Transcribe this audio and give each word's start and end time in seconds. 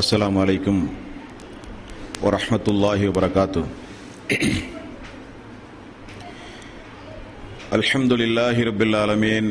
السلام 0.00 0.38
عليكم 0.38 0.76
ورحمة 2.24 2.66
الله 2.68 3.08
وبركاته 3.08 3.64
الحمد 7.78 8.12
لله 8.12 8.56
رب 8.64 8.80
العالمين 8.82 9.44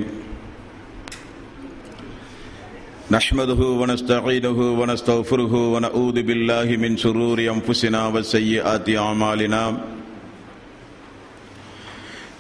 نحمده 3.11 3.61
ونستعينه 3.81 4.59
ونستغفره 4.79 5.53
ونعوذ 5.73 6.17
بالله 6.27 6.67
من 6.83 6.97
شرور 6.97 7.37
أنفسنا 7.39 8.01
وسيئات 8.07 8.89
أعمالنا 8.89 9.63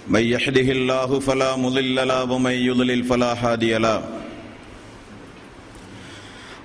من 0.09 0.23
يحده 0.35 0.67
الله 0.77 1.09
فلا 1.19 1.51
مضل 1.55 1.97
له 2.07 2.23
ومن 2.23 2.55
يضلل 2.69 3.03
فلا 3.03 3.31
هادي 3.37 3.77
له۔ 3.77 4.18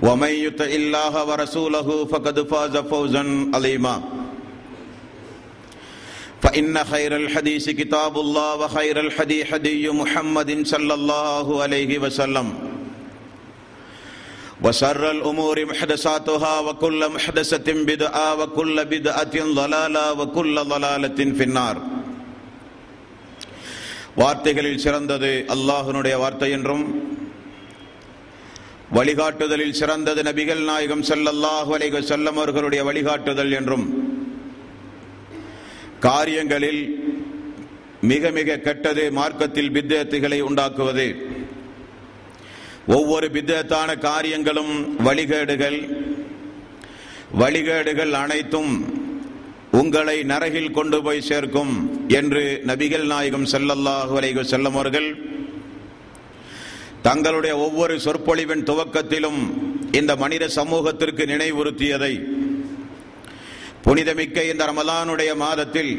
ومن 0.00 0.28
يطع 0.28 0.64
الله 0.64 1.14
ورسوله 1.24 2.04
فقد 2.04 2.36
فاز 2.48 2.76
فوزا 2.76 3.24
عظيما 3.54 4.02
فإن 6.42 6.84
خير 6.84 7.16
الحديث 7.16 7.70
كتاب 7.70 8.18
الله 8.18 8.54
وخير 8.54 9.00
الحديث 9.00 9.50
حدي 9.50 9.90
محمد 9.90 10.66
صلى 10.66 10.94
الله 10.94 11.62
عليه 11.62 11.98
وسلم 11.98 12.46
وسر 14.62 15.10
الأمور 15.10 15.64
محدثاتها 15.64 16.60
وكل 16.60 17.08
محدثة 17.08 17.68
بدعة 17.84 18.42
وكل 18.42 18.84
بدعة 18.84 19.36
ضلالة 19.54 20.12
وكل 20.12 20.56
ضلالة 20.64 21.18
في 21.38 21.44
النار 21.44 21.76
வார்த்தைகளில் 24.16 24.78
சிறந்தது 24.78 25.44
அல்லாஹனுடைய 25.48 26.14
வார்த்தை 26.16 26.50
என்றும் 26.50 26.84
வழிகாட்டுதலில் 28.93 29.71
சிறந்தது 29.71 30.21
நபிகள் 30.21 30.63
நாயகம் 30.63 31.01
செல்லல்லாஹு 31.01 31.71
அலைக 31.77 32.01
செல்லம் 32.01 32.37
அவர்களுடைய 32.37 32.83
வழிகாட்டுதல் 32.83 33.51
என்றும் 33.51 33.85
காரியங்களில் 35.99 36.81
மிக 38.01 38.29
மிக 38.29 38.57
கெட்டது 38.57 39.11
மார்க்கத்தில் 39.11 39.71
பித்தத்துகளை 39.71 40.39
உண்டாக்குவது 40.41 41.07
ஒவ்வொரு 42.87 43.27
பித்தத்தான 43.27 43.97
காரியங்களும் 43.97 44.97
வழிகேடுகள். 45.05 45.79
வழிகேடுகள் 47.39 48.11
அனைத்தும் 48.11 48.71
உங்களை 49.71 50.23
நரகில் 50.23 50.71
கொண்டு 50.71 51.03
போய் 51.03 51.21
சேர்க்கும் 51.21 51.73
என்று 52.07 52.61
நபிகள் 52.65 53.05
நாயகம் 53.05 53.45
செல்லல்லாஹு 53.45 54.15
அலைகு 54.19 54.43
செல்லம் 54.51 54.71
அவர்கள் 54.71 55.37
தங்களுடைய 57.01 57.53
ஒவ்வொரு 57.57 57.95
சொற்பொழிவின் 58.05 58.67
துவக்கத்திலும் 58.69 59.39
இந்த 59.99 60.11
மனித 60.15 60.47
சமூகத்திற்கு 60.57 61.23
நினைவுறுத்தியதை 61.25 62.13
புனிதமிக்க 63.85 64.43
இந்த 64.43 64.63
ரமலானுடைய 64.69 65.31
மாதத்தில் 65.43 65.93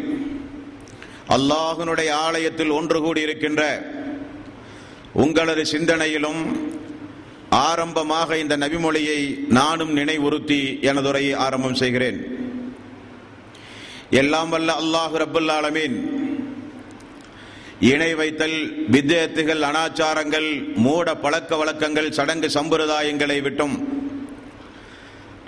அல்லாஹனுடைய 1.37 2.11
ஆலயத்தில் 2.27 2.73
ஒன்று 2.79 2.99
கூடியிருக்கின்ற 3.01 3.63
உங்களது 5.25 5.63
சிந்தனையிலும் 5.73 6.43
ஆரம்பமாக 7.69 8.37
இந்த 8.39 8.55
நபிமொழியை 8.57 9.21
நானும் 9.59 9.93
நினைவுறுத்தி 9.97 10.61
எனதுரையை 10.81 11.33
ஆரம்பம் 11.47 11.81
செய்கிறேன். 11.83 12.19
எல்லாம் 14.21 14.51
வல்ல 14.51 14.71
அல்லாஹு 14.83 15.17
ரபுல்லாலமீன் 15.25 15.97
இணை 17.89 18.09
வைத்தல் 18.15 18.59
வித்தியத்துகள் 18.95 19.63
அனாச்சாரங்கள் 19.69 20.49
மூட 20.77 21.15
பழக்க 21.15 21.57
வழக்கங்கள் 21.57 22.09
சடங்கு 22.11 22.49
சம்பிரதாயங்களை 22.57 23.39
விட்டும் 23.41 23.77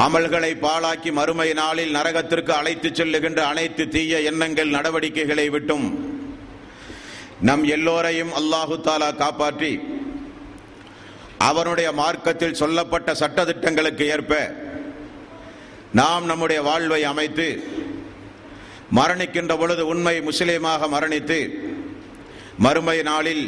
அமல்களை 0.05 0.53
பாழாக்கி 0.63 1.11
மறுமை 1.11 1.49
நாளில் 1.53 1.93
நரகத்திற்கு 1.97 2.53
அழைத்துச் 2.53 2.99
செல்லுகின்ற 2.99 3.41
அனைத்து 3.47 3.85
தீய 3.89 4.21
எண்ணங்கள் 4.23 4.75
நடவடிக்கைகளை 4.77 5.47
விட்டும் 5.49 5.87
நம் 7.41 7.65
எல்லோரையும் 7.77 8.33
அல்லாஹு 8.33 8.77
தாலா 8.83 9.11
காப்பாற்றி 9.17 9.73
அவனுடைய 11.43 11.89
மார்க்கத்தில் 11.93 12.59
சொல்லப்பட்ட 12.63 13.13
சட்டத்திட்டங்களுக்கு 13.15 14.05
ஏற்ப 14.09 14.35
நாம் 15.93 16.27
நம்முடைய 16.27 16.61
வாழ்வை 16.63 17.03
அமைத்து 17.05 17.49
மரணிக்கின்ற 18.93 19.53
பொழுது 19.59 19.83
உண்மை 19.87 20.17
முஸ்லீமாக 20.21 20.89
மரணித்து 20.89 21.39
மறுமை 22.63 22.99
நாளில் 23.03 23.45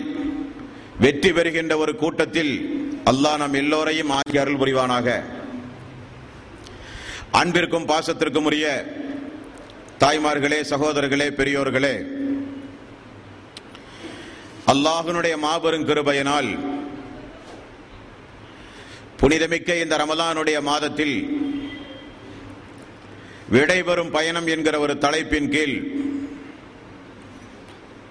வெற்றி 0.99 1.31
பெறுகின்ற 1.33 1.77
ஒரு 1.77 1.93
கூட்டத்தில் 1.97 2.53
அல்லாஹ் 3.11 3.37
நம் 3.37 3.55
எல்லோரையும் 3.55 4.11
ஆகிய 4.11 4.43
அருள் 4.43 4.61
புரிவானாக. 4.61 5.09
அன்பிற்கும் 7.33 7.89
பாசத்திற்கும் 7.89 8.45
உரிய 8.45 8.67
தாய்மார்களே 9.99 10.61
சகோதரர்களே 10.71 11.29
பெரியோர்களே 11.31 11.95
அல்லாஹனுடைய 14.67 15.35
மாபெரும் 15.37 15.87
கிருபையினால் 15.87 16.51
புனிதமிக்க 19.19 19.77
இந்த 19.77 19.95
ரமலானுடைய 19.97 20.59
மாதத்தில் 20.63 21.17
விடைபெறும் 23.49 24.11
பயணம் 24.11 24.47
என்கிற 24.47 24.77
ஒரு 24.79 24.95
தலைப்பின் 24.99 25.51
கீழ் 25.51 25.77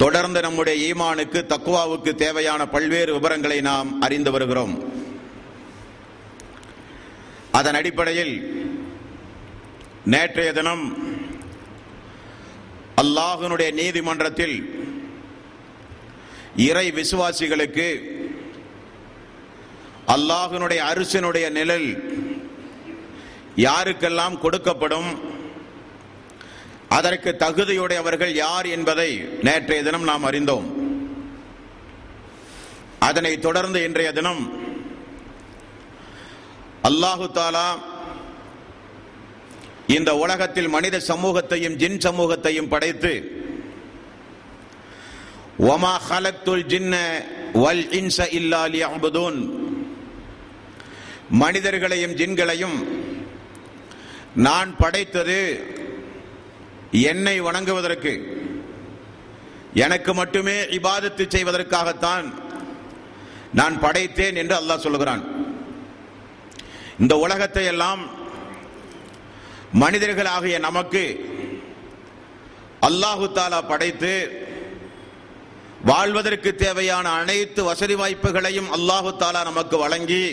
தொடர்ந்து 0.02 0.40
நம்முடைய 0.42 0.76
ஈமானுக்கு 0.88 1.40
தக்குவாவுக்கு 1.54 2.12
தேவையான 2.16 2.62
பல்வேறு 2.68 3.12
விவரங்களை 3.14 3.62
நாம் 3.62 3.90
அறிந்து 4.02 4.32
வருகிறோம். 4.32 4.74
அதன் 7.60 7.78
அடிப்படையில் 7.80 8.34
நேற்றைய 10.14 10.52
தினம் 10.54 10.86
அல்லாஹனுடைய 13.02 13.70
நீதிமன்றத்தில் 13.82 14.56
இறை 16.70 16.88
விசுவாசிகளுக்கு 16.92 17.88
அல்லாஹனுடைய 20.16 20.82
அரசினுடைய 20.92 21.46
நிழல் 21.58 21.88
யாருக்கெல்லாம் 23.68 24.36
கொடுக்கப்படும் 24.44 25.10
அதற்கு 26.98 27.32
தகுதியுடையவர்கள் 27.36 28.34
யார் 28.36 28.68
என்பதை 28.68 29.10
நேற்றைய 29.42 29.82
தினம் 29.84 30.04
நாம் 30.04 30.28
அறிந்தோம். 30.30 30.68
அதனை 33.08 33.34
தொடர்ந்து 33.40 33.80
இன்றைய 33.84 34.10
தினம் 34.12 34.44
அல்லாஹு 36.90 37.26
தாலா 37.38 37.68
இந்த 39.88 40.12
உலகத்தில் 40.16 40.70
மனித 40.70 40.98
சமூகத்தையும் 41.10 41.76
ஜின் 41.76 42.00
சமூகத்தையும் 42.06 42.72
படைத்து 42.74 43.14
ஒமா 45.72 45.94
ஹலத்துல் 46.08 46.66
ஜின்ன 46.72 46.96
வல் 47.64 47.86
இன்ச 48.00 48.28
இல்லா 48.32 48.62
லியஅபுதூன் 48.74 49.40
மனிதர்களையும் 51.42 52.16
ஜின்களையும் 52.20 52.78
நான் 54.46 54.72
படைத்தது 54.78 55.40
என்னை 56.94 57.42
வணங்குவதற்கு 57.42 58.14
எனக்கு 59.74 60.14
மட்டுமே 60.14 60.62
இபாதத்து 60.62 61.28
செய்வதற்காகத்தான் 61.30 62.26
நான் 63.54 63.80
படைத்தேன் 63.80 64.36
என்று 64.36 64.56
அல்லாஹ் 64.56 64.84
சொல்லுகிறான். 64.84 65.24
இந்த 67.00 67.18
உலகத்தை 67.18 67.66
எல்லாம் 67.66 68.02
மனிதர்களாகிய 69.74 70.60
நமக்கு 70.60 71.04
அல்லாஹு 72.82 73.26
தாலா 73.34 73.60
படைத்து 73.68 74.14
வாழ்வதற்கு 75.86 76.56
தேவையான 76.56 77.10
அனைத்து 77.10 77.64
வசதி 77.64 77.96
வாய்ப்புகளையும் 77.96 78.70
அல்லாஹு 78.72 79.10
தாலா 79.18 79.44
நமக்கு 79.44 79.78
வழங்கி 79.78 80.26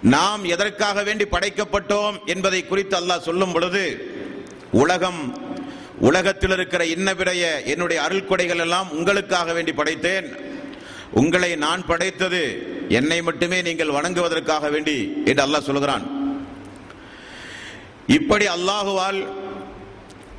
நாம் 0.00 0.44
எதற்காக 0.44 1.02
வேண்டி 1.02 1.24
படைக்கப்பட்டோம் 1.24 2.18
என்பதை 2.26 2.66
குறித்து 2.66 2.96
அல்லாஹ் 2.96 3.20
சொல்லும் 3.20 3.52
பொழுது 3.52 3.84
உலகம் 4.70 5.20
உலகத்தில் 5.98 6.50
இருக்கிற 6.50 6.86
இன்ன 6.86 7.14
என்னுடைய 7.64 8.02
அருள் 8.02 8.28
கொடைகள் 8.28 8.58
எல்லாம் 8.58 8.90
உங்களுக்காக 8.90 9.52
வேண்டி 9.52 9.72
படைத்தேன். 9.72 10.28
உங்களை 11.10 11.56
நான் 11.56 11.86
படைத்தது 11.86 12.42
என்னை 12.88 13.22
மட்டுமே 13.22 13.62
நீங்கள் 13.62 13.88
வணங்குவதற்காக 13.88 14.70
வேண்டி 14.70 15.22
என்று 15.24 15.46
அல்லாஹ் 15.46 15.68
சொல்கிறான். 15.68 16.04
இப்படி 18.06 18.46
அல்லாஹுவால் 18.46 19.26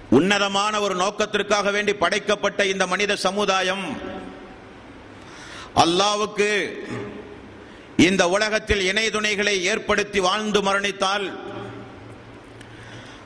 உன்னதமான 0.09 0.79
ஒரு 0.79 0.95
நோக்கத்திற்காக 0.95 1.71
வேண்டி 1.71 1.93
படைக்கப்பட்ட 1.93 2.65
இந்த 2.65 2.87
மனித 2.87 3.15
சமுதாயம் 3.15 4.01
அல்லாவுக்கு 5.75 6.49
இந்த 7.95 8.29
உலகத்தில் 8.29 8.81
இணை 8.81 9.09
துணைகளை 9.09 9.63
ஏற்படுத்தி 9.63 10.19
வாழ்ந்து 10.19 10.61
மரணித்தால் 10.61 11.31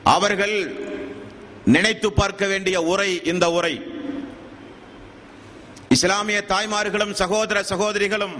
அவர்கள் 0.02 0.56
நினைத்து 1.66 2.12
பார்க்க 2.12 2.46
வேண்டிய 2.46 2.82
உரை 2.82 3.10
இந்த 3.24 3.50
உரை. 3.50 3.74
இஸ்லாமிய 5.88 6.38
தாய்மார்களும் 6.42 7.12
சகோதர 7.12 7.62
சகோதரிகளும் 7.62 8.36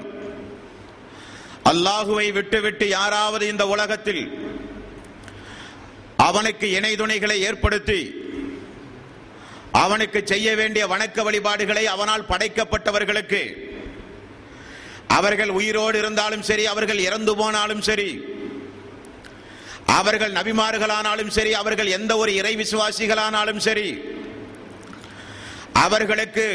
அல்லாஹுவை 1.64 2.32
விட்டுவிட்டு 2.32 2.88
யாராவது 2.88 3.46
இந்த 3.46 3.66
உலகத்தில் 3.66 4.22
அவனுக்கு 6.16 6.66
இணை 6.70 6.96
துணைகளை 6.96 7.36
ஏற்படுத்தி 7.40 8.00
அவனுக்கு 9.72 10.18
செய்ய 10.24 10.48
வேண்டிய 10.54 10.86
வணக்க 10.86 11.22
வழிபாடுகளை 11.22 11.84
அவனால் 11.86 12.28
படைக்கப்பட்டவர்களுக்கு 12.32 13.42
அவர்கள் 15.08 15.50
உயிரோடு 15.50 15.98
இருந்தாலும் 15.98 16.42
சரி 16.42 16.64
அவர்கள் 16.66 16.98
இறந்து 16.98 17.36
போனாலும் 17.36 17.82
சரி 17.82 18.08
அவர்கள் 19.88 20.32
நபிமார்களானாலும் 20.32 21.28
சரி 21.28 21.52
அவர்கள் 21.54 21.86
எந்த 21.88 22.12
ஒரு 22.16 22.34
இறை 22.34 22.54
விசுவாசிகளானாலும் 22.56 23.58
சரி 23.58 23.88
அவர்களுக்கு 25.76 26.46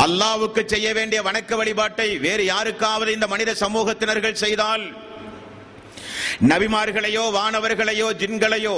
அல்லாவுக்கு 0.00 0.62
செய்ய 0.66 0.88
வேண்டிய 0.92 1.20
வணக்க 1.22 1.52
வழிபாட்டை 1.56 2.08
வேறு 2.18 2.44
யாருக்காவது 2.44 3.10
இந்த 3.12 3.26
மனித 3.26 3.54
சமூகத்தினர்கள் 3.54 4.34
செய்தால் 4.34 4.84
நபிமார்களையோ 6.42 7.24
வானவர்களையோ 7.30 8.08
ஜின்களையோ 8.12 8.76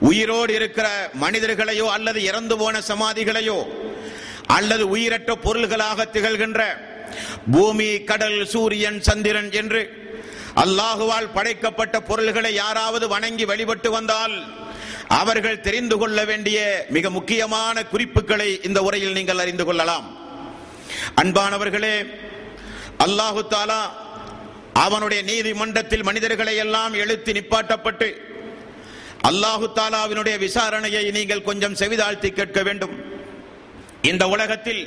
உயிரோடு 0.00 0.52
இருக்கிற 0.54 0.86
மனிதர்களையோ 1.14 1.86
அல்லது 1.86 2.20
இறந்து 2.22 2.56
போன 2.56 2.80
சமாதிகளையோ 2.80 3.58
அல்லது 4.48 4.88
உயிரற்ற 4.88 5.32
பொருள்களாக 5.36 6.06
திகழ்கின்ற 6.06 6.62
பூமி 7.52 7.90
கடல் 8.04 8.40
சூரியன் 8.46 8.98
சந்திரன் 9.00 9.50
என்று 9.50 9.82
அல்லாஹுவால் 10.54 11.32
படைக்கப்பட்ட 11.34 11.96
பொருள்களை 12.00 12.54
யாராவது 12.54 13.08
வணங்கி 13.08 13.44
வழிபட்டு 13.44 13.90
வந்தால் 13.90 14.34
அவர்கள் 15.08 15.60
தெரிந்து 15.60 15.96
கொள்ள 15.98 16.24
வேண்டிய 16.24 16.58
மிக 16.88 17.10
முக்கியமான 17.10 17.84
குறிப்புகளை 17.84 18.60
இந்த 18.62 18.82
உரையில் 18.82 19.16
நீங்கள் 19.18 19.38
அறிந்து 19.38 19.64
கொள்ளலாம். 19.64 20.06
அன்பானவர்களே 21.22 21.96
அல்லாஹு 23.06 23.42
தாலா 23.54 23.80
அவனுடைய 24.72 25.22
நீதிமன்றத்தில் 25.22 26.06
மனிதர்களை 26.08 26.56
எல்லாம் 26.56 26.94
எழுத்து 26.94 27.32
நிப்பாட்டப்பட்டு 27.32 28.08
அல்லாஹு 29.30 29.66
தாலாவினுடைய 29.78 30.36
விசாரணையை 30.46 31.10
நீங்கள் 31.10 31.46
கொஞ்சம் 31.48 31.74
செவிதாழ்த்தி 31.74 32.30
கேட்க 32.32 32.62
வேண்டும். 32.62 32.94
இந்த 34.02 34.28
உலகத்தில் 34.28 34.82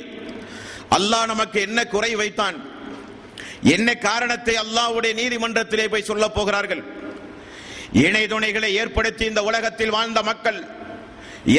அல்லாஹ் 0.96 1.26
நமக்கு 1.26 1.60
என்ன 1.60 1.86
குறை 1.86 2.14
வைத்தான்? 2.14 2.56
என்ன 3.74 3.88
காரணத்தை 3.94 4.54
அல்லாவுடைய 4.64 5.12
நீதிமன்றத்திலே 5.20 5.86
போய் 5.92 6.08
சொல்ல 6.10 6.24
போகிறார்கள்? 6.28 6.82
இணைதுணைகளை 8.04 8.70
ஏற்படுத்தி 8.80 9.24
இந்த 9.24 9.42
உலகத்தில் 9.42 9.94
வாழ்ந்த 9.96 10.22
மக்கள் 10.22 10.58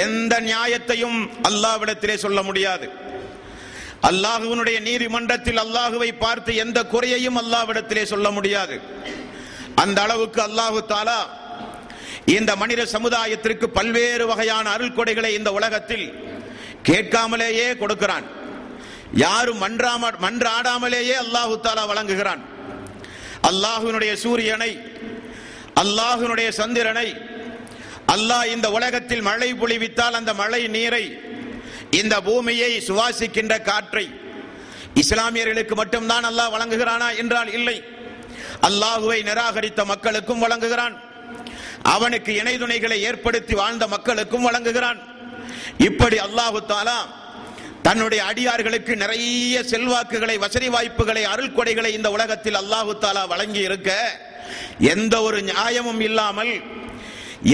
எந்த 0.06 0.34
நியாயத்தையும் 0.42 1.18
அல்லாவிடத்திலே 1.50 2.16
சொல்ல 2.16 2.42
முடியாது. 2.44 2.88
அல்லாஹுவினுடைய 4.10 4.78
நீதிமன்றத்தில் 4.88 5.60
அல்லாஹுவை 5.66 6.10
பார்த்து 6.18 6.52
எந்த 6.56 6.80
குறையையும் 6.94 7.40
அல்லாவிடத்திலே 7.42 8.04
சொல்ல 8.04 8.28
முடியாது. 8.32 8.76
அந்த 9.84 10.02
அளவுக்கு 10.02 10.42
அல்லாஹு 10.48 10.80
தாலா 10.94 11.20
இந்த 12.26 12.52
மனித 12.56 12.82
சமுதாயத்திற்கு 12.96 13.68
பல்வேறு 13.78 14.26
வகையான 14.28 14.70
அருள் 14.70 14.98
கொடைகளை 14.98 15.32
இந்த 15.40 15.50
உலகத்தில் 15.60 16.06
கேட்காமலேயே 16.90 17.68
கொடுக்கிறான். 17.78 18.26
யாரும் 19.14 19.62
மன்றாம 19.62 20.04
மன்றாடாமலேயே 20.26 21.16
அல்லாஹு 21.24 21.54
தாலா 21.66 21.84
வழங்குகிறான். 21.92 22.42
அல்லாஹுனுடைய 23.50 24.14
சூரியனை 24.14 24.72
அல்லாஹுனுடைய 25.82 26.50
சந்திரனை 26.50 27.08
அல்லாஹ் 28.16 28.46
இந்த 28.56 28.72
உலகத்தில் 28.72 29.22
மழை 29.22 29.54
பொழிவித்தால் 29.54 30.18
அந்த 30.20 30.34
மழை 30.34 30.68
நீரை 30.68 31.06
இந்த 31.92 32.22
பூமியை 32.22 32.72
சுவாசிக்கின்ற 32.88 33.62
காற்றை 33.62 34.06
இஸ்லாமியர்களுக்கு 35.02 35.76
மட்டும்தான் 35.76 36.24
அல்லாஹ் 36.24 36.54
வழங்குகிறானா 36.56 37.16
என்றால் 37.22 37.54
இல்லை. 37.54 37.78
அல்லாஹுவை 38.68 39.20
நிராகரித்த 39.30 39.86
மக்களுக்கும் 39.86 40.40
வழங்குகிறான். 40.40 40.96
அவனுக்கு 41.84 42.32
இணை 42.36 42.58
துணைகளை 42.58 43.02
ஏற்படுத்தி 43.02 43.54
வாழ்ந்த 43.54 43.88
மக்களுக்கும் 43.88 44.48
வழங்குகிறான். 44.48 45.00
இப்படி 45.78 46.18
அல்லாஹு 46.18 46.60
தாலா 46.74 47.00
தன்னுடைய 47.88 48.22
அடியார்களுக்கு 48.30 48.94
நிறைய 49.02 49.58
செல்வாக்குகளை 49.72 50.34
வசதி 50.44 50.70
வாய்ப்புகளை 50.74 51.22
அருள் 51.34 51.54
கொடைகளை 51.58 51.92
இந்த 51.98 52.10
உலகத்தில் 52.16 52.58
அல்லாஹு 52.62 52.94
தாலா 53.04 53.22
வழங்கி 53.34 53.62
இருக்க 53.68 53.92
எந்த 54.94 55.16
ஒரு 55.28 55.38
நியாயமும் 55.50 56.02
இல்லாமல் 56.08 56.52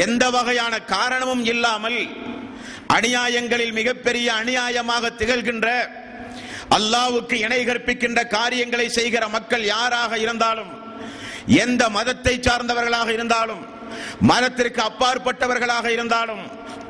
எந்த 0.05 0.23
வகையான 0.35 0.73
காரணமும் 0.93 1.43
இல்லாமல் 1.53 1.99
அநியாயங்களில் 2.97 3.75
மிகப்பெரிய 3.79 4.27
அநியாயமாக 4.41 5.11
திகழ்கின்ற 5.19 5.67
அல்லாவுக்கு 6.77 7.35
இணை 7.45 7.61
கற்பிக்கின்ற 7.63 8.19
காரியங்களை 8.37 8.87
செய்கிற 8.97 9.23
மக்கள் 9.35 9.65
யாராக 9.73 10.17
இருந்தாலும் 10.25 10.71
எந்த 11.63 11.83
மதத்தை 11.97 12.35
சார்ந்தவர்களாக 12.47 13.09
இருந்தாலும் 13.17 13.63
மதத்திற்கு 14.31 14.81
அப்பாற்பட்டவர்களாக 14.89 15.87
இருந்தாலும் 15.95 16.43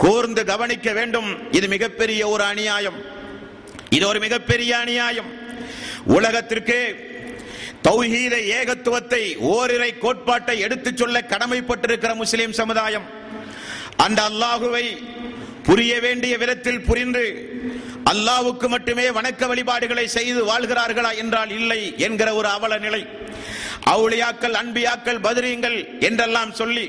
கூர்ந்து 0.03 0.41
கவனிக்க 0.51 0.87
வேண்டும். 0.99 1.29
இது 1.57 1.67
மிகப்பெரிய 1.73 2.21
ஒரு 2.33 2.43
அநியாயம். 2.51 2.99
இது 3.95 4.05
ஒரு 4.11 4.19
மிகப்பெரிய 4.19 4.71
அநியாயம். 4.77 5.29
உலகத்திற்கு 6.17 6.77
தௌஹீத 7.87 8.35
ஏகத்துவத்தை 8.57 9.23
ஓரிரை 9.53 9.89
கோட்பாட்டை 9.97 10.55
எடுத்துச் 10.65 10.99
சொல்ல 11.01 11.17
கடமைப்பட்டிருக்கிற 11.31 12.11
முஸ்லிம் 12.21 12.53
சமுதாயம். 12.61 13.07
அந்த 14.05 14.19
அல்லாஹுவை 14.29 14.85
புரிய 15.67 15.93
வேண்டிய 16.05 16.33
விதத்தில் 16.43 16.85
புரிந்து 16.89 17.25
அல்லாவுக்கு 18.11 18.67
மட்டுமே 18.67 19.05
வணக்க 19.17 19.47
வழிபாடுகளை 19.51 20.05
செய்து 20.07 20.41
வாழ்கிறார்களா 20.45 21.11
என்றால் 21.21 21.51
இல்லை 21.59 21.81
என்கிற 21.97 22.29
ஒரு 22.39 22.49
அவல 22.57 22.77
நிலை. 22.85 23.01
அவுளியாக்கள் 23.93 24.55
அன்பியாக்கள் 24.61 25.23
பதிரியங்கள் 25.27 25.77
என்றெல்லாம் 25.99 26.51
சொல்லி 26.61 26.85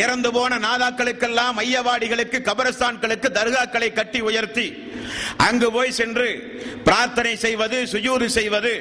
இறந்து 0.00 0.30
போன 0.36 0.58
நாதாக்களுக்கெல்லாம் 0.66 1.56
மையவாடிகளுக்கு 1.58 2.38
கபரஸ்தான்களுக்கு 2.48 3.28
தர்காக்களை 3.38 3.90
கட்டி 3.92 4.20
உயர்த்தி 4.20 4.66
அங்கு 5.48 5.68
போய் 5.72 5.96
சென்று 6.00 6.28
பிரார்த்தனை 6.84 7.34
செய்வது 7.44 7.78
சுஜூது 7.92 8.26
செய்வது 8.38 8.74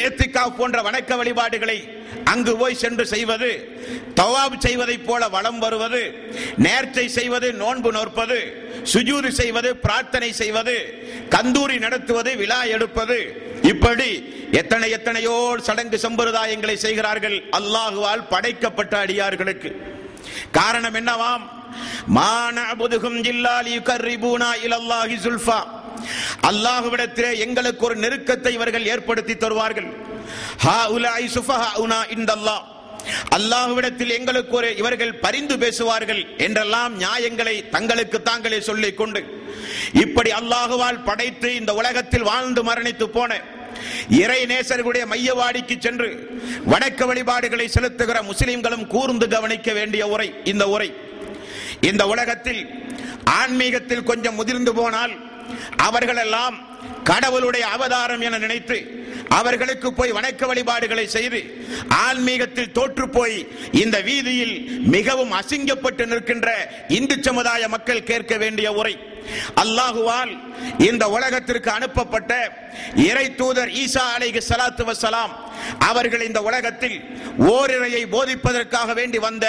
ஏத்திகா 0.00 0.44
போன்ற 0.58 0.78
வணக்க 0.88 1.16
வழிபாடுகளை 1.16 1.78
அங்கு 2.32 2.52
போய் 2.56 2.80
சென்று 2.82 3.04
செய்வது 3.06 3.50
தவாப் 4.20 4.62
செய்வதைப் 4.66 5.06
போல 5.06 5.22
வளம் 5.28 5.58
வருவது 5.58 6.02
நேர்ச்சை 6.64 7.06
செய்வது 7.18 7.48
நோன்பு 7.62 7.90
நோற்பது 7.92 8.38
சுஜூது 8.92 9.30
செய்வது 9.40 9.70
பிரார்த்தனை 9.76 10.30
செய்வது 10.32 10.76
கந்தூரி 11.34 11.76
நடத்துவது 11.78 12.30
விழா 12.36 12.60
எடுப்பது. 12.76 13.18
இப்படி 13.72 14.10
எத்தனை 14.60 14.88
எத்தனையோ 14.90 15.36
சடங்கு 15.66 15.98
சம்பிரதாயங்களை 16.02 16.76
செய்கிறார்கள். 16.84 17.36
அல்லாஹுவால் 17.58 18.28
படைக்கப்பட்ட 18.32 18.94
அடியார்களுக்கு. 18.98 19.70
காரணம் 20.58 20.96
என்னவாம்? 21.00 21.44
மானபுதுகும் 22.16 23.18
ஜில்லாலி 23.26 23.74
கர்ரிபூனா 23.88 24.50
இலல்லாஹி 24.66 25.16
சுல்ஃபா. 25.26 25.60
அல்லாஹுவிடத்திலே 26.50 27.30
எங்களுக்கு 27.44 27.84
ஒரு 27.84 27.96
நெருக்கத்தை 28.04 28.52
இவர்கள் 28.58 28.88
ஏற்படுத்தி 28.94 29.36
தருவார்கள். 29.36 29.88
ஹா 30.64 30.78
உலாய் 30.96 31.28
சுஃபஹாஉனா 31.36 32.00
இந்தல்லாஹ் 32.16 32.64
அல்லாஹுவிடத்தில் 33.36 34.12
எங்களுக்கு 34.18 34.54
ஒரு 34.56 34.70
இவர்கள் 34.76 35.18
பரிந்து 35.24 35.54
பேசுவார்கள் 35.58 36.22
என்றெல்லாம் 36.46 36.94
நியாயங்களை 37.02 37.54
தங்களுக்கு 37.76 38.18
தாங்களே 38.22 38.58
சொல்லிக் 38.60 38.98
கொண்டு. 39.00 39.20
இப்படி 40.04 40.30
அல்லாஹுவால் 40.40 41.04
படைத்து 41.04 41.48
இந்த 41.60 41.74
உலகத்தில் 41.80 42.28
வாழ்ந்து 42.30 42.62
மரணித்து 42.68 43.06
போன 43.16 43.40
இறை 44.08 44.46
நேசர்களுடைய 44.46 45.06
மையவாடிக்கு 45.10 45.78
சென்று 45.78 46.38
வணக்க 46.66 47.06
வழிபாடுகளை 47.06 47.68
செலுத்துகிற 47.68 48.22
முஸ்லிம்களும் 48.22 48.86
கூர்ந்து 48.86 49.28
கவனிக்க 49.28 49.72
வேண்டிய 49.72 50.06
உரை 50.06 50.34
இந்த 50.44 50.68
உரை. 50.68 50.92
இந்த 51.80 52.06
உலகத்தில் 52.06 52.86
ஆன்மீகத்தில் 53.24 54.02
கொஞ்சம் 54.02 54.34
முதிர்ந்து 54.34 54.74
போனால் 54.74 55.12
அவர்களெல்லாம் 55.76 56.67
கடவுளுடைய 57.08 57.64
அவதாரம் 57.76 58.24
என 58.28 58.38
நினைத்து 58.44 58.78
அவர்களுக்கு 59.38 59.88
போய் 59.98 60.16
வணக்க 60.18 60.42
வழிபாடுகளை 60.50 61.04
செய்து 61.16 61.40
ஆன்மீகத்தில் 62.04 62.74
தோற்று 62.78 63.06
போய் 63.16 63.36
இந்த 63.82 63.96
வீதியில் 64.08 64.56
மிகவும் 64.94 65.32
அசிங்கப்பட்டு 65.40 66.04
நிற்கின்ற 66.12 66.48
இந்து 66.98 67.16
சமுதாய 67.26 67.68
மக்கள் 67.74 68.08
கேட்க 68.10 68.36
வேண்டிய 68.44 68.68
உரை. 68.80 68.94
அல்லாஹுவால் 69.62 70.32
இந்த 70.88 71.04
உலகத்திற்கு 71.16 71.70
அனுப்பப்பட்ட 71.70 72.32
இறை 73.08 73.26
தூதர் 73.40 73.72
ஈசா 73.82 74.04
அலைகு 74.14 74.40
சலாத்து 74.48 74.84
வசலாம் 74.90 75.32
அவர்கள் 75.88 76.26
இந்த 76.28 76.40
உலகத்தில் 76.48 76.96
ஓரிரையை 77.52 78.02
போதிப்பதற்காக 78.14 78.94
வேண்டி 79.00 79.18
வந்த 79.26 79.46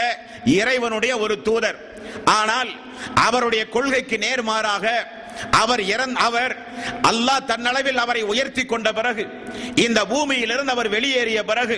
இறைவனுடைய 0.57 1.13
ஒரு 1.25 1.37
தூதர். 1.47 1.79
ஆனால் 2.39 2.71
அவருடைய 3.27 3.63
கொள்கைக்கு 3.75 4.17
நேர்மாறாக 4.17 4.85
அவர் 5.51 5.83
அவர் 6.19 6.53
அல்லாஹ் 7.01 7.45
தன்னளவில் 7.45 7.95
அவரை 7.95 8.21
உயர்த்தி 8.23 8.65
கொண்ட 8.65 8.89
பிறகு 8.91 9.23
இந்த 9.75 9.99
பூமியிலிருந்து 10.05 10.71
அவர் 10.71 10.89
வெளியேறிய 10.89 11.43
பிறகு 11.43 11.77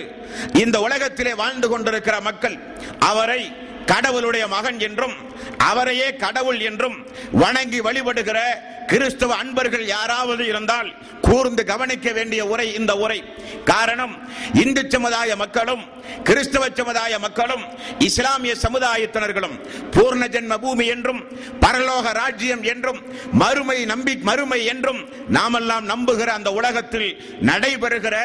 இந்த 0.54 0.80
உலகத்திலே 0.80 1.34
வாழ்ந்து 1.34 1.68
கொண்டிருக்கிற 1.68 2.20
மக்கள் 2.20 2.56
அவரை 3.00 3.42
கடவுளுடைய 3.86 4.48
மகன் 4.48 4.80
என்றும் 4.80 5.16
அவரையே 5.58 6.16
கடவுள் 6.16 6.60
என்றும் 6.60 6.96
வணங்கி 7.32 7.80
வழிபடுகிற 7.80 8.38
கிறிஸ்தவ 8.86 9.36
அன்பர்கள் 9.36 9.86
யாராவது 9.86 10.46
இருந்தால் 10.46 10.88
கூர்ந்து 11.20 11.64
கவனிக்க 11.64 12.12
வேண்டிய 12.12 12.46
உரை 12.46 12.74
இந்த 12.74 12.96
உரை. 12.96 13.18
காரணம் 13.64 14.14
இந்து 14.54 14.90
சமுதாய 14.90 15.36
மக்களும் 15.36 15.82
கிறிஸ்தவ 16.22 16.68
சமுதாய 16.76 17.18
மக்களும் 17.18 17.64
இஸ்லாமிய 17.98 18.56
சமுதாயத்தினர்களும் 18.62 19.56
பூர்ண 19.90 20.28
ஜென்ம 20.28 20.58
பூமி 20.58 20.86
என்றும் 20.86 21.20
பரலோக 21.60 22.12
ராஜ்யம் 22.12 22.62
என்றும் 22.62 23.00
மறுமை 23.32 23.84
நம்பி 23.84 24.16
மறுமை 24.22 24.64
என்றும் 24.64 25.00
நாமெல்லாம் 25.28 25.88
நம்புகிற 25.88 26.26
அந்த 26.30 26.52
உலகத்தில் 26.52 27.08
நடைபெறுகிற 27.42 28.16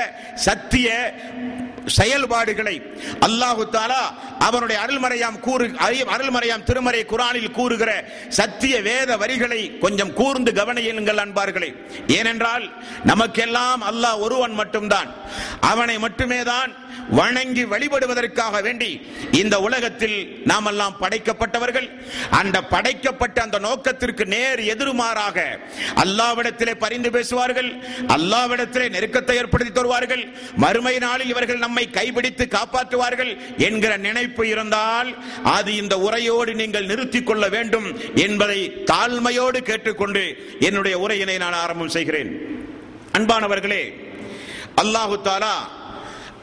சத்திய 0.43 0.89
செயல்பாடுகளை 1.87 2.75
அல்லாஹு 3.19 3.69
தாலா 3.69 4.03
அவனுடைய 4.39 4.81
அருள்மறையாம் 4.85 5.39
கூறு 5.39 5.65
அருள்மறையாம் 6.15 6.63
திருமறை 6.63 7.05
குரானில் 7.05 7.51
கூறுகிற 7.51 7.91
சத்திய 8.29 8.81
வேத 8.81 9.17
வரிகளை 9.17 9.79
கொஞ்சம் 9.79 10.13
கூர்ந்து 10.13 10.51
கவனியுங்கள் 10.51 11.21
அன்பார்களே. 11.23 11.69
ஏனென்றால் 12.07 12.65
நமக்கெல்லாம் 13.03 13.81
அல்லாஹ் 13.81 14.19
ஒருவன் 14.19 14.51
மட்டும்தான். 14.51 15.09
அவனை 15.59 15.97
மட்டுமே 15.97 16.43
தான் 16.43 16.71
வணங்கி 17.09 17.63
வழிபடுவதற்காக 17.65 18.61
வேண்டி 18.61 18.89
இந்த 19.31 19.59
உலகத்தில் 19.59 20.41
நாம் 20.45 20.65
எல்லாம் 20.65 20.95
படைக்கப்பட்டவர்கள். 21.01 21.87
அந்த 22.29 22.63
படைக்கப்பட்ட 22.63 23.41
அந்த 23.41 23.59
நோக்கத்திற்கு 23.59 24.25
நேர் 24.25 24.59
எதிர்மாறாக 24.59 25.37
அல்லாவிடத்திலே 26.03 26.73
பரிந்து 26.75 27.11
பேசுவார்கள் 27.11 27.69
அல்லாவிடத்திலே 28.15 28.87
நெருக்கத்தை 28.95 29.35
ஏற்படுத்தி 29.35 29.73
தருவார்கள். 29.73 30.23
மறுமை 30.55 30.97
நாளில் 30.97 31.27
இவர்கள் 31.27 31.57
நம்மை 31.57 31.89
கைபிடித்து 31.91 32.47
காப்பாற்றுவார்கள் 32.57 33.31
என்கிற 33.57 33.97
நினைப்பு 33.97 34.47
இருந்தால் 34.47 35.15
அது 35.43 35.75
இந்த 35.75 35.97
உரையோடு 35.99 36.53
நீங்கள் 36.53 36.85
நிறுத்திக் 36.85 37.27
கொள்ள 37.27 37.49
வேண்டும் 37.49 37.87
என்பதை 38.15 38.59
தாழ்மையோடு 38.91 39.57
கேட்டுக்கொண்டு 39.57 40.23
என்னுடைய 40.59 41.07
உரையினை 41.07 41.37
நான் 41.37 41.53
ஆரம்பம் 41.53 41.95
செய்கிறேன். 41.97 42.31
அன்பானவர்களே 43.17 43.83
அல்லாஹு 44.81 45.15
தாலா 45.27 45.55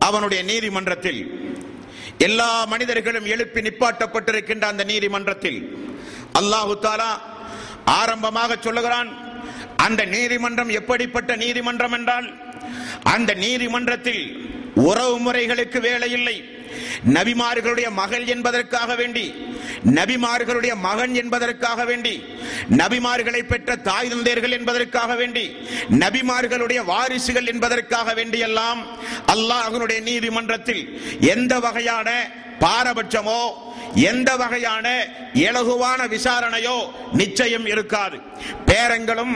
அவனுடைய 0.06 0.40
நீதிமன்றத்தில் 0.42 1.20
எல்லா 2.18 2.50
மனிதர்களும் 2.64 3.28
எழுப்பி 3.34 3.60
நிப்பாட்டப்பட்டிருக்கின்ற 3.62 4.64
அந்த 4.66 4.84
நீதிமன்றத்தில் 4.84 5.60
அல்லாஹு 6.40 6.74
தாலா 6.80 7.10
ஆரம்பமாக 7.92 8.56
சொல்லுகிறான் 8.56 9.10
அந்த 9.76 10.02
நீதிமன்றம் 10.06 10.70
எப்படிப்பட்ட 10.70 11.32
நீதிமன்றம் 11.36 11.94
என்றால் 11.98 12.28
அந்த 13.14 13.30
நீதிமன்றத்தில் 13.44 14.22
உறவு 14.84 15.16
முறைகளுக்கு 15.18 15.78
வேலை 15.80 16.10
இல்லை 16.12 16.36
நபிமார்களுடைய 17.12 17.90
மகள் 17.90 18.24
என்பதற்காக 18.26 18.94
வேண்டி 18.94 19.34
நபிமார்களுடைய 19.94 20.74
மகன் 20.76 21.14
என்பதற்காக 21.14 21.84
வேண்டி 21.84 22.14
நபிமார்களை 22.76 23.42
பெற்ற 23.46 23.76
தாய் 23.76 24.08
தந்தையர்கள் 24.08 24.50
என்பதற்காக 24.50 25.14
வேண்டி 25.14 25.44
நபிமார்களுடைய 25.98 26.84
வாரிசுகள் 26.84 27.46
என்பதற்காக 27.46 28.14
வேண்டியெல்லாம் 28.14 28.80
அல்லாஹனுடைய 29.26 30.00
நீதிமன்றத்தில் 30.00 30.82
எந்த 31.20 31.58
வகையான 31.58 32.08
பாரபட்சமோ 32.60 33.42
எந்த 33.94 34.36
வகையான 34.36 34.86
இலகுவான 35.34 36.06
விசாரணையோ 36.08 36.76
நிச்சயம் 37.12 37.66
இருக்காது. 37.66 38.16
பேரங்களும் 38.66 39.34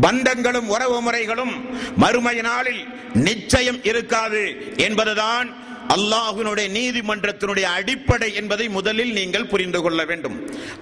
பந்தங்களும் 0.00 0.68
உறவு 0.68 1.00
முறைகளும் 1.00 1.54
மறுமை 1.96 2.40
நாளில் 2.40 2.82
நிச்சயம் 3.14 3.80
இருக்காது 3.82 4.42
என்பதுதான் 4.76 5.48
அல்லாஹுனுடைய 5.94 6.66
நீதிமன்றத்தினுடைய 6.78 7.66
அடிப்படை 7.78 8.28
என்பதை 8.40 8.66
முதலில் 8.76 9.12
நீங்கள் 9.18 9.50
புரிந்து 9.52 9.80
கொள்ள 9.82 10.00
வேண்டும். 10.10 10.36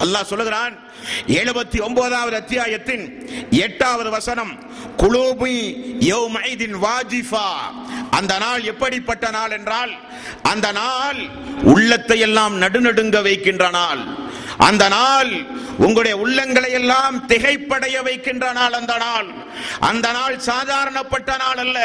அல்லாஹ் 0.05 0.31
சொல்லுகிறான் 0.33 0.75
எழுபத்தி 1.41 1.79
ஒன்பதாவது 1.87 2.37
அத்தியாயத்தின் 2.43 3.05
எட்டாவது 3.67 4.11
வசனம் 4.17 4.53
குலூபி 5.03 5.57
யௌமைதின் 6.11 6.77
வாஜிஃபா. 6.87 7.49
அந்த 8.19 8.33
நாள் 8.45 8.63
எப்படிப்பட்ட 8.73 9.31
நாள் 9.39 9.55
என்றால் 9.59 9.93
அந்த 10.53 10.67
நாள் 10.73 11.21
உள்ளத்தை 11.73 12.19
எல்லாம் 12.29 12.55
நடுநடுங்க 12.63 13.19
வைக்கின்ற 13.29 13.65
நாள். 13.79 14.03
அந்த 14.69 14.85
நாள் 14.89 15.33
உங்களுடைய 15.85 16.15
உள்ளங்களை 16.25 16.71
எல்லாம் 16.81 17.17
திகைப்படைய 17.29 17.97
வைக்கின்ற 18.07 18.47
நாள் 18.59 18.75
அந்த 18.79 18.95
நாள். 19.05 19.29
அந்த 19.91 20.07
நாள் 20.19 20.37
சாதாரணப்பட்ட 20.49 21.31
நாள் 21.43 21.61
அல்ல. 21.65 21.79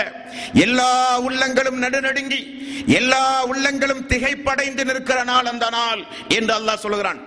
எல்லா 0.66 0.92
உள்ளங்களும் 1.28 1.82
நடுநடுங்கி 1.84 2.42
எல்லா 3.00 3.22
உள்ளங்களும் 3.52 4.04
திகைப்படைந்து 4.08 4.84
நிற்கிற 4.86 5.20
நாள் 5.30 5.48
அந்த 5.52 5.68
நாள் 5.78 6.02
என்று 6.38 6.54
அல்லாஹ் 6.58 6.84
சொல்கிறான். 6.86 7.20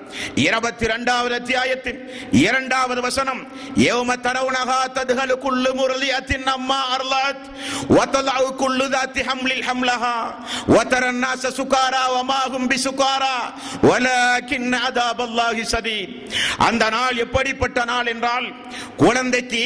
இருபத்தி 0.46 0.84
இரண்டாவது 0.84 1.34
அத்தியாயத்தின் 1.34 2.00
இரண்டாவது 2.44 3.00
வசனம் 3.06 3.40
ஏவம 3.88 4.16
தரவுனகா 4.26 4.78
ததுகலு 4.98 5.36
குள்ளு 5.44 5.72
முரளி 5.80 6.10
அத்தின் 6.18 6.48
அம்மா 6.56 6.78
அர்லாத் 6.96 7.44
வத்தலாவு 7.96 8.50
குள்ளு 8.62 8.88
தாத்தி 8.96 9.24
ஹம்லில் 9.30 9.64
ஹம்லஹா 9.70 10.14
வத்தரன்னாச 10.74 11.52
சுகாரா 11.58 12.04
வமாகும் 12.16 12.68
பிசுகாரா 12.72 13.34
வலக்கின் 13.88 14.72
அதாபல்ல 14.86 15.37
அல்லாஹி 15.38 15.62
சதி. 15.62 15.98
அந்த 16.58 16.90
நாள் 16.90 17.16
எப்படிப்பட்ட 17.16 17.84
நாள் 17.84 18.06
என்றால் 18.06 18.46
குழந்தைக்கு 18.96 19.64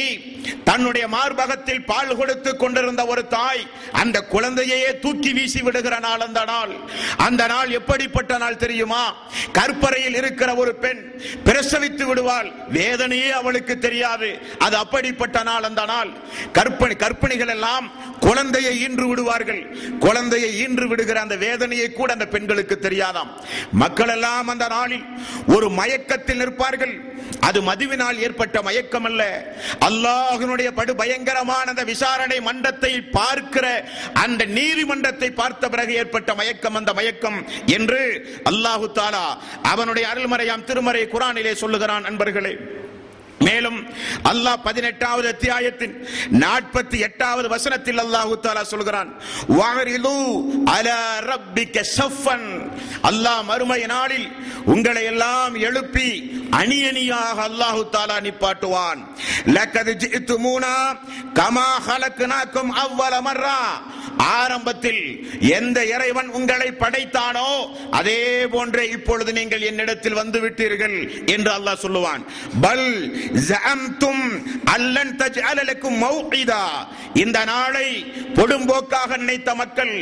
தன்னுடைய 0.63 1.07
மார்பகத்தில் 1.07 1.85
பால் 1.85 2.15
கொடுத்து 2.15 2.57
கொண்டிருந்த 2.57 3.05
ஒரு 3.05 3.27
தாய் 3.27 3.67
அந்த 3.91 4.25
குழந்தையையே 4.31 4.99
தூக்கி 4.99 5.33
வீசி 5.33 5.61
விடுகிற 5.61 5.99
நாள் 5.99 6.19
அந்த 6.19 6.43
நாள். 6.43 6.71
அந்த 7.17 7.47
நாள் 7.47 7.69
எப்படிப்பட்ட 7.69 8.37
நாள் 8.37 8.57
தெரியுமா? 8.57 9.15
கற்பறையில் 9.53 10.15
இருக்கிற 10.15 10.55
ஒரு 10.55 10.75
பெண் 10.75 11.21
பிரசவித்து 11.45 12.03
விடுவாள். 12.03 12.51
வேதனையே 12.69 13.31
அவளுக்கு 13.31 13.77
தெரியாது. 13.77 14.41
அது 14.57 14.77
அப்படிப்பட்ட 14.77 15.43
நாள் 15.43 15.63
அந்த 15.63 15.85
நாள். 15.85 16.09
கற்பனை 16.51 16.95
கற்பிணிகள் 16.99 17.47
எல்லாம் 17.47 17.91
குழந்தையை 18.19 18.87
ஈன்று 18.87 19.07
விடுவார்கள். 19.07 19.77
குழந்தையை 19.99 20.65
ஈன்று 20.65 20.85
விடுகிற 20.85 21.21
அந்த 21.21 21.35
வேதனையை 21.35 21.91
கூட 21.91 22.13
அந்த 22.13 22.25
பெண்களுக்கு 22.25 22.79
தெரியாதாம். 22.81 23.31
மக்கள் 23.71 24.07
எல்லாம் 24.07 24.47
அந்த 24.47 24.67
நாளில் 24.67 25.05
ஒரு 25.47 25.69
மயக்கத்தில் 25.69 26.37
நிற்பார்கள். 26.37 27.12
அது 27.47 27.59
மதுவினால் 27.61 28.21
ஏற்பட்ட 28.25 28.57
மயக்கம் 28.61 29.07
அல்ல 29.09 29.23
அல்லாஹ்வினுடைய 29.87 30.69
படு 30.73 30.93
பயங்கரமான 31.01 31.65
அந்த 31.73 31.85
விசாரணை 31.91 32.37
மன்றத்தை 32.41 32.93
பார்க்கிற 33.17 33.65
அந்த 34.23 34.45
நீதிமன்றத்தை 34.57 35.29
பார்த்த 35.33 35.69
பிறகு 35.69 35.95
ஏற்பட்ட 36.01 36.31
மயக்கம் 36.35 36.79
அந்த 36.81 36.93
மயக்கம் 36.93 37.39
என்று 37.77 38.03
அல்லாஹு 38.51 38.87
தாலா 38.93 39.25
அவனுடைய 39.73 40.05
அருள்மறையாம் 40.13 40.67
திருமறை 40.69 41.03
குரானிலே 41.07 41.53
சொல்லுகிறான் 41.55 42.07
நண்பர்களே 42.07 42.55
மேலும் 43.39 43.77
அல்லாஹ் 44.29 44.63
பதினெட்டாவது 44.65 45.27
அத்தியாயத்தின் 45.31 45.95
நாற்பத்தி 46.43 46.97
எட்டாவது 47.07 47.47
வசனத்தில் 47.53 48.01
அல்லாஹு 48.03 48.35
தாலா 48.43 48.63
சொல்கிறான் 48.65 49.09
அல்லாஹ் 53.09 53.41
மறுமை 53.43 53.81
நாளில் 53.87 54.27
உங்களை 54.65 55.03
எல்லாம் 55.05 55.55
எழுப்பி 55.61 56.09
அணி 56.59 56.79
அணியாக 56.89 57.37
அல்லாஹு 57.49 57.81
தாலா 57.95 58.17
நிப்பாட்டுவான். 58.27 59.01
லக்கது 59.55 59.93
ஜித்துமூனா 60.03 60.75
கமா 61.39 61.69
ஹலக்னாக்கும் 61.87 62.71
அவ்வல 62.83 63.13
மர்ரா. 63.27 63.59
ஆரம்பத்தில் 64.39 65.03
எந்த 65.57 65.77
இறைவன் 65.93 66.29
உங்களை 66.37 66.67
படைத்தானோ 66.81 67.47
அதே 67.99 68.19
போன்றே 68.53 68.83
இப்பொழுது 68.95 69.31
நீங்கள் 69.39 69.65
என்னிடத்தில் 69.69 70.19
வந்து 70.21 70.39
விட்டீர்கள் 70.43 70.97
என்று 71.33 71.51
அல்லாஹ் 71.57 71.81
சொல்லுவான். 71.85 72.21
பல் 72.65 72.89
ஜஅம்தும் 73.49 74.23
அல்லன் 74.75 75.15
தஜ்அல 75.21 75.59
மௌஇதா. 76.03 76.63
இந்த 77.23 77.39
நாளை 77.51 77.87
பொடும்போக்காக 78.37 79.17
நினைத்த 79.23 79.49
மக்கள் 79.61 79.95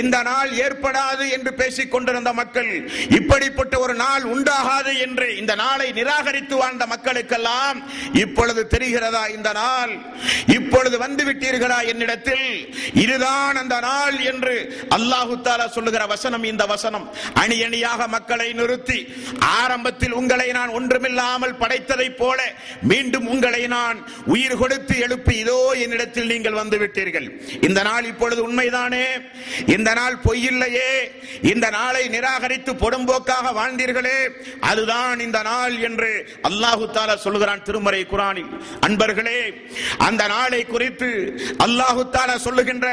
இந்த 0.00 0.16
நாள் 0.28 0.50
ஏற்படாது 0.64 1.24
என்று 1.36 1.50
பேசிக் 1.60 1.92
கொண்டிருந்த 1.94 2.30
மக்கள் 2.40 2.70
இப்படிப்பட்ட 3.18 3.74
ஒரு 3.84 3.94
நாள் 4.04 4.24
உண்டாகாது 4.34 4.92
என்று 5.06 5.26
இந்த 5.40 5.52
நாளை 5.64 5.88
நிராகரித்து 5.98 6.54
வாழ்ந்த 6.62 6.84
மக்களுக்கெல்லாம் 6.92 7.78
இப்பொழுது 8.24 8.62
தெரிகிறதா 8.74 9.22
இந்த 9.36 9.50
நாள்? 9.52 9.92
இப்பொழுது 10.58 10.96
வந்து 11.04 11.22
விட்டீர்களா 11.24 11.78
என்னிடத்தில்? 11.92 12.46
இதுதான் 13.04 13.56
அந்த 13.62 13.76
நாள் 13.80 14.16
என்று 14.32 14.56
அல்லாஹு 14.96 15.34
தாலா 15.46 15.66
சொல்லுகிற 15.76 16.02
வசனம் 16.14 16.44
இந்த 16.52 16.64
வசனம். 16.74 17.06
அணி 17.42 17.56
அணியாக 17.62 18.08
மக்களை 18.16 18.48
நிறுத்தி 18.52 18.98
ஆரம்பத்தில் 19.60 20.16
உங்களை 20.20 20.48
நான் 20.58 20.74
ஒன்றுமில்லாமல் 20.78 21.58
படைத்ததை 21.62 22.08
போல 22.16 22.40
மீண்டும் 22.90 23.26
உங்களை 23.26 23.62
நான் 23.66 23.98
உயிர் 24.34 24.58
கொடுத்து 24.62 24.94
எழுப்பி 24.98 25.36
இதோ 25.36 25.58
என்னிடத்தில் 25.84 26.30
நீங்கள் 26.32 26.58
வந்து 26.60 26.76
விட்டீர்கள் 26.82 27.28
இந்த 27.68 27.80
நாள் 27.82 28.04
இப்பொழுது 28.04 28.40
உண்மைதானே? 28.48 29.06
இந்த 29.66 29.90
நாள் 29.94 30.16
பொய்யில்லையே? 30.26 30.90
இந்த 31.52 31.66
நாளை 31.70 32.02
நிராகரித்து 32.08 32.72
பொடும்போக்காக 32.82 33.52
வாழ்ந்தீர்களே? 33.58 34.18
அதுதான் 34.70 35.18
இந்த 35.20 35.38
நாள் 35.42 35.74
என்று 35.88 36.10
அல்லாஹு 36.48 36.84
தாலா 36.96 37.14
சொல்லுகிறான் 37.24 37.64
திருமறை 37.68 38.02
குரானில். 38.12 38.50
அன்பர்களே 38.86 39.38
அந்த 40.06 40.22
நாளை 40.34 40.60
குறித்து 40.74 41.10
அல்லாஹு 41.66 42.02
தாலா 42.16 42.36
சொல்லுகின்ற 42.46 42.86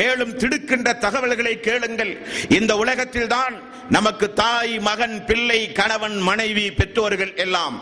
மேலும் 0.00 0.36
திடுக்கின்ற 0.42 0.88
தகவல்களை 1.06 1.54
கேளுங்கள். 1.68 2.12
இந்த 2.58 2.72
உலகத்தில் 2.84 3.32
தான் 3.36 3.56
நமக்கு 3.96 4.26
தாய் 4.40 4.74
மகன் 4.88 5.16
பிள்ளை 5.28 5.58
கணவன் 5.78 6.16
மனைவி 6.28 6.64
பெற்றோர்கள் 6.78 7.32
எல்லாம். 7.44 7.76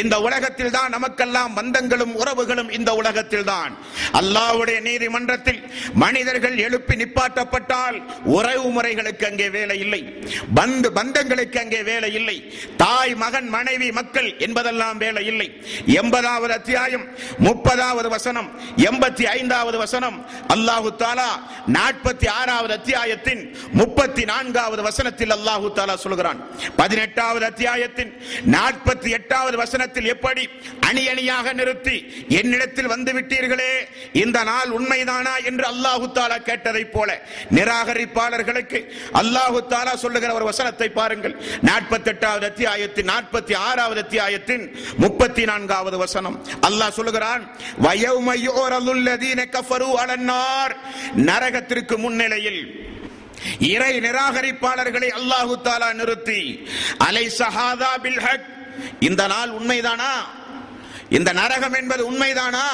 இந்த 0.00 0.14
உலகத்தில் 0.26 0.74
தான் 0.76 0.90
நமக்கெல்லாம் 0.96 1.52
பந்தங்களும் 1.58 2.14
உறவுகளும் 2.20 2.70
இந்த 2.78 2.90
உலகத்தில் 3.00 3.46
தான் 3.50 3.72
அல்லாஹ்வுடைய 4.20 4.78
நீதிமன்றத்தில் 4.88 5.60
மனிதர்கள் 6.02 6.56
எழுப்பி 6.66 6.96
நிப்பாட்டப்பட்டால் 7.00 7.96
உறவு 8.36 8.68
முறைகளுக்கு 8.76 9.26
அங்கே 9.30 9.48
வேலை 9.56 9.78
இல்லை. 9.84 10.02
பந்து 10.58 10.90
பந்தங்களுக்கு 10.98 11.58
அங்கே 11.64 11.80
வேலை 11.90 12.10
இல்லை. 12.20 12.36
தாய் 12.84 13.14
மகன் 13.24 13.48
மனைவி 13.56 13.88
மக்கள் 14.00 14.28
என்பதெல்லாம் 14.46 14.98
வேலை 15.04 15.24
இல்லை. 15.32 15.48
எண்பதாவது 16.00 16.52
அத்தியாயம் 16.58 17.06
முப்பதாவது 17.48 18.10
வசனம் 18.16 18.50
எண்பத்தி 18.90 19.24
ஐந்தாவது 19.38 19.78
வசனம். 19.84 20.18
அல்லாஹு 20.56 20.90
தாலா 21.04 21.30
நாற்பத்தி 21.78 22.28
ஆறாவது 22.40 22.74
அத்தியாயத்தின் 22.78 23.42
முப்பத்தி 23.80 24.22
நான்காவது 24.32 24.82
வசனத்தில் 24.90 25.34
அல்லாஹு 25.46 25.68
தாலா 25.78 25.94
சொல்கிறான் 26.04 26.38
பதினெட்டாவது 26.76 27.44
அத்தியாயத்தின் 27.50 28.10
நாற்பத்தி 28.54 29.08
எட்டாவது 29.18 29.56
வசனத்தில் 29.62 30.08
எப்படி 30.14 30.42
அணி 30.88 31.02
அணியாக 31.12 31.52
நிறுத்தி 31.52 31.96
என்னிடத்தில் 32.40 32.90
வந்து 32.94 33.10
விட்டீர்களே 33.16 33.70
இந்த 34.22 34.38
நாள் 34.50 34.70
உண்மைதானா 34.78 35.34
என்று 35.50 35.64
அல்லாஹு 35.72 36.06
தாலா 36.18 36.38
கேட்டதைப் 36.48 36.92
போல 36.94 37.10
நிராகரிப்பாளர்களுக்கு 37.58 38.80
அல்லாஹு 39.20 39.60
தாலா 39.74 39.92
சொல்லுகிற 40.04 40.32
ஒரு 40.38 40.48
வசனத்தை 40.50 40.88
பாருங்கள். 40.98 41.34
நாற்பத்தி 41.68 42.10
எட்டாவது 42.14 42.46
அத்தியாயத்தின் 42.50 43.08
நாற்பத்தி 43.12 43.54
ஆறாவது 43.68 44.00
அத்தியாயத்தின் 44.04 44.64
முப்பத்தி 45.04 45.44
நான்காவது 45.44 45.96
வசனம். 46.04 46.36
அல்லாஹ் 46.68 46.96
சொல்லுகிறான் 46.98 47.44
வயவுமையோரலுள்ளதீன 47.86 49.40
கஃபரு 49.54 49.90
அலன்னார் 50.02 50.74
நரகத்திற்கு 51.30 51.96
முன்னிலையில் 52.04 52.60
இறை 53.58 54.00
நிராகரிப்பாளர்களை 54.00 55.08
அல்லாஹு 55.08 55.54
தாலா 55.62 55.92
நிறுத்தி 55.92 56.42
அலை 56.98 57.24
சஹாதா 57.38 57.96
பில் 57.96 58.20
ஹக் 58.20 58.46
இந்த 59.00 59.26
நாள் 59.26 59.50
உண்மைதானா? 59.50 60.12
இந்த 61.08 61.32
நரகம் 61.32 61.72
என்பது 61.72 62.02
உண்மைதானா? 62.12 62.66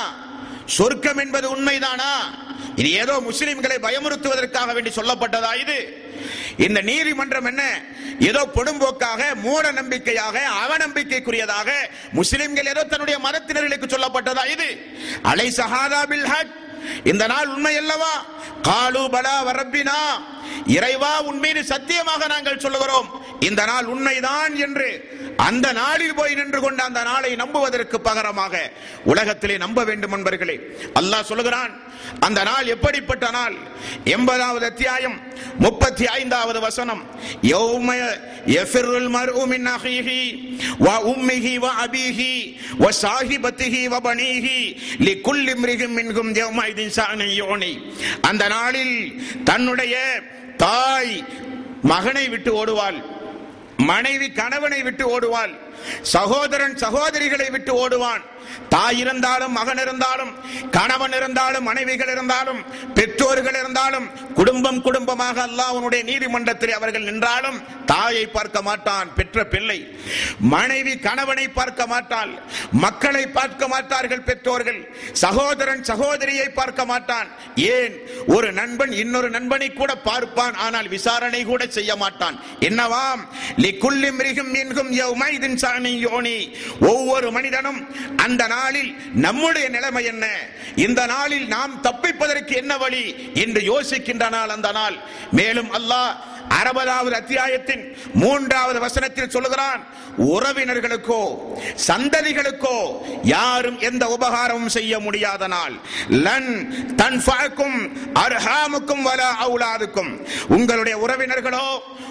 சொர்க்கம் 0.66 1.18
என்பது 1.18 1.56
உண்மைதானா? 1.56 2.12
இது 2.76 2.90
ஏதோ 2.92 3.20
முஸ்லிம்களை 3.20 3.76
பயமுறுத்துவதற்காக 3.78 4.72
வேண்டி 4.72 4.90
சொல்லப்பட்டதா 4.90 5.52
இது? 5.54 5.78
இந்த 6.56 6.82
நீதிமன்றம் 6.82 7.44
என்ன? 7.44 7.62
ஏதோ 8.20 8.42
பொடும்போக்காக 8.56 9.34
மூட 9.34 9.72
நம்பிக்கையாக 9.72 10.36
அவநம்பிக்கைக்குரியதாக 10.62 11.70
முஸ்லிம்கள் 12.12 12.66
ஏதோ 12.66 12.84
தன்னுடைய 12.84 13.18
மதத்தினர்களுக்கு 13.18 13.86
சொல்லப்பட்டதா 13.86 14.44
இது? 14.46 14.68
அலை 15.22 15.48
சஹாதா 15.50 16.02
பில் 16.06 16.26
ஹக் 16.26 16.54
இந்த 17.04 17.26
நாள் 17.26 17.46
உண்மை 17.46 17.76
அல்லவா? 17.76 18.14
காலு 18.62 19.10
பலா 19.10 19.42
வரப்பினா 19.42 19.98
இறைவா 20.76 21.12
உன்மீது 21.30 21.62
சத்தியமாக 21.72 22.26
நாங்கள் 22.34 22.62
சொல்லுகிறோம். 22.64 23.08
இந்த 23.48 23.62
நாள் 23.70 23.86
உண்மைதான் 23.94 24.54
என்று 24.66 24.88
அந்த 25.48 25.66
நாளில் 25.72 26.14
போய் 26.14 26.34
நின்று 26.34 26.60
கொண்டு 26.60 26.82
அந்த 26.88 27.00
நாளை 27.02 27.30
நம்புவதற்கு 27.42 27.96
பகரமாக 28.08 28.54
உலகத்திலே 29.12 29.56
நம்ப 29.64 29.84
வேண்டும் 29.84 30.14
என்பர்களே 30.16 30.56
அல்லாஹ் 31.00 31.28
சொல்லுகிறான் 31.30 31.72
அந்த 32.26 32.40
நாள் 32.48 32.66
எப்படிப்பட்ட 32.66 33.26
நாள்? 33.30 33.54
எண்பதாவது 34.14 34.64
அத்தியாயம் 34.72 35.16
முப்பத்தி 35.64 36.04
ஐந்தாவது 36.18 36.58
வசனம். 36.60 37.02
யௌம 37.52 37.88
யஃபிருல் 38.56 39.08
மர்உ 39.16 39.42
மின் 39.52 39.68
வ 40.86 40.88
உம்மிஹி 41.12 41.54
வ 41.64 41.68
அபீஹி 41.84 42.32
வ 42.82 42.88
சாஹிபத்திஹி 43.02 43.82
வ 43.92 43.96
பனீஹி 44.08 44.58
லிகுல்லி 45.08 45.52
இம்ரிஹிம் 45.56 45.96
மின்ஹும் 45.98 46.32
யௌமைதின் 46.40 46.92
ஷஅனு 46.98 47.26
யோனி 47.40 47.72
அந்த 48.30 48.42
நாளில் 48.56 48.96
தன்னுடைய 49.44 49.96
தாய் 50.62 51.24
மகனை 51.82 52.28
விட்டு 52.28 52.50
ஓடுவாள். 52.54 52.98
மனைவி 53.76 54.28
கணவனை 54.30 54.82
விட்டு 54.82 55.04
ஓடுவாள். 55.12 55.54
சகோதரன் 56.14 56.76
சகோதரிகளை 56.84 57.50
விட்டு 57.50 57.72
ஓடுவான். 57.82 58.22
தாய் 58.68 58.98
இருந்தாலும் 58.98 59.52
மகன் 59.58 59.80
இருந்தாலும் 59.82 60.32
கணவன் 60.76 61.14
இருந்தாலும் 61.18 61.66
மனைவிகள் 61.68 62.10
இருந்தாலும் 62.14 62.60
பெற்றோர்கள் 62.96 63.58
இருந்தாலும் 63.60 64.06
குடும்பம் 64.38 64.80
குடும்பமாக 64.86 65.36
அல்லாஹனுடைய 65.48 66.02
நீதிமன்றத்தில் 66.10 66.74
அவர்கள் 66.78 67.08
நின்றாலும் 67.10 67.58
தாயை 67.84 68.24
பார்க்க 68.26 68.62
மாட்டான் 68.62 69.08
பெற்ற 69.14 69.44
பிள்ளை. 69.44 69.78
மனைவி 70.54 70.94
கணவனை 70.98 71.46
பார்க்க 71.48 71.86
மாட்டாள் 71.86 72.32
மக்களை 72.84 73.24
பார்க்க 73.38 73.68
மாட்டார்கள் 73.68 74.26
பெற்றோர்கள். 74.28 74.80
சகோதரன் 75.24 75.82
சகோதரியை 75.90 76.48
பார்க்க 76.48 76.84
மாட்டான். 76.92 77.28
ஏன்? 77.56 77.94
ஒரு 78.26 78.52
நண்பன் 78.52 78.92
இன்னொரு 79.02 79.30
நண்பனை 79.30 79.72
கூட 79.72 79.92
பார்ப்பான் 80.08 80.54
ஆனால் 80.66 80.88
விசாரணை 80.88 81.44
கூட 81.44 81.62
செய்ய 81.66 81.96
மாட்டான். 81.96 82.38
என்னவாம்? 82.60 83.22
லிக்குல்லி 83.64 84.12
மிருகும் 84.18 84.54
என்கும் 84.54 84.92
யௌமைதின் 85.00 85.58
சாணி 85.64 85.71
யோனி. 85.80 86.56
ஒவ்வொரு 86.80 87.30
மனிதனும் 87.30 87.96
அந்த 88.16 88.46
நாளில் 88.46 88.94
நம்முடைய 89.14 89.68
நிலைமை 89.68 90.04
என்ன? 90.04 90.38
இந்த 90.76 91.06
நாளில் 91.06 91.46
நாம் 91.46 91.82
தப்பிப்பதற்கு 91.82 92.52
என்ன 92.52 92.76
வழி? 92.76 93.30
என்று 93.34 93.60
யோசிக்கின்ற 93.60 94.28
நாள் 94.28 94.48
அந்த 94.48 94.72
நாள். 94.72 94.94
மேலும் 95.30 95.72
அல்லாஹ் 95.72 96.16
அறுபதாவது 96.52 97.14
அத்தியாயத்தின் 97.14 97.84
மூன்றாவது 98.14 98.80
வசனத்தில் 98.80 99.30
சொல்லுகிறான் 99.30 99.82
உறவினர்களுக்கோ 100.28 101.20
சந்ததிகளுக்கோ 101.86 102.76
யாரும் 103.24 103.78
எந்த 103.80 104.08
உபகாரமும் 104.08 104.66
செய்ய 104.66 104.98
முடியாத 104.98 105.46
நாள் 105.46 105.74
லன் 106.08 106.50
தன்ஃபஅக்கும் 106.96 107.78
அர்ஹாமுக்கும் 108.14 109.02
வல 109.02 109.22
அவுலாதுக்கும். 109.44 110.12
உங்களுடைய 110.48 110.96
உறவினர்களோ 110.98 111.66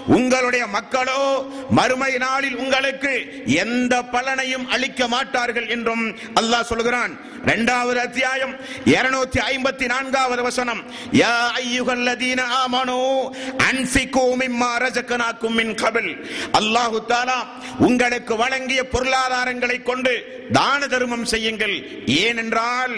உங்களுடைய 0.07 0.67
மக்களோ 0.67 1.21
மறுமை 1.69 2.17
நாளில் 2.17 2.55
உங்களுக்கு 2.55 3.11
எந்த 3.55 4.01
பலனையும் 4.11 4.67
அளிக்க 4.67 5.07
மாட்டார்கள் 5.07 5.67
என்றும் 5.67 6.05
அல்லாஹ் 6.35 6.61
சொல்கிறான் 6.61 7.13
இரண்டாவது 7.43 7.99
அத்தியாயம் 7.99 8.53
இருநூத்தி 8.85 9.39
ஐம்பத்தி 9.45 9.85
நான்காவது 9.85 10.41
வசனம் 10.41 10.81
யா 11.13 11.31
ஐயுகல்லதீன 11.61 12.41
ஆமனோ 12.57 12.99
அன்பிக்கோ 13.67 14.25
அல்லாஹு 16.59 17.05
தாலா 17.07 17.39
உங்களுக்கு 17.77 18.37
வழங்கிய 18.37 18.83
பொருளாதாரங்களை 18.83 19.83
கொண்டு 19.83 20.39
தான 20.51 20.87
தர்மம் 20.87 21.25
செய்யுங்கள். 21.25 21.75
ஏனென்றால் 22.05 22.93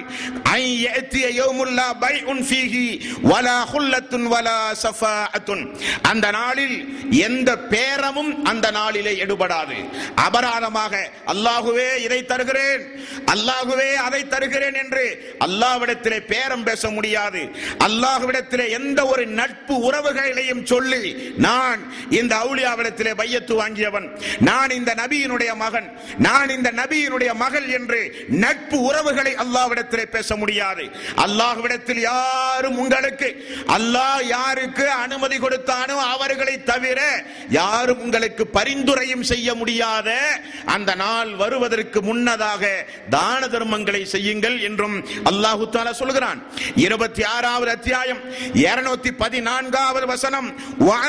அந்த 6.03 6.31
நாளில் 6.31 6.75
எந்த 7.09 7.57
பேரமும் 7.57 8.45
அந்த 8.45 8.71
நாளிலே 8.71 9.13
எடுபடாது. 9.25 9.75
அபராதமாக 10.15 10.93
அல்லாஹுவே 11.27 11.89
இதை 12.03 12.25
தருகிறேன். 12.25 12.83
அல்லாஹுவே 13.25 13.93
அதை 13.93 14.27
தருகிறேன் 14.27 14.73
என்று 14.73 15.35
அல்லாஹ்விடத்திலே 15.39 16.19
பேரம் 16.19 16.63
பேச 16.63 16.89
முடியாது. 16.89 17.41
அல்லாஹ்விடத்திலே 17.87 18.69
எந்த 18.69 19.05
ஒரு 19.05 19.25
நட்பு 19.27 19.91
உறவுகளையும் 19.91 20.65
சொல்லி 20.65 21.22
நான் 21.37 21.93
இந்த 22.09 22.35
அவுளியாவிடத்திலே 22.35 23.13
பையத்து 23.13 23.53
வாங்கியவன். 23.53 24.19
நான் 24.39 24.69
இந்த 24.69 24.95
நபியினுடைய 24.95 25.55
மகன். 25.55 25.91
நான் 26.17 26.49
இந்த 26.49 26.71
நபியினுடைய 26.71 27.33
மகள் 27.33 27.67
என்று 27.67 28.25
நட்பு 28.27 28.81
உறவுகளை 28.81 29.35
அல்லாவிடத்திலே 29.35 30.05
பேச 30.05 30.35
முடியாது. 30.35 30.89
அல்லாஹ்விடத்தில் 31.15 31.99
யாரும் 31.99 32.77
உங்களுக்கு 32.77 33.45
அல்லாஹ் 33.67 34.23
யாருக்கு 34.23 34.89
அனுமதி 34.89 35.37
கொடுத்தானோ 35.37 35.95
அவர்களை 35.97 36.63
தவிர 36.63 37.25
யாரும் 37.49 37.99
உங்களுக்கு 37.99 38.47
பரிந்துரையும் 38.53 39.21
செய்ய 39.21 39.53
முடியாத 39.53 40.17
அந்த 40.65 40.95
நாள் 40.95 41.35
வருவதற்கு 41.35 42.01
முன்னதாக 42.01 42.85
தான 43.09 43.47
தர்மங்களை 43.47 44.03
செய்யுங்கள் 44.03 44.59
என்றும் 44.59 45.05
அல்லாஹு 45.23 45.61
தாலா 45.71 45.91
சொல்கிறான். 45.91 46.43
இருபத்தி 46.75 47.23
ஆறாவது 47.23 47.71
அத்தியாயம் 47.71 48.21
இருநூத்தி 48.53 49.11
பதினான்காவது 49.17 50.05
வசனம் 50.05 50.59
"வ 50.79 51.02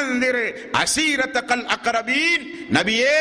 அசீரத்தக்கல் 0.83 1.65
நபியே 2.77 3.17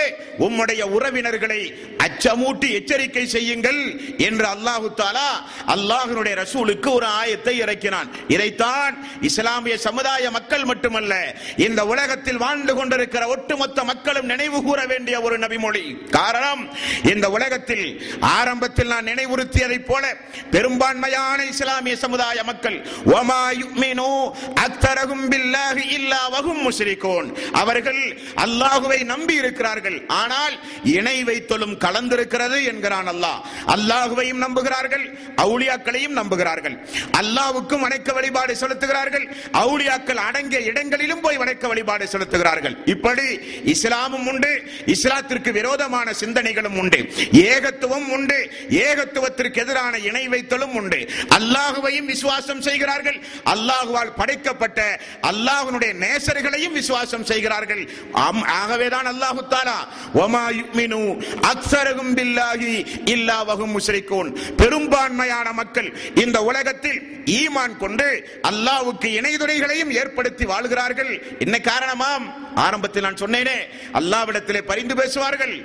உம்முடைய 0.45 0.81
உறவினர்களை 0.95 1.59
அச்சமூட்டி 2.05 2.67
எச்சரிக்கை 2.77 3.23
செய்யுங்கள் 3.27 3.81
என்று 4.27 4.45
அல்லாஹு 4.45 4.87
தாலா 5.01 5.29
அல்லாஹ்வுடைய 5.75 6.33
ரசூலுக்கு 6.35 6.89
ஒரு 6.91 7.07
ஆயத்தை 7.21 7.53
இறக்கினான். 7.63 8.09
இதைத்தான் 8.27 8.93
இஸ்லாமிய 9.21 9.75
சமுதாய 9.77 10.31
மக்கள் 10.31 10.65
மட்டுமல்ல 10.65 11.13
இந்த 11.57 11.81
உலகத்தில் 11.85 12.37
வாழ்ந்து 12.37 12.73
கொண்டிருக்கிற 12.75 13.27
ஒட்டுமொத்த 13.27 13.83
மக்களும் 13.83 14.25
நினைவு 14.25 14.61
கூற 14.63 14.79
வேண்டிய 14.85 15.15
ஒரு 15.21 15.37
நபிமொழி. 15.37 15.83
காரணம் 16.09 16.63
இந்த 17.13 17.29
உலகத்தில் 17.29 17.85
ஆரம்பத்தில் 18.37 18.91
நான் 18.93 19.09
நினைவுறுத்தியதைப் 19.11 19.87
போல 19.89 20.03
பெரும்பான்மையான 20.51 21.39
இஸ்லாமிய 21.53 21.95
சமுதாய 21.95 22.43
மக்கள் 22.43 22.77
ஒமா 23.19 23.41
யுமினு 23.61 24.09
அக்தரகும் 24.65 25.25
பில்லாஹி 25.33 25.85
இல்லா 25.97 26.21
முஸ்ரிகூன் 26.65 27.29
அவர்கள் 27.61 28.01
அல்லாஹுவை 28.45 28.99
நம்பி 29.13 29.35
இருக்கிறார்கள். 29.41 29.97
ஆனால் 30.21 30.55
இணை 30.95 31.17
வைத்தலும் 31.29 31.75
கலந்திருக்கிறது 31.85 32.57
என்கிறான் 32.71 33.09
அல்லாஹ். 33.13 33.39
அல்லாஹுவையும் 33.75 34.41
நம்புகிறார்கள் 34.45 35.05
அவுளியாக்களையும் 35.43 36.15
நம்புகிறார்கள். 36.19 36.75
அல்லாஹ்வுக்கும் 37.21 37.83
வணக்க 37.85 38.09
வழிபாடு 38.17 38.53
செலுத்துகிறார்கள். 38.63 39.25
அவுளியாக்கள் 39.63 40.21
அடங்கிய 40.27 40.61
இடங்களிலும் 40.71 41.23
போய் 41.25 41.41
வணக்க 41.43 41.67
வழிபாடு 41.73 42.05
செலுத்துகிறார்கள். 42.13 42.75
இப்படி 42.93 43.27
இஸ்லாமும் 43.73 44.27
உண்டு 44.31 44.51
இஸ்லாத்திற்கு 44.95 45.51
விரோதமான 45.59 46.07
சிந்தனைகளும் 46.21 46.77
உண்டு. 46.81 46.99
ஏகத்துவம் 47.51 48.07
உண்டு 48.17 48.37
ஏகத்துவத்திற்கு 48.87 49.61
எதிரான 49.63 49.93
இணை 50.09 50.23
வைத்தலும் 50.33 50.75
உண்டு. 50.81 50.99
அல்லாஹுவையும் 51.37 52.09
விசுவாசம் 52.13 52.63
செய்கிறார்கள். 52.67 53.19
அல்லாஹுவால் 53.53 54.13
படைக்கப்பட்ட 54.19 54.79
அல்லாஹ்வுடைய 55.31 55.91
நேசர்களையும் 56.53 56.77
விசுவாசம் 56.79 57.25
செய்கிறார்கள். 57.31 57.83
ஆகவேதான் 58.61 59.07
அல்லாஹு 59.13 59.41
தாலா 59.53 59.77
ஒமா 60.23 60.43
யுமினு 60.59 61.01
அக்சரகும் 61.51 62.13
பில்லாகி 62.19 62.75
இல்லா 63.13 63.37
வகும் 63.49 63.73
முஸ்ரிக்கோன் 63.77 64.29
பெரும்பான்மையான 64.61 65.47
மக்கள் 65.61 65.89
இந்த 66.23 66.37
உலகத்தில் 66.49 66.99
ஈமான் 67.39 67.75
கொண்டு 67.83 68.07
அல்லாவுக்கு 68.49 69.07
இணைதுணைகளையும் 69.19 69.91
ஏற்படுத்தி 70.01 70.45
வாழ்கிறார்கள். 70.51 71.11
என்ன 71.45 71.55
காரணமாம்? 71.69 72.25
ஆரம்பத்தில் 72.65 73.05
நான் 73.05 73.21
சொன்னேனே 73.21 73.57
அல்லாவிடத்திலே 73.99 74.61
பரிந்து 74.71 74.95
பேசுவார்கள் 75.01 75.55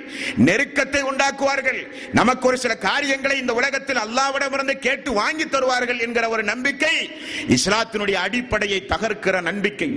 நெருக்கத்தை 0.47 1.01
உண்டாக்குவார்கள். 1.11 1.81
நமக்கு 2.19 2.47
ஒரு 2.49 2.57
சில 2.63 2.75
காரியங்களை 2.87 3.37
இந்த 3.43 3.53
உலகத்தில் 3.61 4.03
அல்லாவிடமிருந்து 4.05 4.75
கேட்டு 4.87 5.11
வாங்கி 5.21 5.47
தருவார்கள் 5.55 6.03
என்கிற 6.07 6.25
ஒரு 6.35 6.45
நம்பிக்கை 6.51 6.95
இஸ்லாத்தினுடைய 7.57 8.17
அடிப்படையை 8.27 8.81
தகர்க்கிற 8.93 9.35
நம்பிக்கை. 9.49 9.91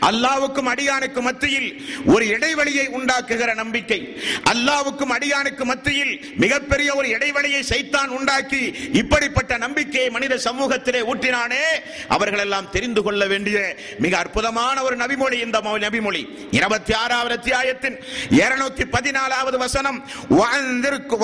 அல்லாவுக்கும் 0.00 0.68
அடியானுக்கு 0.68 1.20
மத்தியில் 1.20 1.86
ஒரு 2.04 2.26
இடைவெளியை 2.26 2.88
உண்டாக்குகிற 2.88 3.54
நம்பிக்கை. 3.54 4.18
அல்லாவுக்கும் 4.50 5.12
அடியானுக்கு 5.18 5.64
மத்தியில் 5.64 6.34
மிகப்பெரிய 6.36 6.94
ஒரு 6.94 7.08
இடைவெளியை 7.08 7.62
சைத்தான் 7.62 8.06
உண்டாக்கி 8.06 8.74
இப்படிப்பட்ட 8.92 9.56
நம்பிக்கையை 9.56 10.10
மனித 10.10 10.34
சமூகத்திலே 10.34 11.02
ஊட்டினானே 11.14 11.64
அவர்கள் 12.08 12.38
எல்லாம் 12.38 12.70
தெரிந்து 12.70 13.02
கொள்ள 13.02 13.26
வேண்டிய 13.26 13.76
மிக 13.98 14.18
அற்புதமான 14.18 14.82
ஒரு 14.82 14.96
நபிமொழி 14.96 15.40
இந்த 15.40 15.60
நபிமொழி. 15.60 16.26
இருபத்தி 16.50 16.92
ஆறாவது 16.92 17.34
அத்தியாயத்தின் 17.34 17.96
இருநூத்தி 18.30 18.84
பதினாலாவது 18.90 19.56
வசனம் 19.56 20.04
வாழ்ந்திருக்கு 20.30 21.22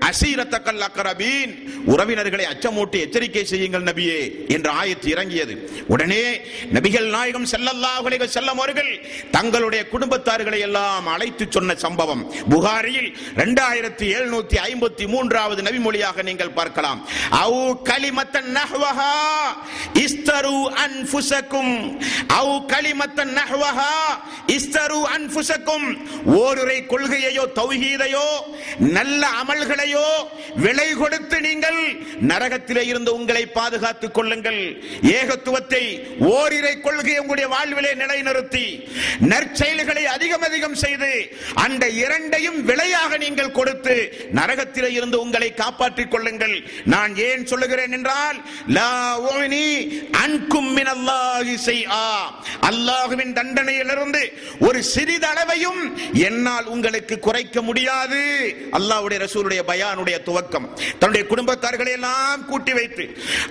அசீரத்தக்கல் 0.00 0.84
அக்கரபீன் 0.88 1.52
உறவினர்களை 1.86 2.44
அச்சமூட்டி 2.46 3.00
எச்சரிக்கை 3.00 3.44
செய்யுங்கள் 3.44 3.82
நபியே 3.82 4.48
என்று 4.48 4.70
ஆயத்து 4.72 5.06
இறங்கியது. 5.06 5.70
உடனே 5.86 6.40
நபிகள் 6.72 7.08
நாயகம் 7.08 7.46
ஸல்லல்லாஹு 7.56 8.26
செல்லம் 8.36 8.58
அவர்கள் 8.60 8.90
தங்களுடைய 9.34 9.82
குடும்பத்தார்களை 9.92 10.58
எல்லாம் 10.66 11.06
அழைத்து 11.12 11.44
சொன்ன 11.54 11.74
சம்பவம். 11.84 12.22
புகாரியில் 12.52 13.08
2753 13.42 14.58
ஐம்பத்தி 14.70 15.04
மூன்றாவது 15.12 15.60
நபிமொழியாக 15.66 16.22
நீங்கள் 16.28 16.52
பார்க்கலாம். 16.58 17.00
அவு 17.44 17.62
கலிமத்தன் 17.90 18.50
நஹ்வஹா 18.58 19.14
இஸ்தரு 20.04 20.58
அன்ஃபுசக்கும் 20.84 21.72
அவு 22.38 22.54
கலிமத்தன் 22.72 23.32
நஹ்வஹா 23.38 23.94
இஸ்தரு 24.56 25.00
அன்ஃபுசக்கும் 25.16 25.86
ஓருரை 26.40 26.78
கொள்கையையோ 26.92 27.44
தௌஹீதையோ 27.60 28.26
நல்ல 28.98 29.22
அமல்களையோ 29.42 30.06
விலை 30.64 30.88
கொடுத்து 31.02 31.38
நீங்கள் 31.48 31.80
நரகத்திலே 32.32 32.84
இருந்து 32.92 33.10
உங்களை 33.18 33.44
பாதுகாத்துக் 33.58 34.16
கொள்ளுங்கள். 34.18 34.62
ஏகத்துவத்தை 35.16 35.82
ஓரிரை 36.34 36.74
கொள்கை 36.86 37.16
உங்களுடைய 37.22 37.45
வாழ்விலே 37.54 37.92
நிலைநிறுத்தி 38.02 38.66
நற்செயல்களை 39.32 40.04
அதிகம் 40.16 40.44
அதிகம் 40.48 40.78
செய்து 40.84 41.10
அந்த 41.64 41.84
இரண்டையும் 42.02 42.58
விலையாக 42.70 43.18
நீங்கள் 43.24 43.56
கொடுத்து 43.58 43.96
நரகத்திலே 44.38 44.90
இருந்து 44.98 45.18
உங்களை 45.24 45.50
காப்பாற்றிக் 45.62 46.12
கொள்ளுங்கள். 46.14 46.56
நான் 46.94 47.12
ஏன் 47.28 47.46
சொல்லுகிறேன் 47.52 47.94
என்றால் 47.98 48.38
லா 48.78 48.90
உஅனி 49.30 49.66
அன்கும் 50.24 50.70
மினல்லாஹி 50.78 51.54
ஷைஆ. 51.66 52.04
அல்லாஹ்வின் 52.70 53.34
தண்டனையிலிருந்து 53.38 54.22
ஒரு 54.68 54.80
சிறிதளவையும் 54.94 55.82
என்னால் 56.28 56.70
உங்களுக்கு 56.74 57.14
குறைக்க 57.26 57.62
முடியாது. 57.68 58.22
அல்லாஹ்வுடைய 58.78 59.18
ரசூலுடைய 59.24 59.62
பயானுடைய 59.72 60.16
துவக்கம். 60.28 60.68
தன்னுடைய 61.00 61.24
குடும்பத்தார்களை 61.32 61.92
எல்லாம் 61.98 62.40
கூட்டி 62.50 62.72
வைத்து 62.78 63.04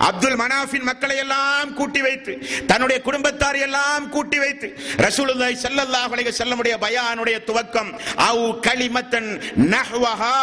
அப்துல் 0.08 0.38
மனாஃபின் 0.42 0.86
மக்களை 0.90 1.16
எல்லாம் 1.24 1.70
கூட்டி 1.80 2.00
வைத்து 2.06 2.32
தன்னுடைய 2.70 2.98
குடும்பத்தார் 3.08 3.58
எல்லாம் 3.66 3.85
எல்லாம் 3.86 4.06
கூட்டி 4.14 4.38
வைத்து 4.42 4.68
ரசூலுல்லாஹி 5.06 5.56
ஸல்லல்லாஹு 5.64 6.10
அலைஹி 6.14 6.28
வஸல்லமுடைய 6.30 6.74
பயானுடைய 6.84 7.36
துவக்கம் 7.48 7.90
அவு 8.28 8.46
கலிமத்தன் 8.66 9.30
நஹ்வஹா 9.74 10.38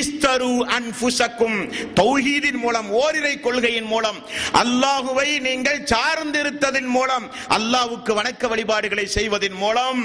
இஸ்தரு 0.00 0.52
அன்ஃபுசக்கும் 0.76 1.58
தௌஹீதின் 2.00 2.60
மூலம் 2.64 2.88
ஓரிரை 3.02 3.34
கொள்கையின் 3.46 3.90
மூலம் 3.92 4.18
அல்லாஹுவை 4.62 5.28
நீங்கள் 5.48 5.80
சார்ந்திருத்ததின் 5.92 6.90
மூலம் 6.96 7.26
அல்லாஹ்வுக்கு 7.56 8.14
வணக்க 8.20 8.48
வழிபாடுகளை 8.52 9.06
செய்வதின் 9.16 9.58
மூலம் 9.64 10.00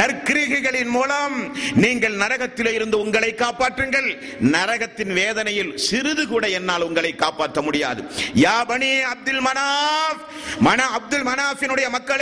நற்கிரிகைகளின் 0.00 0.92
மூலம் 0.96 1.36
நீங்கள் 1.84 2.16
நரகத்தில் 2.22 2.72
இருந்து 2.76 2.96
உங்களை 3.04 3.30
காப்பாற்றுங்கள். 3.44 4.08
நரகத்தின் 4.56 5.12
வேதனையில் 5.20 5.72
சிறிது 5.86 6.24
கூட 6.32 6.44
என்னால் 6.58 6.86
உங்களை 6.88 7.12
காப்பாற்ற 7.24 7.58
முடியாது. 7.68 8.00
யா 8.44 8.56
பனி 8.70 8.92
அப்துல் 9.12 9.42
மனாஃப். 9.48 10.20
மன 10.66 10.80
அப்துல் 10.98 11.26
மனாஃபினுடைய 11.30 11.86
மக்கள் 11.96 12.21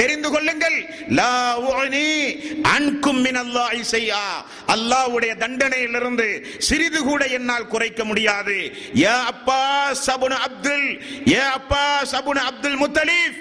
தெரிந்து 0.00 0.28
கொள்ளுங்கள். 0.30 0.78
அல்லாவுடைய 4.74 5.32
தண்டனையிலிருந்து 5.42 6.28
சிறிது 6.66 7.00
கூட 7.02 7.22
என்னால் 7.26 7.70
குறைக்க 7.74 8.04
முடியாது. 8.04 8.56
ஏ 9.02 9.14
அப்பா 9.32 9.60
சபுன 10.06 10.34
அப்துல் 10.48 10.86
ஏ 11.32 11.40
அப்பா 11.58 11.84
சபுன 12.12 12.42
அப்துல் 12.50 12.78
முத்தலீஃப் 12.82 13.38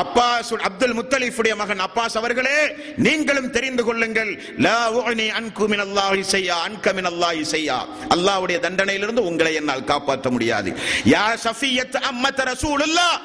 அப்பாஸ் 0.00 0.50
அப்துல் 0.68 0.94
முத்தலிஃபுடைய 0.98 1.54
மகன் 1.56 1.82
அப்பாஸ் 1.86 2.16
அவர்களே 2.20 2.58
நீங்களும் 2.96 3.50
தெரிந்து 3.56 3.82
கொள்ளுங்கள். 3.84 4.30
லா 4.66 4.78
உஅனி 4.98 5.26
அன்கு 5.38 5.64
மினல்லாஹி 5.72 6.22
ஷைஆ 6.32 6.56
அன்க 6.68 6.92
மினல்லாஹி 6.98 7.42
ஷைஆ. 7.52 7.78
அல்லாஹ்வுடைய 8.14 8.58
தண்டனையிலிருந்து 8.66 9.24
உங்களை 9.30 9.52
என்னால் 9.54 9.88
காப்பாற்ற 9.90 10.30
முடியாது. 10.30 10.72
யா 11.14 11.24
சஃபியத் 11.44 11.98
அம்மத் 12.10 12.42
ரசூலுல்லாஹ். 12.52 13.16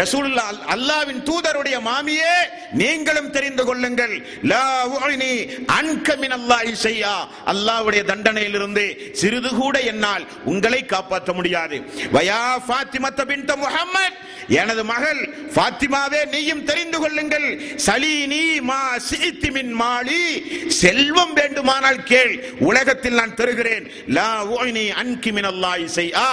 ரசூலுல்லா 0.00 0.46
அல்லாவின் 0.74 1.22
தூதருடைய 1.28 1.76
மாமியே 1.88 2.36
நீங்களும் 2.80 3.30
தெரிந்து 3.30 3.64
கொள்ளுங்கள். 3.64 4.14
லா 4.52 4.66
உஅனி 4.96 5.32
அன்க 5.78 6.16
மினல்லாஹி 6.22 6.72
ஷைஆ 6.84 7.16
அல்லாஹ்வுடைய 7.52 8.02
தண்டனையிலிருந்து 8.10 8.84
சிறிது 9.12 9.48
கூட 9.48 9.80
என்னால் 9.80 10.26
உங்களை 10.44 10.86
காப்பாற்ற 10.86 11.32
முடியாது. 11.32 11.82
வயா 12.12 12.42
ஃபாத்திமத்த 12.66 13.20
பின்த 13.24 13.56
முஹம்மத். 13.56 14.16
எனது 14.48 14.84
மகள் 14.84 15.20
ஃபாத்திமாவே 15.54 16.20
நீயும் 16.32 16.64
தெரிந்து 16.64 16.98
கொள்ளுங்கள். 16.98 17.46
சலீனி 17.86 18.60
மா 18.60 18.80
சீத்தி 19.10 19.50
மின் 19.50 19.72
மாலி. 19.82 20.22
செல்வம் 20.68 21.32
வேண்டுமானால் 21.32 22.02
கேள். 22.02 22.34
உலகத்தில் 22.60 23.14
நான் 23.14 23.34
தருகிறேன். 23.34 23.86
லா 24.08 24.30
உஅனி 24.54 24.86
அன்கி 25.02 25.32
மினல்லாஹி 25.38 25.86
ஷைஆ 25.96 26.28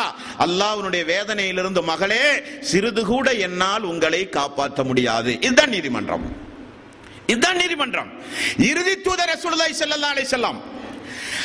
அல்லாஹ்வுடைய 0.46 1.04
வேதனையிலிருந்து 1.14 1.84
மகளே 1.92 2.26
சிறிது 2.72 3.06
கூட 3.06 3.31
என்னால் 3.38 3.84
உங்களை 3.84 4.30
காப்பாற்ற 4.30 4.84
முடியாது. 4.84 5.34
இதுதான் 5.34 5.70
நீதிமன்றம். 5.70 6.36
இதுதான் 7.28 7.56
நீதிமன்றம். 7.56 8.12
இறுதி 8.58 9.02
தூதர் 9.02 9.38
ரசூலுல்லாஹி 9.38 9.74
ஸல்லல்லாஹு 9.80 10.16
அலைஹி 10.16 10.28
வஸல்லம் 10.30 10.60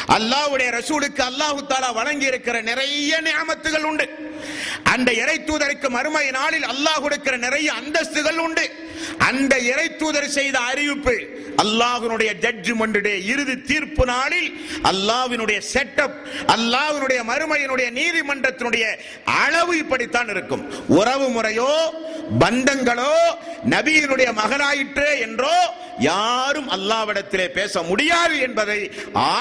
அல்லாஹ்வுடைய 0.09 0.71
ரசூலுக்கு 0.71 1.23
அல்லாஹு 1.23 1.67
தாலா 1.69 1.93
வழங்கி 1.93 2.27
இருக்கிற 2.27 2.61
நிறைய 2.61 3.21
நியமத்துகள் 3.23 3.83
உண்டு. 3.83 4.09
அந்த 4.83 5.13
இறை 5.13 5.39
தூதருக்கு 5.39 5.89
மறுமை 5.89 6.31
நாளில் 6.31 6.63
அல்லாஹ் 6.63 7.01
கொடுக்கிற 7.01 7.37
நிறைய 7.37 7.73
அந்தஸ்துகள் 7.73 8.37
உண்டு. 8.37 8.86
அந்த 9.29 9.55
இறை 9.73 9.87
தூதர் 10.03 10.35
செய்த 10.39 10.57
அறிவிப்பு 10.71 11.17
அல்லாஹினுடைய 11.65 12.31
ஜட்ஜ்மெண்ட் 12.45 12.99
டே 13.07 13.15
இறுதி 13.33 13.57
தீர்ப்பு 13.71 14.05
நாளில் 14.13 14.51
அல்லாவினுடைய 14.91 15.59
செட்டப் 15.73 16.17
அல்லாவினுடைய 16.57 17.21
மறுமையினுடைய 17.31 17.89
நீதிமன்றத்தினுடைய 18.01 18.85
அளவு 19.45 19.73
இப்படித்தான் 19.83 20.31
இருக்கும். 20.35 20.63
உறவு 21.01 21.29
முறையோ 21.37 21.73
பந்தங்களோ 22.43 23.15
நபியினுடைய 23.75 24.29
மகனாயிற்று 24.41 25.09
என்றோ 25.27 25.57
யாரும் 26.07 26.69
அல்லாவிடத்திலே 26.77 27.45
பேச 27.59 27.83
முடியாது 27.91 28.37
என்பதை 28.47 28.79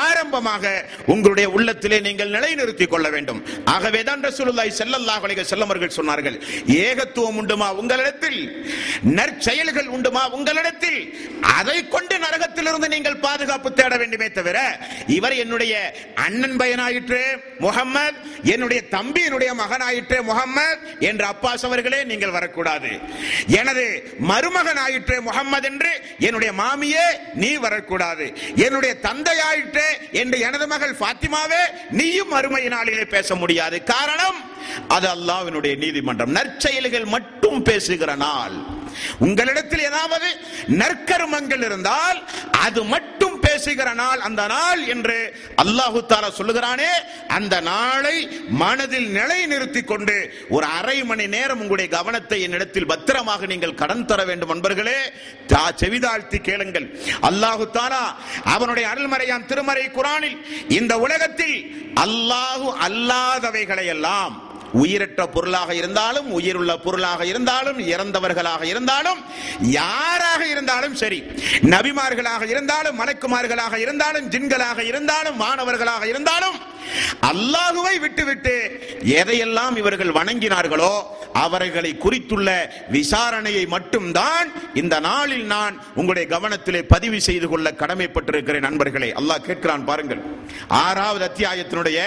ஆரம்பமாக 0.04 0.66
உங்களுடைய 1.14 1.48
உள்ளத்திலே 1.58 1.98
நீங்கள் 2.08 2.34
நிலைநிறுத்திக் 2.36 2.94
கொள்ள 2.94 3.08
வேண்டும். 3.16 3.42
ஆகவே 3.76 4.02
தான் 4.10 4.24
ரசூலுல்லாஹி 4.30 4.72
ஸல்லல்லாஹு 4.82 5.24
அலைஹி 5.26 5.42
வஸல்லம் 5.44 5.70
அவர்கள் 5.70 5.98
சொன்னார்கள் 5.98 6.38
ஏகத்துவம் 6.86 7.40
உண்டுமா 7.42 7.68
உங்களிடத்தில்? 7.82 8.40
செயல்கள் 9.46 9.92
உண்டுமா 9.96 10.24
உங்களிடத்தில்? 10.38 11.00
அதை 11.58 11.78
கொண்டு 11.88 12.16
நரகத்திலிருந்து 12.26 12.88
நீங்கள் 12.96 13.22
பாதுகாப்பு 13.26 13.70
தேட 13.74 13.94
வேண்டுமே 14.02 14.28
தவிர 14.38 14.58
இவர் 15.18 15.36
என்னுடைய 15.44 15.74
அண்ணன் 16.26 16.58
பையனாயிற்று 16.62 17.22
முகம்மது 17.60 18.16
என்னுடைய 18.54 18.82
தம்பி 18.96 19.22
என்னுடைய 19.28 19.52
மகனாயிற்று 19.62 20.18
முகம்மது 20.30 20.78
என்று 21.10 21.26
அப்பாஸ் 21.32 21.66
அவர்களே 21.70 22.00
நீங்கள் 22.12 22.36
வரக்கூடாது. 22.38 22.92
எனது 23.62 23.86
மருமகன் 24.32 24.82
ஆயிற்று 24.86 25.18
முகம்மது 25.22 25.68
என்று 25.72 25.92
என்னுடைய 26.20 26.52
மாமியே 26.62 27.08
நீ 27.34 27.52
வரக்கூடாது. 27.68 28.28
என்னுடைய 28.66 28.94
தந்தையாயிற்று 29.08 29.88
என்று 30.22 30.40
எனது 30.40 30.68
மகள் 30.68 31.00
பாத்திமாவே 31.04 31.64
நீயும் 31.90 32.34
மறுமை 32.36 32.64
நாளிலே 32.76 33.06
பேச 33.16 33.36
முடியாது. 33.36 33.78
காரணம் 33.84 34.40
அது 34.88 35.08
அல்லாவினுடைய 35.16 35.76
நீதிமன்றம். 35.84 36.36
நற்செயல்கள் 36.36 37.12
மட்டும் 37.16 37.62
பேசுகிற 37.64 38.12
நாள். 38.28 38.75
உங்களிடத்தில் 39.26 39.88
ஏதாவது 39.90 40.30
நற்கருமங்கள் 40.82 41.66
இருந்தால் 41.68 42.20
அது 42.66 42.82
மட்டும் 42.86 43.38
பேசுகிற 43.46 43.90
நாள் 44.00 44.22
அந்த 44.28 44.44
நாள் 44.48 44.82
என்று 44.94 45.18
அல்லாஹு 45.64 46.00
தாரா 46.06 46.30
சொல்லுகிறானே 46.38 46.92
அந்த 47.38 47.56
நாளை 47.68 48.16
மனதில் 48.62 49.10
நிலை 49.12 49.40
நிறுத்தி 49.46 49.82
கொண்டு 49.84 50.16
ஒரு 50.50 50.66
அரை 50.78 50.98
மணி 51.04 51.28
நேரம் 51.36 51.62
உங்களுடைய 51.64 51.90
கவனத்தை 51.96 52.40
என்னிடத்தில் 52.46 52.90
பத்திரமாக 52.92 53.46
நீங்கள் 53.46 53.80
கடன் 53.82 54.06
தர 54.06 54.24
வேண்டும் 54.26 54.54
நண்பர்களே 54.56 54.98
தா 55.48 55.64
செவிதாழ்த்தி 55.82 56.40
கேளுங்கள். 56.42 56.88
அல்லாஹு 57.30 57.66
தாலா 57.74 58.04
அவனுடைய 58.54 58.86
அருள்மறையான் 58.92 59.48
திருமறை 59.48 59.86
குரானில் 59.90 60.38
இந்த 60.78 60.94
உலகத்தில் 61.06 61.58
அல்லாஹு 62.06 62.68
அல்லாதவைகளை 62.88 63.86
எல்லாம் 63.96 64.36
உயிரற்ற 64.74 65.28
பொருளாக 65.28 65.76
இருந்தாலும் 65.76 66.32
உயிருள்ள 66.32 66.78
பொருளாக 66.78 67.26
இருந்தாலும் 67.26 67.80
இறந்தவர்களாக 67.80 68.64
இருந்தாலும் 68.64 69.20
யாராக 69.62 70.48
இருந்தாலும் 70.48 70.96
சரி 70.96 71.20
நபிமார்களாக 71.62 72.48
இருந்தாலும் 72.48 73.00
மலக்குமார்களாக 73.00 73.76
இருந்தாலும் 73.78 74.30
ஜின்களாக 74.30 74.80
இருந்தாலும் 74.84 75.36
மாணவர்களாக 75.36 76.08
இருந்தாலும் 76.08 76.58
அல்லாஹுவை 77.22 78.00
விட்டுவிட்டு 78.00 78.56
எதையெல்லாம் 79.06 79.78
இவர்கள் 79.78 80.10
வணங்கினார்களோ 80.10 80.94
அவர்களை 81.34 81.98
குறித்துள்ள 81.98 82.50
விசாரணையை 82.92 83.68
மட்டும்தான் 83.68 84.52
இந்த 84.74 85.00
நாளில் 85.00 85.46
நான் 85.46 85.82
உங்களுடைய 85.96 86.26
கவனத்திலே 86.36 86.82
பதிவு 86.82 87.22
செய்து 87.22 87.48
கொள்ள 87.48 87.72
கடமைப்பட்டிருக்கிறேன் 87.72 88.60
நண்பர்களே. 88.60 89.10
அல்லாஹ் 89.12 89.46
கேட்கிறான் 89.48 89.84
பாருங்கள். 89.84 90.22
ஆறாவது 90.68 91.32
அத்தியாயத்தினுடைய 91.32 92.00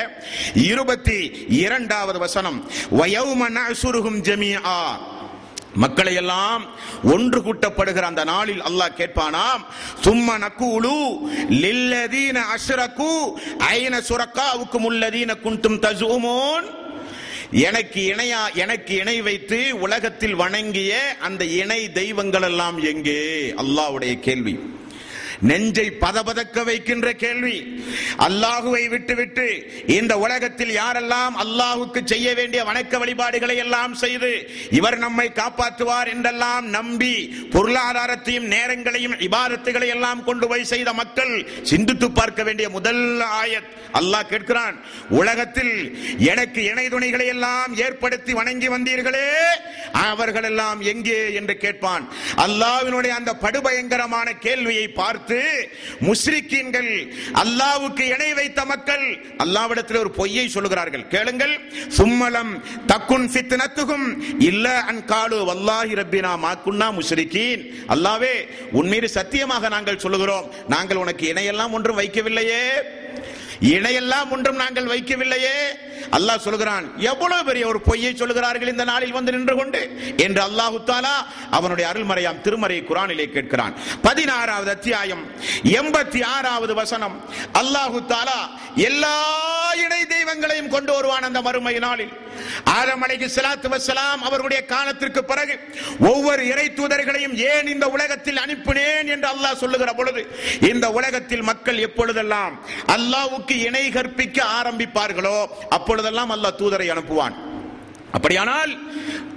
இருபத்தி 0.55 1.47
இரண்டாவது 1.49 2.19
வசனம். 2.19 2.48
வயவும 2.91 3.49
நசுருகும் 3.49 4.23
மக்களை 5.75 6.15
எல்லாம் 6.15 6.67
ஒன்று 7.03 7.41
கூட்டப்படுகிற 7.41 8.01
அந்த 8.01 8.25
நாளில் 8.25 8.63
அல்லாஹ் 8.63 8.97
கேட்பானாம் 8.97 9.63
சும்மா 10.01 10.39
நக்கூலு 10.39 10.95
லில்லதீன 11.51 12.41
அஷ்ரகு 12.55 13.13
ஐன 13.59 14.01
சுரக்காவுக்கும் 14.09 14.87
உள்ளதீன 14.91 15.41
குண்டும் 15.41 15.81
தஜூமோன் 15.81 16.67
எனக்கு 17.51 18.15
இணையா 18.15 18.55
எனக்கு 18.55 18.95
இணை 18.95 19.21
வைத்து 19.21 19.79
உலகத்தில் 19.81 20.35
வணங்கிய 20.35 21.17
அந்த 21.21 21.45
இணை 21.45 21.93
தெய்வங்கள் 21.93 22.43
எல்லாம் 22.43 22.79
எங்கே? 22.79 23.53
அல்லாவுடைய 23.57 24.21
கேள்வி. 24.21 24.59
நெஞ்சை 25.41 25.91
பதபதக்க 25.91 26.65
வைக்கின்ற 26.65 27.13
கேள்வி. 27.13 27.83
அல்லாஹுவை 28.19 28.89
விட்டுவிட்டு 28.89 29.47
இந்த 29.87 30.19
உலகத்தில் 30.19 30.71
யாரெல்லாம் 30.71 31.35
அல்லாஹுக்கு 31.39 32.01
செய்ய 32.05 32.35
வேண்டிய 32.35 32.65
வணக்க 32.65 32.99
வழிபாடுகளை 32.99 33.57
எல்லாம் 33.57 33.95
செய்து 33.95 34.49
இவர் 34.71 34.99
நம்மை 34.99 35.33
காப்பாற்றுவார் 35.33 36.09
என்றெல்லாம் 36.09 36.67
நம்பி 36.67 37.15
பொருளாதாரத்தையும் 37.53 38.49
நேரங்களையும் 38.49 39.17
இபாரத்துகளை 39.21 39.87
எல்லாம் 39.87 40.25
கொண்டு 40.25 40.47
போய் 40.47 40.65
செய்த 40.65 40.93
மக்கள் 40.93 41.47
சிந்தித்து 41.63 42.11
பார்க்க 42.11 42.43
வேண்டிய 42.43 42.69
முதல் 42.69 43.21
ஆயத். 43.21 43.69
அல்லாஹ் 43.93 44.29
கேட்கிறான் 44.29 44.77
உலகத்தில் 45.11 45.75
எனக்கு 46.19 46.63
இணை 46.65 46.89
துணைகளை 46.89 47.27
எல்லாம் 47.27 47.77
ஏற்படுத்தி 47.77 48.33
வணங்கி 48.33 48.69
வந்தீர்களே 48.69 49.29
அவர்கள் 49.93 50.45
எல்லாம் 50.45 50.81
எங்கே? 50.81 51.35
என்று 51.35 51.57
கேட்பான். 51.57 52.09
அல்லாஹ்வினுடைய 52.37 53.09
அந்த 53.09 53.35
படுபயங்கரமான 53.35 54.33
கேள்வியை 54.39 54.89
பார்த்து 54.89 55.28
முஸ்ரிக்கீன்கள் 56.01 57.13
அல்லாவுக்கு 57.43 58.01
இணை 58.01 58.35
வைத்த 58.35 58.65
மக்கள் 58.65 59.17
அல்லாவிடத்தில் 59.39 59.99
ஒரு 59.99 60.11
பொய்யை 60.11 60.51
சொல்லுகிறார்கள். 60.55 61.07
கேளுங்கள். 61.09 61.61
சும்மலம் 61.97 62.53
தக்குன் 62.87 63.29
ஃபித்னத்துகும் 63.29 64.09
இல்ல 64.39 64.81
அன் 64.81 65.05
காலு 65.05 65.39
வல்லாஹி 65.51 65.95
ரப்பினா 66.01 66.33
மாக்குன்னா 66.47 66.93
முஸ்ரிக்கீன் 66.93 67.75
அல்லாவே 67.89 68.35
உன்மீது 68.73 69.09
சத்தியமாக 69.09 69.69
நாங்கள் 69.69 69.99
சொல்லுகிறோம். 69.99 70.53
நாங்கள் 70.69 70.97
உனக்கு 70.97 71.33
இணையெல்லாம் 71.33 71.73
ஒன்றும் 71.73 71.99
வைக்கவில்லையே. 71.99 72.63
இணையெல்லாம் 73.61 74.31
ஒன்றும் 74.31 74.57
நாங்கள் 74.57 74.87
வைக்கவில்லையே. 74.87 75.57
அல்லாஹ் 76.11 76.45
சொல்கிறான் 76.47 76.99
எவ்வளவு 76.99 77.45
பெரிய 77.45 77.67
ஒரு 77.67 77.81
பொய்யை 77.81 78.15
சொல்லுகிறார்கள் 78.15 78.69
இந்த 78.69 78.85
நாளில் 78.85 79.13
வந்து 79.13 79.33
நின்று 79.33 79.57
கொண்டு? 79.57 79.81
என்று 80.17 80.43
அல்லாஹு 80.43 80.79
தாலா 80.87 81.15
அவனுடைய 81.51 81.93
அருள்மறையாம் 81.93 82.41
திருமறை 82.41 82.83
குரானிலே 82.83 83.27
கேட்கிறான். 83.37 83.75
பதினாறாவது 84.03 84.71
அத்தியாயம் 84.71 85.25
எண்பத்தி 85.63 86.25
ஆறாவது 86.25 86.75
வசனம். 86.75 87.25
அல்லாஹு 87.55 88.01
தாலா 88.09 88.41
எல்லா 88.75 89.17
இணை 89.85 90.03
தெய்வங்களையும் 90.05 90.69
கொண்டு 90.69 90.93
வருவான் 90.93 91.23
அந்த 91.23 91.43
மறுமை 91.43 91.79
நாளில். 91.79 92.13
ஆதம் 92.65 93.03
அலைஹி 93.03 93.29
வசலாம் 93.69 94.23
அவருடைய 94.23 94.49
அவர்களுடைய 94.49 94.67
காலத்திற்கு 94.67 95.25
பிறகு 95.25 95.55
ஒவ்வொரு 96.01 96.47
இறை 96.47 96.67
தூதர்களையும் 96.69 97.35
ஏன் 97.53 97.67
இந்த 97.67 97.89
உலகத்தில் 97.89 98.37
அனுப்பினேன் 98.37 99.07
என்று 99.07 99.29
அல்லாஹ் 99.35 99.61
சொல்லுகிற 99.63 99.93
பொழுது 99.93 100.23
இந்த 100.61 100.91
உலகத்தில் 100.91 101.43
மக்கள் 101.43 101.79
எப்பொழுதெல்லாம் 101.79 102.55
அல்லாஹ் 102.97 103.29
அல்லாஹ்வுக்கு 103.49 103.67
இணை 103.69 103.85
கற்பிக்க 103.97 104.39
ஆரம்பிப்பார்களோ 104.59 105.39
அப்பொழுதெல்லாம் 105.77 106.33
அல்லாஹ் 106.35 106.59
தூதரை 106.61 106.89
அனுப்புவான். 106.95 107.37
அப்படியானால் 108.17 108.73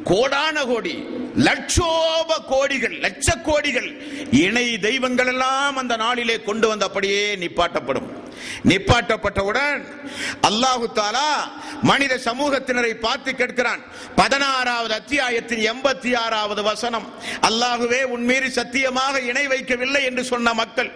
கோடான 0.10 0.56
கோடி 0.72 0.96
லட்சோப 1.48 2.30
கோடிகள் 2.54 2.96
லட்ச 3.06 3.28
கோடிகள் 3.48 3.90
இணை 4.46 4.66
தெய்வங்கள் 4.88 5.32
எல்லாம் 5.34 5.76
அந்த 5.82 5.94
நாளிலே 6.04 6.38
கொண்டு 6.50 6.66
வந்து 6.72 6.88
அப்படியே 6.88 7.22
நிப்பாட்டப்படும். 7.44 8.10
நிப்பாட்டப்பட்டவுடன் 8.70 9.82
அல்லாஹு 10.50 10.86
தாலா 11.00 11.30
மனித 11.90 12.14
சமூகத்தினரை 12.26 12.92
பார்த்து 13.06 13.32
கேட்கிறான். 13.32 13.82
பதினாறாவது 14.16 14.94
அத்தியாயத்தின் 14.94 15.64
எண்பத்தி 15.72 16.12
ஆறாவது 16.24 16.62
வசனம். 16.64 17.06
அல்லாஹுவே 17.50 18.02
உன்மீறி 18.16 18.50
சத்தியமாக 18.60 19.22
இணை 19.30 19.46
வைக்கவில்லை 19.48 20.02
என்று 20.10 20.24
சொன்ன 20.24 20.54
மக்கள் 20.54 20.90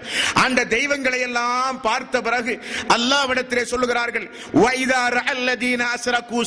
அந்த 0.43 0.65
தெய்வங்களை 0.75 1.19
எல்லாம் 1.19 1.81
பார்த்த 1.81 2.21
பிறகு 2.21 2.53
அல்லாவிடத்திலே 2.95 3.63
சொல்லுகிறார்கள் 3.71 4.27
வைதார் 4.63 5.19
அல்லதீன 5.33 5.83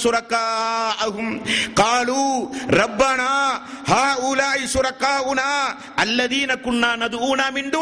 சுரக்கா 0.02 0.44
ஆகும் 1.06 1.34
காலு 1.80 2.22
ரப்பனா 2.80 3.32
ஹா 3.90 4.04
உலாய் 4.30 4.72
சுரக்காவுனா 4.74 5.50
அல்லதீன 6.04 6.60
குன்னா 6.66 6.92
நதுஊனா 7.02 7.48
மின் 7.58 7.74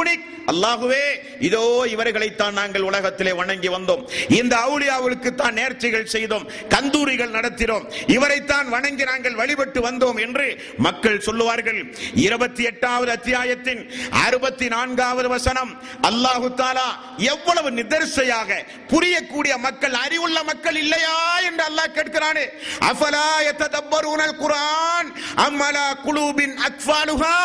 அல்லாஹுவே 0.53 1.05
இதோ 1.47 1.63
இவர்களைத்தான் 1.93 2.59
நாங்கள் 2.59 2.85
உலகத்தில் 2.91 3.26
வணங்கி 3.33 3.69
வந்தோம். 3.69 4.03
இந்த 4.29 4.57
அவுளியாவுக்கு 4.57 5.35
தான் 5.35 5.55
நேர்ச்சிகள் 5.55 6.05
செய்தோம். 6.05 6.47
கந்தூரிகள் 6.69 7.35
நடத்தினோம். 7.37 7.85
இவரைத்தான் 8.07 8.69
வணங்கி 8.69 9.05
நாங்கள் 9.05 9.35
வழிபட்டு 9.35 9.81
வந்தோம் 9.81 10.21
என்று 10.21 10.47
மக்கள் 10.79 11.21
சொல்லுவார்கள். 11.21 11.81
இருபத்தி 12.15 12.63
எட்டாவது 12.63 13.11
அத்தியாயத்தின் 13.11 13.91
அறுபத்தி 14.11 14.69
நான்காவது 14.69 15.29
வசனம். 15.29 15.73
அல்லாஹு 16.03 16.49
தாலா 16.63 16.89
எவ்வளவு 17.17 17.71
நிதர்சையாக 17.71 18.65
புரியக்கூடிய 18.93 19.59
மக்கள் 19.59 19.93
அறிவுள்ள 19.93 20.43
மக்கள் 20.43 20.77
இல்லையா 20.77 21.41
என்று 21.41 21.65
அல்லாஹ் 21.71 21.95
கேட்கிறானே. 21.99 22.45
அஃபலா 22.81 23.29
யத்ததப்பரூனல் 23.49 24.37
குரான் 24.43 25.09
அம்மலா 25.37 25.87
குலூபின் 26.05 26.57
அக்ஃபாலுஹா? 26.69 27.37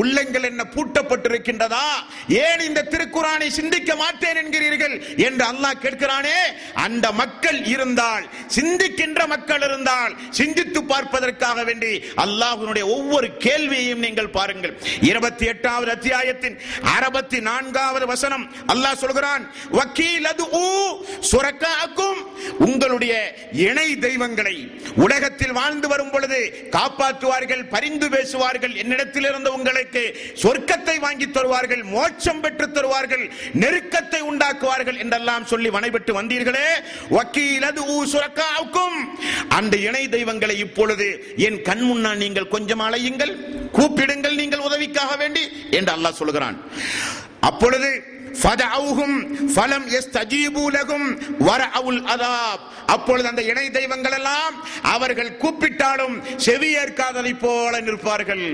உள்ளங்கள் 0.00 0.42
என்ன 0.42 0.62
பூட்டப்பட்டிருக்கின்றதா? 0.74 1.86
ஏன் 2.28 2.60
இந்த 2.60 2.86
திருக்குறானை 2.90 3.48
சிந்திக்க 3.48 3.96
மாட்டேன் 3.96 4.36
என்கிறீர்கள்? 4.36 4.94
என்று 5.26 5.44
அல்லாஹ் 5.50 5.80
கேட்கிறானே 5.84 6.38
அந்த 6.84 7.06
மக்கள் 7.20 7.58
இருந்தால் 7.74 8.24
சிந்திக்கின்ற 8.56 9.20
மக்கள் 9.34 9.64
இருந்தால் 9.68 10.12
சிந்தித்து 10.38 10.80
பார்ப்பதற்காக 10.92 11.58
வேண்டி 11.68 11.92
அல்லாஹுனுடைய 12.24 12.84
ஒவ்வொரு 12.96 13.28
கேள்வியையும் 13.46 14.04
நீங்கள் 14.06 14.34
பாருங்கள். 14.36 14.74
இருபத்தி 15.10 15.44
எட்டாவது 15.52 15.90
அத்தியாயத்தின் 15.96 16.56
அறுபத்தி 16.96 17.38
நான்காவது 17.50 18.06
வசனம் 18.12 18.44
அல்லாஹ் 18.74 19.00
சொல்கிறான் 19.04 19.44
வக்கீல் 19.78 20.28
அது 20.32 20.44
சுரக்காக்கும். 21.30 22.20
உங்களுடைய 22.66 23.14
இணை 23.66 23.88
தெய்வங்களை 24.04 24.56
உலகத்தில் 25.04 25.54
வாழ்ந்து 25.58 25.86
வரும் 25.92 26.12
பொழுது 26.14 26.40
காப்பாற்றுவார்கள் 26.76 27.62
பரிந்து 27.74 28.06
பேசுவார்கள் 28.14 28.74
என்னிடத்தில் 28.82 29.28
இருந்த 29.30 29.48
உங்களுக்கு 29.56 30.02
சொர்க்கத்தை 30.42 30.96
வாங்கி 31.04 31.26
தருவார்கள் 31.28 31.82
மோட்சம் 31.94 32.42
பெற்று 32.44 32.66
தருவார்கள் 32.68 33.24
நெருக்கத்தை 33.62 34.20
உண்டாக்குவார்கள் 34.30 34.98
என்று 35.02 35.11
என்றெல்லாம் 35.12 35.48
சொல்லி 35.50 35.68
வனைபெற்று 35.76 36.12
வந்தீர்களே. 36.18 36.68
வக்கீலது 37.16 37.80
அது 37.82 37.82
சுரக்காவுக்கும். 38.12 38.98
அந்த 39.58 39.74
இணை 39.88 40.04
தெய்வங்களை 40.14 40.56
இப்பொழுது 40.66 41.06
என் 41.46 41.58
கண் 41.68 41.84
முன்னால் 41.88 42.22
நீங்கள் 42.24 42.52
கொஞ்சம் 42.54 42.84
அலையுங்கள். 42.86 43.34
கூப்பிடுங்கள் 43.76 44.40
நீங்கள் 44.40 44.64
உதவிக்காக 44.68 45.12
வேண்டி 45.22 45.44
என்று 45.78 45.92
அல்லாஹ் 45.96 46.20
சொல்கிறான் 46.22 46.56
அப்பொழுது 47.50 47.90
அப்பொழுது 52.94 53.26
அந்த 53.30 53.42
இணை 53.50 53.64
தெய்வங்கள் 53.76 54.16
எல்லாம் 54.18 54.54
அவர்கள் 54.94 55.36
கூப்பிட்டாலும் 55.42 56.14
செவியேற்காததை 56.46 57.32
போல 57.44 57.80
நிற்பார்கள். 57.88 58.46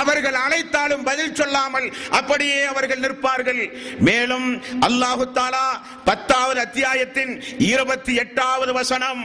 அவர்கள் 0.00 0.38
அழைத்தாலும் 0.44 1.04
பதில் 1.10 1.36
சொல்லாமல் 1.40 1.88
அப்படியே 2.18 2.58
அவர்கள் 2.72 3.02
நிற்பார்கள். 3.04 3.62
மேலும் 4.08 4.48
அல்லாஹு 4.88 5.24
தாலா 5.38 5.66
பத்தாவது 6.08 6.60
அத்தியாயத்தின் 6.66 7.32
இருபத்தி 7.72 8.14
எட்டாவது 8.24 8.72
வசனம் 8.80 9.22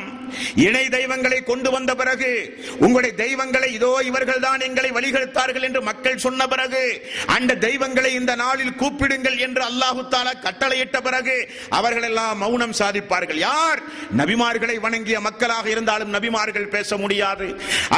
இணை 0.66 0.84
தெய்வங்களை 0.98 1.40
கொண்டு 1.52 1.70
வந்த 1.76 1.92
பிறகு 2.02 2.32
உங்களுடைய 2.86 3.14
தெய்வங்களை 3.24 3.70
இதோ 3.78 3.92
இவர்கள் 4.10 4.44
தான் 4.48 4.66
எங்களை 4.68 4.90
வழிகெடுத்தார்கள் 4.98 5.68
என்று 5.70 5.82
மக்கள் 5.90 6.24
சொன்ன 6.26 6.48
பிறகு 6.54 6.84
அந்த 7.36 7.58
தெய்வங்களை 7.68 8.12
இந்த 8.20 8.36
நாளில் 8.44 8.78
கூப்பிடுங்கள் 8.82 9.38
என்று 9.48 9.64
அல்லாஹு 9.70 10.02
தாலா 10.16 10.34
கட்டளையிட்ட 10.48 10.98
பிறகு 11.08 11.38
அவர்கள் 11.80 12.08
எல்லாம் 12.10 12.42
மௌனம் 12.44 12.78
சாதிப்பார்கள். 12.82 13.40
யார்? 13.50 13.80
நபிமார்களை 14.20 14.76
வணங்கிய 14.86 15.18
மக்களாக 15.28 15.70
இருந்தாலும் 15.74 16.14
நபிமார்கள் 16.16 16.68
பேச 16.76 16.98
முடியாது. 17.04 17.48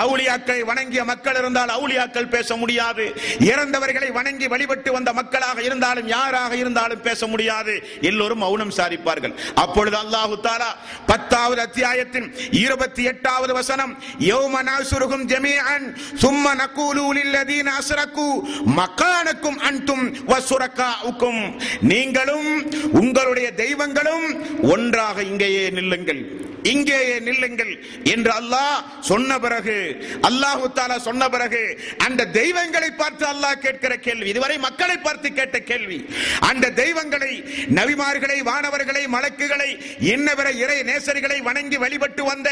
அவுளியாக்களை 0.02 0.62
வணங்கிய 0.72 1.04
மக்கள் 1.12 1.40
இருந்தால் 1.42 1.76
அவுளியாக்கள் 1.78 2.32
பேச 2.38 2.56
முடியாது. 2.64 3.06
இறந்தவர்களை 3.52 4.10
வணங்கி 4.20 4.48
வழிபட்டு 4.54 4.90
வந்த 4.98 5.10
மக்களாக 5.20 5.58
இருந்தாலும் 5.68 6.10
யாராக 6.16 6.52
இருந்தாலும் 6.64 7.06
பேச 7.10 7.28
முடியாது. 7.34 7.76
எல்லோரும் 8.10 8.44
மௌனம் 8.46 8.76
சாரிப்பார்கள் 8.80 9.36
அப்பொழுது 9.64 9.98
அல்லாஹு 10.04 10.36
தாலா 10.48 10.72
பத்தாவது 11.12 11.62
அத்தியாயத்தின் 11.68 12.28
இருபத்தி 12.64 13.04
எட்டாவது 13.12 13.54
வசனம் 13.60 13.94
யௌம 14.32 14.56
நாசுருகும் 14.70 15.26
ஜமீஅன் 15.34 15.88
சும்ம 16.24 16.54
நகூலு 16.62 17.06
லில்லதீன 17.18 17.72
அஸ்ரகு 17.80 18.28
மக்கானக்கும் 18.80 19.60
அன்தும் 19.70 20.06
வசுரகாவுக்கும் 20.32 21.42
நீங்களும் 21.92 22.50
உங்களுடைய 23.02 23.48
தெய்வங்களும் 23.64 24.28
ஒன்றாக 24.74 25.24
இங்கேயே 25.32 25.66
நில்லுங்கள். 25.78 26.22
இங்கேயே 26.72 27.18
நில்லுங்கள் 27.20 27.74
என்று 28.12 28.32
அல்லாஹ் 28.38 28.78
சொன்ன 29.10 29.40
பிறகு 29.40 29.78
அல்லாஹு 30.30 30.68
தாலா 30.74 30.98
சொன்ன 31.04 31.30
பிறகு 31.30 31.62
அந்த 32.06 32.28
தெய்வங்களை 32.34 32.90
பார்த்து 32.94 33.26
அல்லாஹ் 33.28 33.62
கேட்கிற 33.62 33.94
கேள்வி 34.00 34.28
இதுவரை 34.30 34.58
மக்களை 34.60 34.98
பார்த்து 35.00 35.30
கேட்ட 35.32 35.58
கேள்வி 35.70 36.00
அந்த 36.50 36.72
தெய்வங்களை 36.80 37.32
நபிமார்களை 37.78 38.38
வானவர்களை 38.50 39.04
மலக்குகளை 39.08 39.70
இன்னவர 40.12 40.48
இறை 40.64 40.80
நேசர்களை 40.84 41.40
வணங்கி 41.42 41.78
வழிபட்டு 41.78 42.24
வந்த 42.24 42.50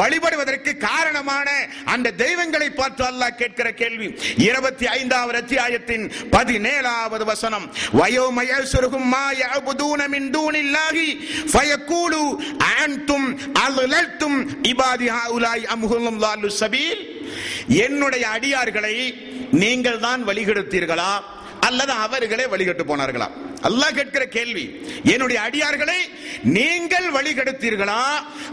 வழிபடுவதற்கு 0.00 0.72
காரணமான 0.86 1.48
அந்த 1.94 2.14
தெய்வங்களை 2.18 2.70
பார்த்து 2.72 3.02
அல்லாஹ் 3.06 3.36
கேட்கிற 3.36 3.68
கேள்வி. 3.74 4.08
இருபத்தி 4.46 4.86
ஐந்தாவது 4.92 5.38
அத்தியாயத்தின் 5.38 6.04
பதினேழாவது 6.32 7.24
வசனம் 7.26 7.66
வயோமயசுருகும் 8.00 9.08
மா 9.08 9.24
யஅபுதூன 9.36 10.08
மின் 10.08 10.28
தூனில்லாஹி 10.32 11.08
ஃபயக்கூலு 11.52 12.22
அன்தும் 12.76 13.28
அலுலத்தும் 13.64 14.38
இபாதி 14.62 15.08
ஹாஉலாய் 15.16 15.64
அம்ஹுலும் 15.74 16.18
லாலு 16.24 16.50
சபீல். 16.60 17.02
என்னுடைய 17.68 18.24
அடியார்களை 18.34 18.94
நீங்கள் 19.52 19.98
தான் 19.98 20.28
வழிகெடுத்தீர்களா? 20.28 21.12
அல்லது 21.60 21.92
அவர்களே 21.92 22.44
வழிகட்டு 22.44 22.84
போனார்களா? 22.88 23.28
அல்லாஹ் 23.62 23.94
கேட்கிற 23.94 24.24
கேள்வி 24.24 24.86
என்னுடைய 25.04 25.42
அடியார்களை 25.42 25.98
நீங்கள் 26.42 27.10
வழிகெடுத்தீர்களா? 27.12 28.02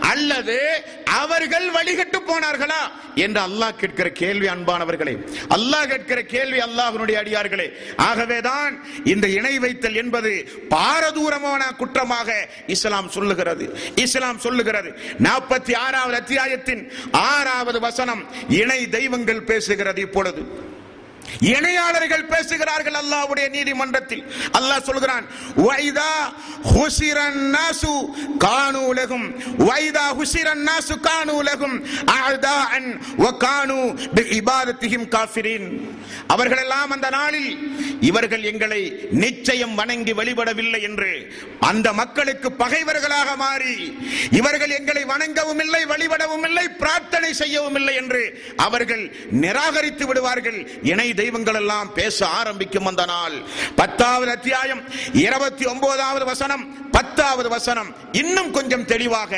அல்லது 0.01 0.83
அவர்கள் 1.05 1.69
வழிகட்டு 1.69 2.19
போனார்களா? 2.27 2.91
என்று 3.15 3.41
அல்லாஹ் 3.41 3.75
கேட்கிற 3.75 4.09
கேள்வி 4.09 4.47
அன்பானவர்களே. 4.47 5.27
அல்லாஹ் 5.49 5.87
கேட்கிற 5.87 6.21
கேள்வி 6.21 6.57
அல்லாஹனுடைய 6.57 7.17
அடியார்களே. 7.17 7.71
ஆகவேதான் 7.97 8.83
இந்த 9.03 9.27
இணை 9.27 9.59
வைத்தல் 9.59 9.95
என்பது 9.95 10.49
பாரதூரமான 10.69 11.71
குற்றமாக 11.77 12.47
இஸ்லாம் 12.67 13.09
சொல்லுகிறது. 13.09 13.77
இஸ்லாம் 13.95 14.39
சொல்லுகிறது. 14.39 14.95
நாற்பத்தி 15.23 15.75
ஆறாவது 15.75 16.17
அத்தியாயத்தின் 16.17 16.91
ஆறாவது 17.11 17.79
வசனம் 17.79 18.25
இணை 18.49 18.89
தெய்வங்கள் 18.89 19.43
பேசுகிறது 19.43 19.97
இப்பொழுது. 19.97 20.71
இணையாளர்கள் 21.39 22.25
பேசுகிறார்கள் 22.25 22.97
அல்லாவுடைய 23.01 23.49
நீதிமன்றத்தில். 23.49 24.23
அல்லாஹ் 24.57 24.87
சொல்கிறான் 24.89 25.25
வைதா 25.67 26.13
ஹுசிரன் 26.73 27.41
நாசு 27.55 27.93
கானு 28.45 28.83
லகும். 28.99 29.27
வைதா 29.69 30.05
ஹுசிரன் 30.19 30.63
நாசு 30.69 30.95
கானு 31.07 31.35
லகும். 31.49 31.77
அஅதாஅன் 32.15 32.89
வ 33.23 33.31
கானு 33.45 33.79
பி 34.15 34.39
காஃபிரின். 35.15 35.67
அவர்கள் 36.27 36.61
எல்லாம் 36.63 36.91
அந்த 36.91 37.09
நாளில் 37.09 37.51
இவர்கள் 38.01 38.43
எங்களை 38.43 38.81
நிச்சயம் 39.11 39.75
வணங்கி 39.75 40.13
வழிபடவில்லை 40.13 40.81
என்று 40.81 41.11
அந்த 41.59 41.93
மக்களுக்கு 41.93 42.51
பகைவர்களாக 42.51 43.35
மாறி 43.35 43.75
இவர்கள் 44.31 44.69
எங்களை 44.69 45.03
வணங்கவும் 45.05 45.59
இல்லை 45.59 45.81
வழிபடவும் 45.85 46.45
இல்லை 46.47 46.69
பிரார்த்தனை 46.69 47.33
செய்யவும் 47.33 47.75
இல்லை 47.75 47.95
என்று 47.95 48.21
அவர்கள் 48.57 49.03
நிராகரித்து 49.43 50.05
விடுவார்கள். 50.07 50.59
இணை 50.83 51.12
தெய்வங்கள் 51.13 51.53
எல்லாம் 51.53 51.93
பேச 51.93 52.27
ஆரம்பிக்கும் 52.27 52.85
அந்த 52.85 53.05
நாள். 53.05 53.41
பத்தாவது 53.75 54.31
அத்தியாயம் 54.31 54.83
இருபத்தி 55.13 55.65
ஒன்பதாவது 55.65 56.25
வசனம் 56.25 56.91
பத்தாவது 56.95 57.49
வசனம் 57.55 57.89
இன்னும் 58.21 58.51
கொஞ்சம் 58.57 58.85
தெளிவாக 58.91 59.31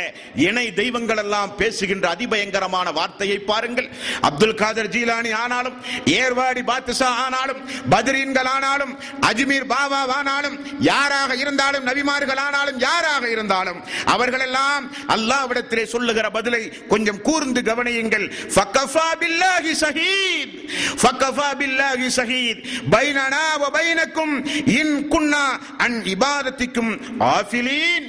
இணை 0.47 0.65
தெய்வங்கள் 0.79 1.21
எல்லாம் 1.23 1.51
பேசுகின்ற 1.59 2.05
அதிபயங்கரமான 2.15 2.87
வார்த்தையை 2.97 3.37
பாருங்கள். 3.49 3.87
அப்துல் 4.27 4.57
காதர் 4.61 4.91
ஜீலானி 4.95 5.31
ஆனாலும் 5.43 5.77
ஏர்வாடி 6.19 6.61
பாத்துசா 6.69 7.09
ஆனாலும் 7.25 7.61
பத்ரீன்கள் 7.93 8.49
ஆனாலும் 8.55 8.93
அஜ்மீர் 9.29 9.69
பாபா 9.73 10.01
ஆனாலும் 10.17 10.57
யாராக 10.89 11.31
இருந்தாலும் 11.43 11.85
நபிமார்கள் 11.89 12.41
ஆனாலும் 12.45 12.79
யாராக 12.85 13.23
இருந்தாலும் 13.35 13.79
அவர்கள் 14.13 14.45
எல்லாம் 14.47 14.85
அல்லாவிடத்திலே 15.15 15.85
சொல்லுகிற 15.93 16.25
பதிலை 16.37 16.61
கொஞ்சம் 16.93 17.21
கூர்ந்து 17.27 17.61
கவனியுங்கள். 17.69 18.25
ஃபக்கஃபா 18.55 19.07
பில்லாஹி 19.21 19.73
ஷஹீத் 19.83 20.53
ஃபக்கஃபா 21.01 21.49
பில்லாஹி 21.61 22.07
ஷஹீத் 22.17 22.61
பைனனா 22.95 23.43
வ 23.63 23.71
பைனக்கும் 23.77 24.35
இன் 24.79 24.95
குன்னா 25.13 25.43
அன் 25.85 25.97
இபாதத்திக்கும் 26.13 26.91
ஆஃபிலீன் 27.45 28.05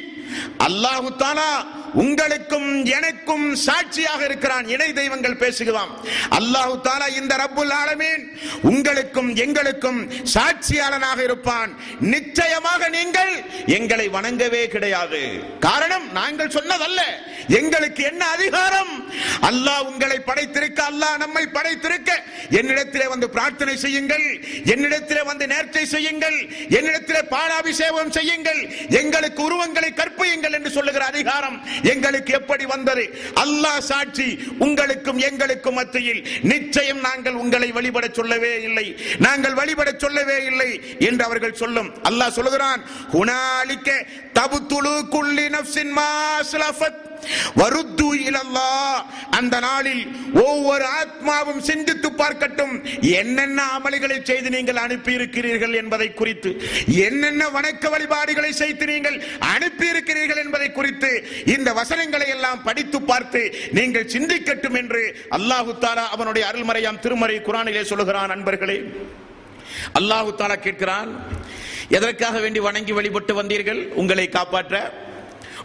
அல்லாஹு 0.67 1.09
தாலா 1.23 1.51
உங்களுக்கும் 2.03 2.71
எனக்கும் 2.97 3.45
சாட்சியாக 3.67 4.21
இருக்கிறான் 4.29 4.67
இணை 4.75 4.89
தெய்வங்கள் 4.99 5.41
பேசுகிறான் 5.43 5.93
அல்லாஹு 6.39 6.75
தாலா 6.87 7.07
இந்த 7.21 7.35
ரப்புல் 7.43 7.75
ஆலமீன் 7.83 8.25
உங்களுக்கும் 8.71 9.31
எங்களுக்கும் 9.45 10.01
சாட்சியாளனாக 10.35 11.21
இருப்பான். 11.29 11.71
நிச்சயமாக 12.15 12.89
நீங்கள் 12.97 13.33
எங்களை 13.79 14.07
வணங்கவே 14.17 14.63
கிடையாது. 14.75 15.23
காரணம் 15.67 16.07
நாங்கள் 16.19 16.55
சொன்னதல்ல. 16.57 17.01
எங்களுக்கு 17.61 18.03
என்ன 18.11 18.23
அதிகாரம்? 18.37 18.93
அல்லாஹ் 19.51 19.87
உங்களை 19.91 20.19
படைத்திருக்க 20.29 20.81
அல்லாஹ் 20.91 21.17
நம்மை 21.25 21.45
படைத்திருக்க. 21.57 22.11
என்னிடத்திலே 22.61 23.07
வந்து 23.15 23.29
பிரார்த்தனை 23.37 23.77
செய்யுங்கள். 23.85 24.27
என்னிடத்திலே 24.75 25.23
வந்து 25.31 25.47
நேர்ச்சை 25.55 25.85
செய்யுங்கள். 25.95 26.39
என்னிடத்திலே 26.79 27.23
பாலாபிஷேகம் 27.35 28.15
செய்யுங்கள். 28.19 28.61
எங்களுக்கு 29.03 29.43
உருவங்களை 29.49 29.91
கற்பியுங்கள் 30.03 30.57
என்று 30.59 30.71
சொல்லுகிற 30.79 31.05
அதிகாரம் 31.13 31.59
எங்களுக்கு 31.93 32.33
எப்படி 32.33 32.65
வந்தது? 32.67 33.05
அல்லாஹ் 33.45 33.87
சாட்சி 33.91 34.29
உங்களுக்கும் 34.59 35.19
எங்களுக்கும் 35.19 35.75
மத்தியில் 35.75 36.23
நிச்சயம் 36.43 37.01
நாங்கள் 37.01 37.41
உங்களை 37.43 37.73
வழிபட 37.73 38.09
சொல்லவே 38.13 38.63
இல்லை. 38.63 38.87
நாங்கள் 39.19 39.55
வழிபட 39.55 39.93
சொல்லவே 39.99 40.45
இல்லை 40.45 40.71
என்று 40.99 41.25
அவர்கள் 41.25 41.61
சொல்லும். 41.63 41.91
அல்லாஹ் 42.03 42.37
சொல்லுகிறான் 42.39 42.83
ஹுனாலிக்க 43.13 43.91
தபுத்துலு 44.39 44.95
குல்லி 45.09 45.47
நஃப்சின் 45.49 45.95
மா 45.99 46.09
வருத்து 47.61 48.09
இலல்லா. 48.29 48.71
அந்த 49.39 49.57
நாளில் 49.67 50.03
ஒவ்வொரு 50.47 50.87
ஆத்மாவும் 51.01 51.63
சிந்தித்து 51.71 52.09
பார்க்கட்டும். 52.23 52.75
என்னென்ன 53.21 53.61
அமல்களை 53.79 54.19
செய்து 54.31 54.49
நீங்கள் 54.57 54.83
அனுப்பி 54.85 55.13
இருக்கிறீர்கள் 55.19 55.75
என்பதை 55.83 56.09
குறித்து 56.21 56.53
என்னென்ன 57.07 57.43
வணக்க 57.57 57.85
வழிபாடுகளை 57.95 58.53
செய்து 58.63 58.87
நீங்கள் 58.93 59.19
அனுப்பி 59.55 59.87
இருக்கிறீர்கள் 59.93 60.43
என்பதை 60.45 60.69
குறித்து 60.79 61.11
இந்த 61.55 61.69
வசனங்களை 61.81 62.29
எல்லாம் 62.37 62.65
படித்து 62.69 62.99
பார்த்து 63.11 63.43
நீங்கள் 63.79 64.11
சிந்திக்கட்டும் 64.15 64.79
என்று 64.83 65.03
அல்லாஹு 65.39 65.73
தாலா 65.85 66.05
அவனுடைய 66.17 66.45
அருள்மறையாம் 66.51 67.03
திருமறை 67.05 67.39
குரானிலே 67.49 67.83
சொல்லுகிறான் 67.93 68.33
நண்பர்களே 68.35 68.79
அல்லாஹு 70.01 70.31
தாலா 70.41 70.57
கேட்கிறான் 70.67 71.11
எதற்காக 71.97 72.37
வேண்டி 72.45 72.61
வணங்கி 72.67 72.93
வழிபட்டு 72.97 73.33
வந்தீர்கள்? 73.41 73.81
உங்களை 74.01 74.29
காப்பாற்ற. 74.29 74.77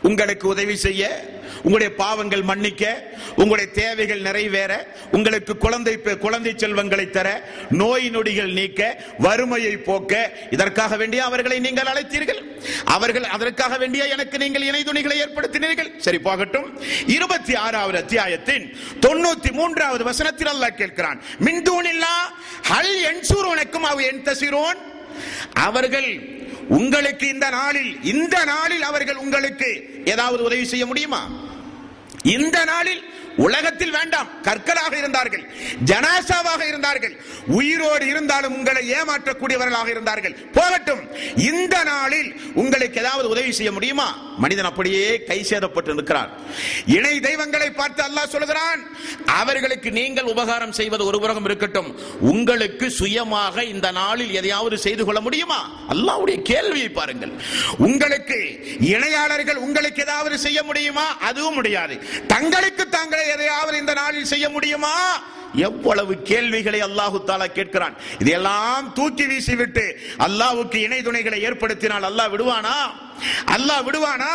உங்களுக்கு 0.02 0.47
உதவி 0.47 0.76
செய்ய 0.76 1.30
உங்களுடைய 1.58 1.95
பாவங்கள் 1.95 2.41
மன்னிக்க 2.41 3.12
உங்களுடைய 3.36 3.72
தேவைகள் 3.72 4.22
நிறைவேற 4.22 4.88
உங்களுக்கு 5.12 5.58
குழந்தை 5.58 5.97
பெ- 5.97 6.18
குழந்தை 6.18 6.54
செல்வங்களை 6.56 7.10
தர 7.10 7.49
நோய் 7.70 8.10
நொடிகள் 8.10 8.52
நீக்க 8.52 9.04
வறுமையை 9.18 9.78
போக்க 9.78 10.32
இதற்காக 10.49 10.95
வேண்டிய 10.95 11.24
அவர்களை 11.24 11.60
நீங்கள் 11.60 11.86
அழைத்தீர்கள். 11.86 12.62
அவர்கள் 12.86 13.24
அதற்காக 13.24 13.78
வேண்டிய 13.78 14.06
எனக்கு 14.06 14.38
நீங்கள் 14.38 14.62
இணை 14.62 14.84
துணிகளை 14.84 15.24
ஏற்படுத்தினீர்கள். 15.24 15.97
சரி 15.97 16.20
போகட்டும். 16.20 16.82
இருபத்தி 17.08 17.56
ஆறாவது 17.56 17.97
அத்தியாயத்தின் 17.97 18.78
தொண்ணூத்தி 19.02 19.52
மூன்றாவது 19.52 20.04
வசனத்தில் 20.04 20.47
அல்ல 20.47 20.74
கேட்கிறான். 20.78 21.22
மின்தூனில்லா 21.39 22.16
ஹல் 22.70 23.14
என்சூரோனுக்கும் 23.14 23.82
அவ் 23.82 23.99
என் 23.99 24.24
தசிரோன்? 24.24 24.78
அவர்கள் 25.54 26.39
உங்களுக்கு 26.70 27.28
இந்த 27.28 27.49
நாளில் 27.49 28.03
இந்த 28.03 28.45
நாளில் 28.45 28.82
அவர்கள் 28.82 29.16
உங்களுக்கு 29.16 30.01
ஏதாவது 30.05 30.43
உதவி 30.43 30.66
செய்ய 30.66 30.86
முடியுமா? 30.86 31.30
இந்த 32.24 32.66
நாளில் 32.66 33.03
உலகத்தில் 33.38 33.96
வேண்டாம் 33.98 34.30
கற்களாக 34.44 34.98
இருந்தார்கள் 34.98 35.44
ஜனாசாவாக 35.86 36.62
இருந்தார்கள் 36.68 37.14
உயிரோடு 37.60 38.06
இருந்தாலும் 38.08 38.56
உங்களை 38.58 38.84
ஏமாற்றக்கூடியவர்களாக 38.98 39.88
இருந்தார்கள். 39.88 40.36
போகட்டும் 40.58 41.04
இந்த 41.36 41.84
நாளில் 41.84 42.30
உங்களுக்கு 42.54 43.00
ஏதாவது 43.00 43.28
உதவி 43.30 43.52
செய்ய 43.52 43.72
முடியுமா? 43.72 44.08
மனிதன் 44.38 44.70
அப்படியே 44.72 45.24
கை 45.30 45.46
சேதப்பட்டு 45.50 45.94
இருக்கிறார் 45.94 46.30
இணை 46.86 47.20
தெய்வங்களை 47.20 47.72
பார்த்து 47.72 48.04
அல்லாஹ் 48.04 48.34
சொல்கிறான் 48.36 48.82
அவர்களுக்கு 49.26 49.92
நீங்கள் 49.92 50.32
உபகாரம் 50.34 50.72
செய்வது 50.72 51.06
ஒரு 51.06 51.20
புறம் 51.20 51.46
இருக்கட்டும். 51.46 51.90
உங்களுக்கு 52.20 52.92
சுயமாக 52.92 53.64
இந்த 53.64 53.92
நாளில் 53.92 54.34
எதையாவது 54.40 54.78
செய்து 54.78 55.06
கொள்ள 55.06 55.22
முடியுமா? 55.22 55.60
அல்லாவுடைய 55.90 56.42
கேள்வியை 56.42 56.90
பாருங்கள். 56.90 57.34
உங்களுக்கு 57.78 58.40
இணையாளர்கள் 58.80 59.56
உங்களுக்கு 59.56 60.02
ஏதாவது 60.02 60.38
செய்ய 60.38 60.64
முடியுமா? 60.64 61.18
அதுவும் 61.20 61.54
முடியாது. 61.54 61.98
தங்களுக்கு 62.28 62.90
தாங்கள் 62.90 63.21
எதையாவது 63.34 63.78
இந்த 63.78 63.94
நாளில் 63.94 64.32
செய்ய 64.34 64.50
முடியுமா? 64.50 64.96
எவ்வளவு 65.68 66.14
கேள்விகளை 66.30 66.80
அல்லாஹு 66.82 67.18
தாலா 67.30 67.48
கேட்கிறான். 67.56 67.96
இதையெல்லாம் 68.20 68.94
தூக்கி 68.94 69.24
வீசிவிட்டு 69.24 69.86
அல்லாவுக்கு 70.26 70.76
இணை 70.76 71.02
துணைகளை 71.02 71.40
ஏற்படுத்தினால் 71.48 72.08
அல்லாஹ் 72.10 72.32
விடுவானா? 72.34 72.76
அல்லாஹ் 73.56 73.84
விடுவானா? 73.88 74.34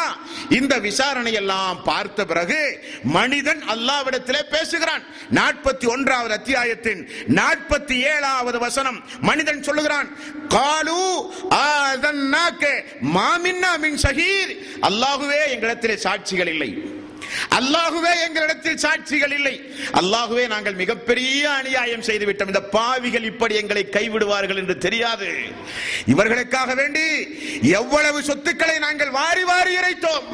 இந்த 0.58 0.78
விசாரணை 0.78 1.32
எல்லாம் 1.32 1.82
பார்த்த 1.82 2.24
பிறகு 2.24 2.60
மனிதன் 3.02 3.62
அல்லாவிடத்திலே 3.74 4.42
பேசுகிறான். 4.50 5.04
நாற்பத்தி 5.38 5.86
ஒன்றாவது 5.94 6.34
அத்தியாயத்தின் 6.34 7.00
நாற்பத்தி 7.38 7.96
ஏழாவது 8.14 8.58
வசனம் 8.58 9.04
மனிதன் 9.20 9.62
சொல்லுகிறான் 9.62 10.10
காலு 10.48 11.00
மாமின்னா 13.16 13.72
மின் 13.78 13.98
சகீர் 14.06 14.52
அல்லாஹுவே 14.90 15.40
எங்களிடத்திலே 15.54 15.98
சாட்சிகள் 16.06 16.52
இல்லை. 16.54 16.70
அல்லாஹுவே 17.58 18.12
எங்களிடத்தில் 18.26 18.80
சாட்சிகள் 18.84 19.34
இல்லை. 19.38 19.54
அல்லாஹுவே 20.00 20.44
நாங்கள் 20.54 20.78
மிகப்பெரிய 20.82 21.42
அநியாயம் 21.60 22.06
செய்து 22.08 22.24
விட்டோம் 22.28 22.50
இந்த 22.52 22.62
பாவிகள் 22.76 23.28
இப்படி 23.30 23.54
எங்களை 23.62 23.84
கைவிடுவார்கள் 23.96 24.60
என்று 24.62 24.76
தெரியாது. 24.86 25.28
இவர்களுக்காக 26.14 26.74
வேண்டி 26.80 27.06
எவ்வளவு 27.80 28.18
சொத்துக்களை 28.30 28.76
நாங்கள் 28.86 29.12
வாரி 29.20 29.44
வாரி 29.50 29.72
இறைத்தோம். 29.80 30.26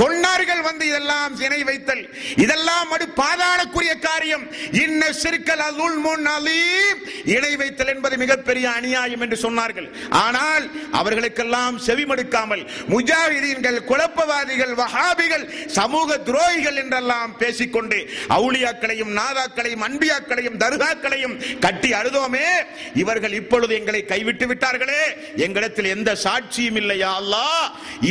சொன்னார்கள் 0.00 0.62
வந்து 0.68 0.84
இதெல்லாம் 0.90 1.32
இணை 1.46 1.60
வைத்தல். 1.68 2.02
இதெல்லாம் 2.44 2.90
அடு 2.96 3.06
பாதாளக்குரிய 3.20 3.92
காரியம். 4.08 4.44
இன்ன 4.84 5.02
சிறுக்கல் 5.22 5.64
அதுல் 5.68 5.98
முன் 6.06 6.26
அலீம். 6.36 7.00
இணை 7.36 7.52
வைத்தல் 7.62 7.92
என்பது 7.94 8.16
மிகப்பெரிய 8.24 8.66
அநியாயம் 8.78 9.22
என்று 9.26 9.38
சொன்னார்கள். 9.44 9.88
ஆனால் 10.24 10.66
அவர்களுக்கெல்லாம் 11.00 11.78
செவிமடுக்காமல் 11.86 12.64
முஜாஹிதீன்கள் 12.94 13.80
குழப்பவாதிகள் 13.90 14.74
வஹாபிகள் 14.82 15.46
சமூக 15.78 16.18
துரோகிகள் 16.58 16.80
என்றெல்லாம் 16.82 17.32
பேசிக்கொண்டு 17.38 17.98
அவுளியாக்களையும் 18.36 19.12
நாதாக்களையும் 19.18 19.84
அன்பியாக்களையும் 19.86 20.58
தர்காக்களையும் 20.62 21.36
கட்டி 21.64 21.90
அழுதோமே 22.00 22.48
இவர்கள் 22.94 23.34
இப்பொழுது 23.40 23.72
எங்களை 23.78 24.00
கைவிட்டு 24.04 24.46
விட்டார்களே. 24.50 25.02
எங்களிடத்தில் 25.46 25.92
எந்த 25.96 26.10
சாட்சியும் 26.24 26.78
இல்லையா 26.82 27.10
அல்லா 27.20 27.46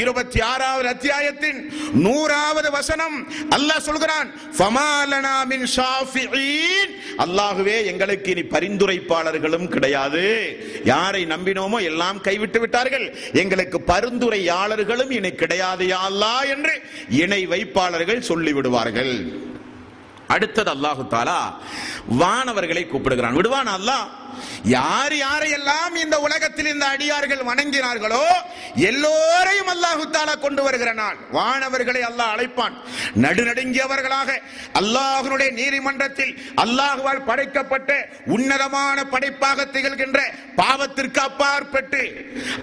இருபத்தி 0.02 0.40
ஆறாவது 0.52 0.88
அத்தியாயத்தின் 0.88 1.60
நூறாவது 2.06 2.72
வசனம் 2.78 3.18
அல்லாஹ் 3.58 3.88
சொல்கிறான் 3.90 4.30
ஃபமாலனா 4.58 5.36
எங்களுக்கு 7.92 8.32
இனி 8.32 8.44
பரிந்துரைப்பாளர்களும் 8.56 9.68
கிடையாது. 9.68 10.24
யாரை 10.84 11.22
நம்பினோமோ 11.26 11.80
எல்லாம் 11.92 12.20
கைவிட்டு 12.22 12.60
விட்டார்கள். 12.60 13.06
எங்களுக்கு 13.34 13.78
பரிந்துரையாளர்களும் 13.92 15.12
இனி 15.20 15.32
கிடையாது 15.42 15.86
யா 15.94 16.00
அல்லாஹ் 16.10 16.46
என்று 16.56 16.74
இணை 17.24 17.42
வைப்பாளர்கள் 17.48 18.22
சொல்லிவிடுவார்கள். 18.38 19.46
அடுத்தது 20.28 20.72
அல்லாஹு 20.72 21.08
தாலா 21.10 21.40
வானவர்களை 22.20 22.88
கூப்பிடுகிறான். 22.88 23.34
விடுவான் 23.34 23.68
அல்லாஹ்? 23.68 24.08
யார் 24.72 25.16
யாரையெல்லாம் 25.18 25.96
இந்த 26.04 26.16
உலகத்தில் 26.20 26.72
இந்த 26.74 26.86
அடியார்கள் 26.88 27.44
வணங்கினார்களோ 27.50 28.24
எல்லோரையும் 28.90 29.72
அல்லாஹு 29.74 30.04
தாலா 30.10 30.34
கொண்டு 30.38 30.62
வருகிற 30.64 30.90
நாள். 30.94 31.18
வானவர்களை 31.32 32.02
அல்லாஹ் 32.10 32.34
அழைப்பான். 32.36 32.76
நடுநடுங்கியவர்களாக 33.24 34.30
அல்லாஹனுடைய 34.82 35.50
நீதிமன்றத்தில் 35.60 36.34
அல்லாஹுவால் 36.64 37.26
படைக்கப்பட்ட 37.30 37.92
உன்னதமான 38.28 38.98
படைப்பாக 39.14 39.66
திகழ்கின்ற 39.68 40.20
பாவத்திற்கு 40.60 41.22
அப்பாற்பட்டு 41.22 42.02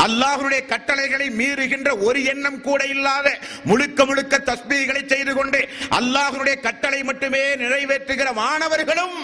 அல்லாஹனுடைய 0.06 0.60
கட்டளைகளை 0.66 1.28
மீறுகின்ற 1.40 1.90
ஒரு 2.06 2.20
எண்ணம் 2.32 2.60
கூட 2.60 2.80
இல்லாத 2.94 3.26
முழுக்க 3.64 4.00
முழுக்க 4.04 4.34
தஸ்மீகளை 4.48 5.02
செய்து 5.06 5.32
கொண்டு 5.34 5.60
அல்லாஹனுடைய 5.98 6.56
கட்டளை 6.60 7.00
மட்டுமே 7.02 7.44
நிறைவேற்றுகிற 7.62 8.28
மாணவர்களும் 8.40 9.16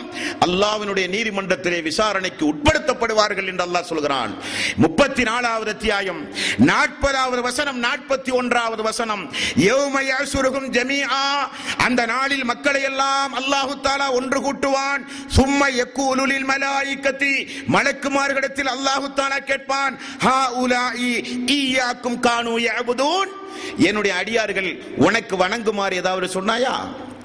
அல்லாஹனுடைய 0.47 1.07
நீதிமன்றத்திலே 1.15 1.81
விசாரணைக்கு 1.89 2.40
உட்படுத்தப்படுவார்கள் 2.45 3.47
என்று 3.47 3.65
அல்லாஹ் 3.65 3.91
சொல்கிறான். 3.91 4.35
முப்பத்தி 4.77 5.23
நாலாவது 5.23 5.71
அத்தியாயம். 5.71 6.29
நாற்பதாவது 6.59 7.41
வசனம் 7.41 7.83
நாற்பத்தி 7.83 8.31
ஒன்றாவது 8.31 8.83
வசனம். 8.83 9.33
யௌம 9.57 10.01
யசுருகும் 10.01 10.71
ஜமீஆ. 10.71 11.49
அந்த 11.79 12.07
நாளில் 12.07 12.45
மக்களை 12.45 12.83
எல்லாம் 12.83 13.35
அல்லாஹு 13.35 13.75
தாலா 13.83 14.11
ஒன்று 14.11 14.41
கூட்டுவான். 14.41 15.03
சும்ம 15.37 15.69
யக்கூலுலில் 15.71 16.49
மலாய்க்கத்தி. 16.53 17.49
மலக்குமார்களிடத்தில் 17.69 18.69
அல்லாஹு 18.69 19.09
தாலா 19.15 19.39
கேட்பான் 19.39 19.99
ஹா 20.19 20.53
உலாஇ 20.55 21.13
ஈயாக்கும் 21.47 22.21
காணு 22.21 22.59
யாபுதூன் 22.59 23.29
என்னுடைய 23.77 24.17
அடியார்கள் 24.17 24.83
உனக்கு 24.97 25.37
வணங்குமாறு 25.37 25.93
ஏதாவது 25.93 26.41
சொன்னாயா? 26.41 26.75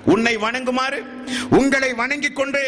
உன்னை 0.06 0.38
வணங்குமாறு? 0.38 1.00
உங்களை 1.50 1.94
வணங்கிக் 1.94 2.36
கொண்டு 2.36 2.62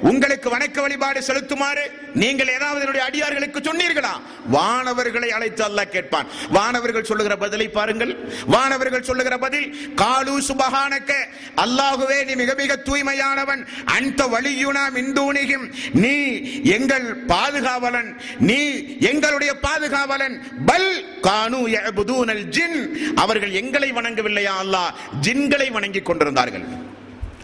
உங்களுக்கு 0.00 0.56
வணக்க 0.56 0.80
வழிபாடு 0.80 1.20
செலுத்துமாறு 1.20 1.80
நீங்கள் 2.14 2.48
ஏதாவது 2.48 2.78
என்னுடைய 2.78 3.06
அடியார்களுக்கு 3.06 3.60
சொன்னீர்களா? 3.60 4.20
வானவர்களை 4.52 5.28
அழைத்து 5.28 5.64
அல்லாஹ் 5.64 5.88
கேட்பான். 5.88 6.26
வானவர்கள் 6.50 7.04
சொல்லுகிற 7.04 7.36
பதிலை 7.36 7.68
பாருங்கள். 7.68 8.28
வானவர்கள் 8.46 9.02
சொல்லுகிற 9.02 9.38
பதில் 9.38 9.92
காலு 9.94 10.38
சுபகானக்க 10.38 11.14
அல்லாஹுவே 11.56 12.24
நீ 12.24 12.34
மிக 12.34 12.54
மிக 12.54 12.76
தூய்மையானவன். 12.76 13.66
அந்த 13.84 14.26
வழியுனா 14.26 14.90
மிந்தூணிகும் 14.94 15.72
நீ 15.92 16.42
எங்கள் 16.62 17.16
பாதுகாவலன். 17.16 18.20
நீ 18.38 18.84
எங்களுடைய 19.00 19.54
பாதுகாவலன். 19.60 20.42
பல் 20.66 21.20
கானு 21.22 21.68
யஅபுதூனல் 21.68 22.42
ஜின். 22.42 23.12
அவர்கள் 23.16 23.50
எங்களை 23.50 23.92
வணங்கவில்லையா 23.92 24.50
அல்லாஹ்? 24.62 24.94
ஜின்களை 25.22 25.70
வணங்கிக் 25.70 26.04
கொண்டிருந்தார்கள். 26.04 26.96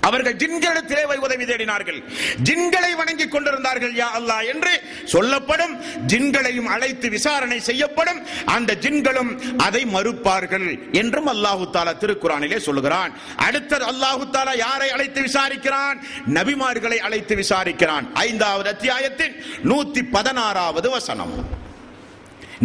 அவர்கள் 0.09 0.37
ஜின்களிடத்திலே 0.43 1.03
உதவி 1.27 1.45
தேடினார்கள். 1.45 1.99
ஜின்களை 2.49 2.91
வணங்கிக் 3.01 3.33
கொண்டிருந்தார்கள் 3.35 3.95
யா 4.01 4.09
அல்லா 4.19 4.39
என்று 4.53 4.73
சொல்லப்படும். 5.15 5.75
ஜின்களையும் 6.13 6.69
அழைத்து 6.75 7.09
விசாரணை 7.17 7.59
செய்யப்படும். 7.61 8.21
அந்த 8.57 8.77
ஜின்களும் 8.85 9.31
அதை 9.67 9.83
மறுப்பார்கள் 9.95 10.69
என்றும் 11.01 11.29
அல்லாஹு 11.35 11.65
தாலா 11.77 11.95
திருக்குறானிலே 12.03 12.59
சொல்லுகிறான். 12.67 13.13
அடுத்தது 13.47 13.85
அல்லாஹு 13.93 14.25
தாலா 14.37 14.55
யாரை 14.57 14.89
அழைத்து 14.91 15.21
விசாரிக்கிறான்? 15.29 15.97
நபிமார்களை 16.37 16.99
அழைத்து 17.09 17.35
விசாரிக்கிறான். 17.43 18.07
ஐந்தாவது 18.27 18.69
அத்தியாயத்தின் 18.75 19.35
நூத்தி 19.71 20.03
பதினாறாவது 20.17 20.91
வசனம். 20.97 21.35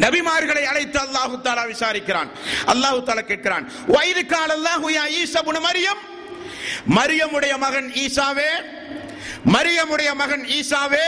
நபிமார்களை 0.03 0.63
அழைத்து 0.71 0.99
அல்லாஹு 1.05 1.35
தாலா 1.45 1.63
விசாரிக்கிறான். 1.73 2.29
அல்லாஹு 2.73 2.99
தாலா 3.07 3.23
கேட்கிறான் 3.31 3.65
வயது 3.95 4.23
கால 4.25 4.49
அல்லாஹு 4.59 4.87
ஈசபுன 5.21 5.57
மரியம்? 5.67 6.01
மரியமுடைய 6.97 7.54
மகன் 7.58 7.89
ஈசாவே 8.04 8.52
மரியமுடைய 9.54 10.10
மகன் 10.16 10.45
ஈசாவே 10.58 11.06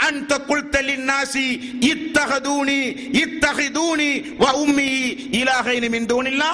அந்த 0.00 0.32
குல்தலின் 0.48 1.06
நாசி 1.10 1.46
இத்தகதூனி 1.92 2.80
இத்தகிதூனி 3.22 4.10
வ 4.38 4.48
உம்மி 4.62 4.90
இலாகைனி 5.40 5.88
மின் 5.88 6.10
தூனில்லா 6.10 6.50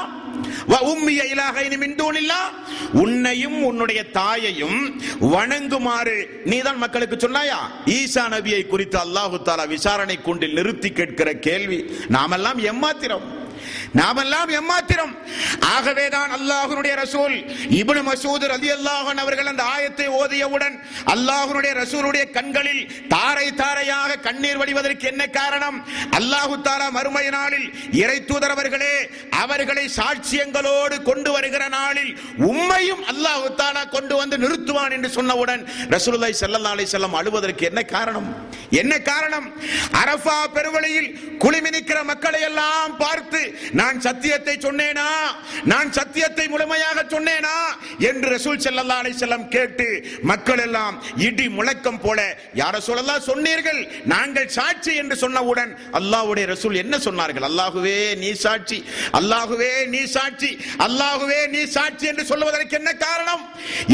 வ 0.70 0.76
உம்மிய 0.84 1.20
இலாகைனி 1.32 1.76
மின் 1.76 1.96
தூனில்லா 1.96 2.40
உன்னையும் 2.94 3.58
உன்னுடைய 3.64 4.00
தாயையும் 4.12 4.78
வணங்குமாறு 5.34 6.16
நீதான் 6.44 6.82
மக்களுக்கு 6.82 7.16
சொன்னாயா? 7.16 7.58
ஈசா 7.96 8.24
நபியை 8.34 8.62
குறித்து 8.64 8.98
அல்லாஹு 8.98 9.38
தாலா 9.42 9.64
விசாரணை 9.72 10.16
கூண்டில் 10.18 10.56
நிறுத்தி 10.58 10.90
கேட்கிற 10.92 11.30
கேள்வி 11.46 11.78
நாமெல்லாம் 12.08 12.60
எம்மாத்திரம் 12.72 13.24
நாமெல்லாம் 14.00 14.50
எம்மாத்திரம். 14.60 15.12
ஆகவேதான் 15.74 16.30
அல்லாஹ்வுடைய 16.36 16.94
ரசூல் 17.02 17.36
இபுனு 17.80 18.02
மசூத் 18.08 18.46
அலி 18.56 18.68
அல்லாஹன் 18.76 19.20
அவர்கள் 19.24 19.50
அந்த 19.52 19.62
ஆயத்தை 19.74 20.06
ஓதியவுடன் 20.20 20.76
அல்லாஹுனுடைய 21.14 21.72
ரசூலுடைய 21.82 22.24
கண்களில் 22.36 22.82
தாரை 23.14 23.46
தாரையாக 23.60 24.18
கண்ணீர் 24.26 24.60
வடிவதற்கு 24.60 25.06
என்ன 25.12 25.22
காரணம்? 25.38 25.76
அல்லாஹு 26.18 26.54
தாலா 26.66 26.88
மறுமை 26.98 27.26
நாளில் 27.28 27.68
இறை 28.02 28.18
தூதரவர்களே 28.30 28.94
அவர்களை 29.42 29.84
சாட்சியங்களோடு 29.98 30.96
கொண்டு 31.02 31.30
வருகிற 31.36 31.64
நாளில் 31.78 32.12
உண்மையும் 32.50 33.02
அல்லாஹு 33.12 33.48
தாலா 33.62 33.84
கொண்டு 33.96 34.14
வந்து 34.16 34.36
நிறுத்துவான் 34.44 34.94
என்று 34.96 35.10
சொன்னவுடன் 35.18 35.62
ரசூலுல்லாய் 35.96 36.40
ஸல்லல்லாஹு 36.42 36.76
அலைஹி 36.76 37.12
அழுவதற்கு 37.20 37.64
என்ன 37.70 37.80
காரணம்? 37.94 38.28
என்ன 38.82 38.92
காரணம்? 39.10 39.46
அரஃபா 40.00 40.36
பெருவழியில் 40.56 41.08
குளிமி 41.42 41.70
நிற்கிற 41.74 41.98
மக்களை 42.10 42.40
எல்லாம் 42.48 42.92
பார்த்து 43.02 43.40
நான் 43.80 43.98
சத்தியத்தை 44.06 44.54
சொன்னேனா? 44.66 45.08
நான் 45.72 45.90
சத்தியத்தை 45.98 46.46
முழுமையாக 46.52 47.04
சொன்னேனா? 47.14 47.56
என்று 48.10 48.28
ரசூல் 48.36 48.62
செல்லல்லா 48.66 48.96
அலை 49.02 49.12
செல்லம் 49.22 49.46
கேட்டு 49.54 49.86
மக்கள் 50.30 50.62
எல்லாம் 50.66 50.96
இடி 51.26 51.46
முழக்கம் 51.58 52.00
போல 52.04 52.20
யார 52.62 52.74
சொல்லலா 52.88 53.16
சொன்னீர்கள்? 53.30 53.80
நாங்கள் 54.14 54.52
சாட்சி 54.58 54.94
என்று 55.02 55.18
சொன்னவுடன் 55.24 55.72
அல்லாஹ்வுடைய 56.00 56.46
ரசூல் 56.54 56.80
என்ன 56.84 56.94
சொன்னார்கள்? 57.08 57.46
அல்லாஹுவே 57.50 57.98
நீ 58.22 58.32
சாட்சி. 58.44 58.78
அல்லாஹுவே 59.20 59.72
நீ 59.94 60.02
சாட்சி. 60.16 60.50
அல்லாஹுவே 60.86 61.40
நீ 61.54 61.62
சாட்சி 61.76 62.06
என்று 62.12 62.24
சொல்லுவதற்கு 62.32 62.78
என்ன 62.80 62.92
காரணம்? 63.06 63.44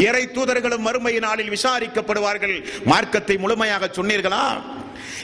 இறை 0.07 0.24
தூதர்களும் 0.37 0.87
மறுமை 0.89 1.14
நாளில் 1.26 1.55
விசாரிக்கப்படுவார்கள் 1.57 2.57
மார்க்கத்தை 2.93 3.37
முழுமையாக 3.45 3.91
சொன்னீர்களா? 3.99 4.45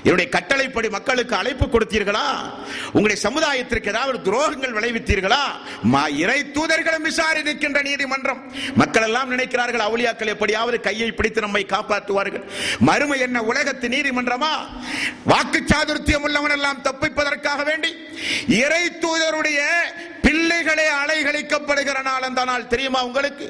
என்னுடைய 0.06 0.30
கட்டளைப்படி 0.30 0.88
மக்களுக்கு 0.88 1.34
அழைப்பு 1.36 1.66
கொடுத்தீர்களா? 1.66 2.26
உங்களுடைய 2.92 3.18
சமுதாயத்திற்கு 3.28 3.86
ஏதாவது 3.86 4.18
துரோகங்கள் 4.26 4.74
விளைவித்தீர்களா? 4.76 5.42
மா 5.82 6.06
இறை 6.06 6.44
தூதர்களும் 6.54 7.06
விசாரிக்கின்ற 7.08 7.82
நீதிமன்றம். 7.82 8.40
மக்கள் 8.74 9.02
எல்லாம் 9.02 9.30
நினைக்கிறார்கள் 9.30 9.84
அவுளியாக்கள் 9.88 10.32
எப்படியாவது 10.34 10.80
கையை 10.80 11.12
பிடித்து 11.12 11.40
நம்மை 11.40 11.66
காப்பாற்றுவார்கள். 11.68 12.44
மறுமை 12.78 13.18
என்ன 13.20 13.42
உலகத்து 13.42 13.88
நீதிமன்றமா? 13.88 14.52
வாக்கு 15.24 15.62
சாதுர்த்தியம் 15.66 16.24
உள்ளவன் 16.28 16.50
எல்லாம் 16.50 16.82
தப்பிப்பதற்காக 16.82 17.64
வேண்டி 17.64 17.92
இறை 18.48 18.84
தூதருடைய 19.00 19.60
பிள்ளைகளே 20.26 20.86
அலைகழிக்கப்படுகிற 21.00 21.98
நாள் 22.02 22.26
அந்த 22.28 22.44
நாள் 22.44 22.68
தெரியுமா 22.68 23.00
உங்களுக்கு? 23.00 23.46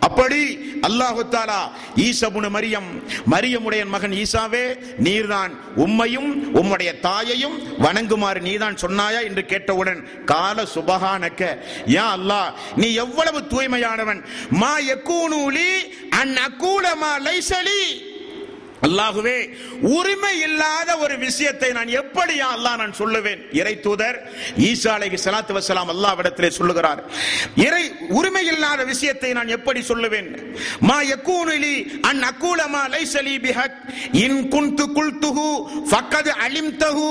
அப்படி 0.00 0.40
அல்லாஹு 0.82 1.22
தாலா 1.28 1.58
ஈசபுன 2.04 2.48
மரியம் 2.48 2.88
மரியமுடைய 3.32 3.82
மகன் 3.86 4.14
ஈசாவே 4.14 4.62
நீர்தான் 4.98 5.52
உம்மையும் 5.76 6.30
உம்முடைய 6.60 6.90
தாயையும் 7.00 7.56
வணங்குமாறு 7.78 8.40
நீதான் 8.40 8.80
சொன்னாயா 8.84 9.20
என்று 9.20 9.44
கேட்டவுடன் 9.44 10.00
கால 10.24 10.66
சுபகானக்க 10.74 11.42
யா 11.88 12.06
அல்லாஹ் 12.16 12.48
நீ 12.76 12.88
எவ்வளவு 13.04 13.40
தூய்மையானவன்? 13.46 14.20
மா 14.54 14.72
எக்கூனூலி 14.94 15.70
அன் 16.20 16.34
அக்கூலமா 16.46 17.12
லைசலி 17.26 17.80
அல்லாஹுவே 18.86 19.36
உரிமை 19.96 20.34
இல்லாத 20.46 20.90
ஒரு 21.04 21.16
விஷயத்தை 21.26 21.70
நான் 21.78 21.90
எப்படியா 22.00 22.46
அல்லாஹ் 22.56 22.78
நான் 22.82 22.94
சொல்லுவேன்? 23.00 23.40
இறை 23.60 23.74
தூதர் 23.86 24.18
ஈசா 24.68 24.92
சலாத்து 25.24 25.52
வசலாம் 25.58 25.90
அல்லாஹ் 25.94 26.12
அல்லாஹ்விடத்திலே 26.14 26.50
சொல்லுகிறார். 26.58 27.00
இறை 27.66 27.84
உரிமை 28.18 28.44
இல்லாத 28.46 28.80
விஷயத்தை 28.84 29.30
நான் 29.32 29.48
எப்படி 29.48 29.80
சொல்லுவேன்? 29.90 30.28
மா 30.88 30.98
யக்கூனிலி 31.12 31.74
அன் 32.10 32.22
அக்கூலமா 32.30 32.82
லைசலி 32.94 33.34
பிஹக். 33.46 33.76
இன் 34.24 34.48
குன்து 34.54 34.86
குல்துஹு 34.96 35.48
ஃபக்கத் 35.90 36.32
அலிம்தஹு 36.46 37.08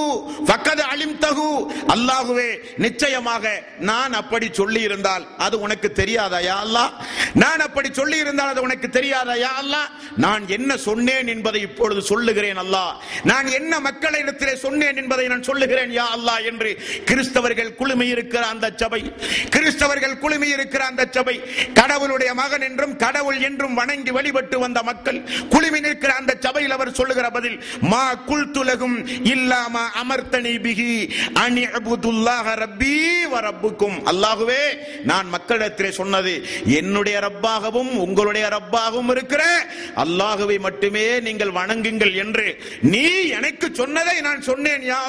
ஃபக்கது 0.47 0.83
அலிம்தஹு. 0.93 1.49
அல்லாஹ்வே 1.95 2.49
நிச்சயமாக 2.77 3.45
நான் 3.89 4.13
அப்படி 4.13 4.47
சொல்லி 4.53 4.81
இருந்தால் 4.81 5.25
அது 5.37 5.55
உனக்கு 5.59 5.91
தெரியாதா 5.91 6.39
யா 6.49 6.57
அல்லாஹ்? 6.65 6.91
நான் 7.35 7.61
அப்படி 7.67 7.89
சொல்லி 7.93 8.17
இருந்தால் 8.17 8.51
அது 8.53 8.61
உனக்கு 8.61 8.89
தெரியாதா 8.89 9.35
யா 9.45 9.53
அல்லாஹ்? 9.63 9.87
நான் 10.17 10.43
என்ன 10.49 10.71
சொன்னேன் 10.87 11.27
என்பதை 11.27 11.62
இப்பொழுது 11.63 12.01
சொல்லுகிறேன் 12.09 12.59
அல்லாஹ். 12.63 12.91
நான் 13.25 13.47
என்ன 13.57 13.73
மக்களிடத்திலே 13.87 14.55
சொன்னேன் 14.63 14.99
என்பதை 15.01 15.25
நான் 15.27 15.47
சொல்லுகிறேன் 15.49 15.91
யா 15.93 16.07
அல்லாஹ் 16.15 16.41
என்று. 16.49 16.71
கிறிஸ்தவர்கள் 17.09 17.71
குழுமி 17.79 18.07
இருக்கிற 18.13 18.43
அந்த 18.53 18.67
சபை 18.81 19.01
கிறிஸ்தவர்கள் 19.55 20.15
குழுமி 20.23 20.47
இருக்கிற 20.55 20.81
அந்த 20.85 21.03
சபை 21.11 21.35
கடவுளுடைய 21.79 22.31
மகன் 22.39 22.65
என்றும் 22.67 22.95
கடவுள் 22.97 23.39
என்றும் 23.47 23.75
வணங்கி 23.79 24.11
வழிபட்டு 24.13 24.57
வந்த 24.63 24.79
மக்கள் 24.83 25.19
குழுமி 25.53 25.79
நிற்கிற 25.85 26.11
அந்த 26.19 26.33
சபையில் 26.45 26.75
அவர் 26.75 26.91
சொல்லுகிற 26.93 27.27
பதில் 27.31 27.57
மா 27.91 28.01
குல்துலகும் 28.27 28.97
இல்லாம 29.33 29.71
அமர்த்தனி 30.01 30.53
பிகி 30.65 30.91
அணி 31.43 31.63
அபுதுல்லாஹ 31.79 32.47
ரப்பி 32.61 32.93
வரப்புக்கும் 33.33 33.97
அல்லாஹுவே 34.11 34.61
நான் 35.11 35.27
மக்களிடத்திலே 35.33 35.91
சொன்னது 35.93 36.33
என்னுடைய 36.77 37.17
ரப்பாகவும் 37.25 37.91
உங்களுடைய 38.05 38.45
ரப்பாகவும் 38.53 39.11
இருக்கிற 39.13 39.43
அல்லாஹுவை 40.03 40.57
மட்டுமே 40.61 41.05
நீங்கள் 41.27 41.52
வணங்குங்கள் 41.57 42.13
என்று 42.23 42.47
நீ 42.93 43.05
எனக்கு 43.39 43.67
சொன்னதை 43.81 44.15
நான் 44.27 44.41
சொன்னேன் 44.49 44.83
யா 44.91 45.01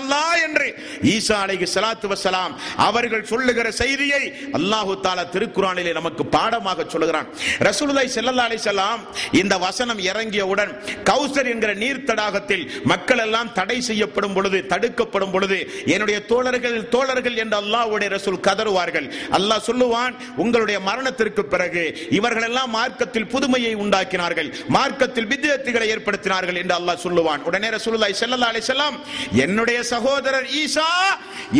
என்று. 0.47 0.69
ஈசா 1.15 1.37
அலைஹி 1.45 1.67
சலாத்து 1.75 2.07
வசலாம் 2.15 2.53
அவர்கள் 2.87 3.29
சொல்லுகிற 3.33 3.67
செய்தியை 3.83 4.23
அல்லாஹு 4.59 4.95
தாலா 5.07 5.25
திருக்குறானிலே 5.35 5.93
நமக்கு 6.01 6.25
பாடமாக 6.37 6.87
சொல்லுகிறான். 6.95 7.29
ரசூலுல்லாஹி 7.69 8.11
ஸல்லல்லாஹு 8.17 8.49
அலைஹி 8.51 8.63
வஸல்லம் 8.63 9.01
இந்த 9.41 9.55
வசனம் 9.67 10.01
இறங்கியவுடன் 10.11 10.73
கௌசர் 11.11 11.51
என்கிற 11.53 11.73
நீர் 11.83 12.05
தடாகத்தில் 12.11 12.65
மக்கள் 12.93 13.23
எல்லாம் 13.27 13.53
தடை 13.59 13.79
செய்யப்படும் 13.89 14.37
பொழுது 14.37 14.59
தடுக்கப்படும் 14.73 15.33
பொழுது 15.35 15.59
என்னுடைய 15.95 16.19
தோழர்கள் 16.33 16.79
தோழர்கள் 16.95 17.41
என்று 17.43 17.57
அல்லாஹ்வுடைய 17.63 18.09
ரசூல் 18.17 18.41
கதறுவார்கள். 18.49 19.07
அல்லாஹ் 19.39 19.67
சொல்லுவான் 19.69 20.15
உங்களுடைய 20.45 20.79
மரணத்திற்கு 20.89 21.43
பிறகு 21.55 21.85
இவர்கள் 22.19 22.47
எல்லாம் 22.49 22.71
மார்க்கத்தில் 22.79 23.31
புதுமையை 23.35 23.73
உண்டாக்கினார்கள். 23.85 24.49
மார்க்கத்தில் 24.77 25.29
வித்தியத்துகளை 25.33 25.89
அனுப்பினார்கள் 26.35 26.61
என்று 26.63 26.75
அல்லாஹ் 26.81 27.05
சொல்லுவான். 27.07 27.41
உடனே 27.49 27.69
ரசூலுல்லாஹி 27.77 28.15
ஸல்லல்லாஹு 28.21 28.53
அலைஹி 28.53 28.65
வஸல்லம் 28.67 28.97
என்னுடைய 29.45 29.79
சகோதரர் 29.95 30.49
ஈசா 30.63 30.89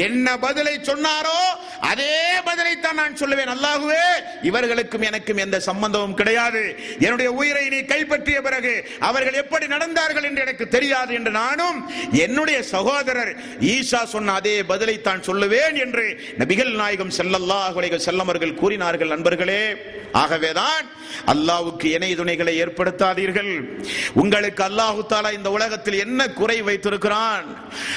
என்ன 0.07 0.27
பதிலை 0.47 0.75
சொன்னாரோ 0.91 1.39
அதே 1.91 2.17
பதிலை 2.49 2.75
தான் 2.85 2.99
நான் 3.03 3.19
சொல்லுவேன். 3.23 3.51
அல்லாஹ்வே 3.55 4.05
இவர்களுக்கும் 4.49 5.07
எனக்கும் 5.11 5.43
எந்த 5.45 5.57
சம்பந்தமும் 5.69 6.19
கிடையாது. 6.21 6.63
என்னுடைய 7.07 7.29
உயிரை 7.41 7.65
நீ 7.75 7.81
கைப்பற்றிய 7.93 8.39
பிறகு 8.47 8.75
அவர்கள் 9.09 9.41
எப்படி 9.43 9.67
நடந்தார்கள் 9.75 10.27
என்று 10.29 10.45
எனக்கு 10.47 10.67
தெரியாது 10.77 11.13
என்று 11.19 11.33
நானும் 11.43 11.79
என்னுடைய 12.25 12.59
சகோதரர் 12.75 13.33
ஈசா 13.75 14.01
சொன்ன 14.15 14.35
அதே 14.41 14.57
பதிலை 14.73 14.97
தான் 15.09 15.27
சொல்லுவேன் 15.29 15.79
என்று 15.85 16.07
நபிகள் 16.43 16.73
நாயகம் 16.83 17.15
ஸல்லல்லாஹு 17.21 17.77
அலைஹி 17.81 17.97
வஸல்லம் 17.99 18.29
அவர்கள் 18.29 18.59
கூறினார்கள். 18.63 19.13
நண்பர்களே 19.15 19.63
ஆகவேதான் 20.23 20.87
அல்லாஹ்வுக்கு 21.33 21.87
இணை 21.97 22.11
துணைகளை 22.19 22.53
ஏற்படுத்தாதீர்கள். 22.65 23.53
உங்களுக்கு 24.23 24.54
அல்லாஹு 24.61 25.07
தாலா 25.09 25.33
இந்த 25.33 25.51
உலகத்தில் 25.51 25.99
என்ன 25.99 26.29
குறை 26.29 26.63
வைத்திருக்கிறான்? 26.63 27.45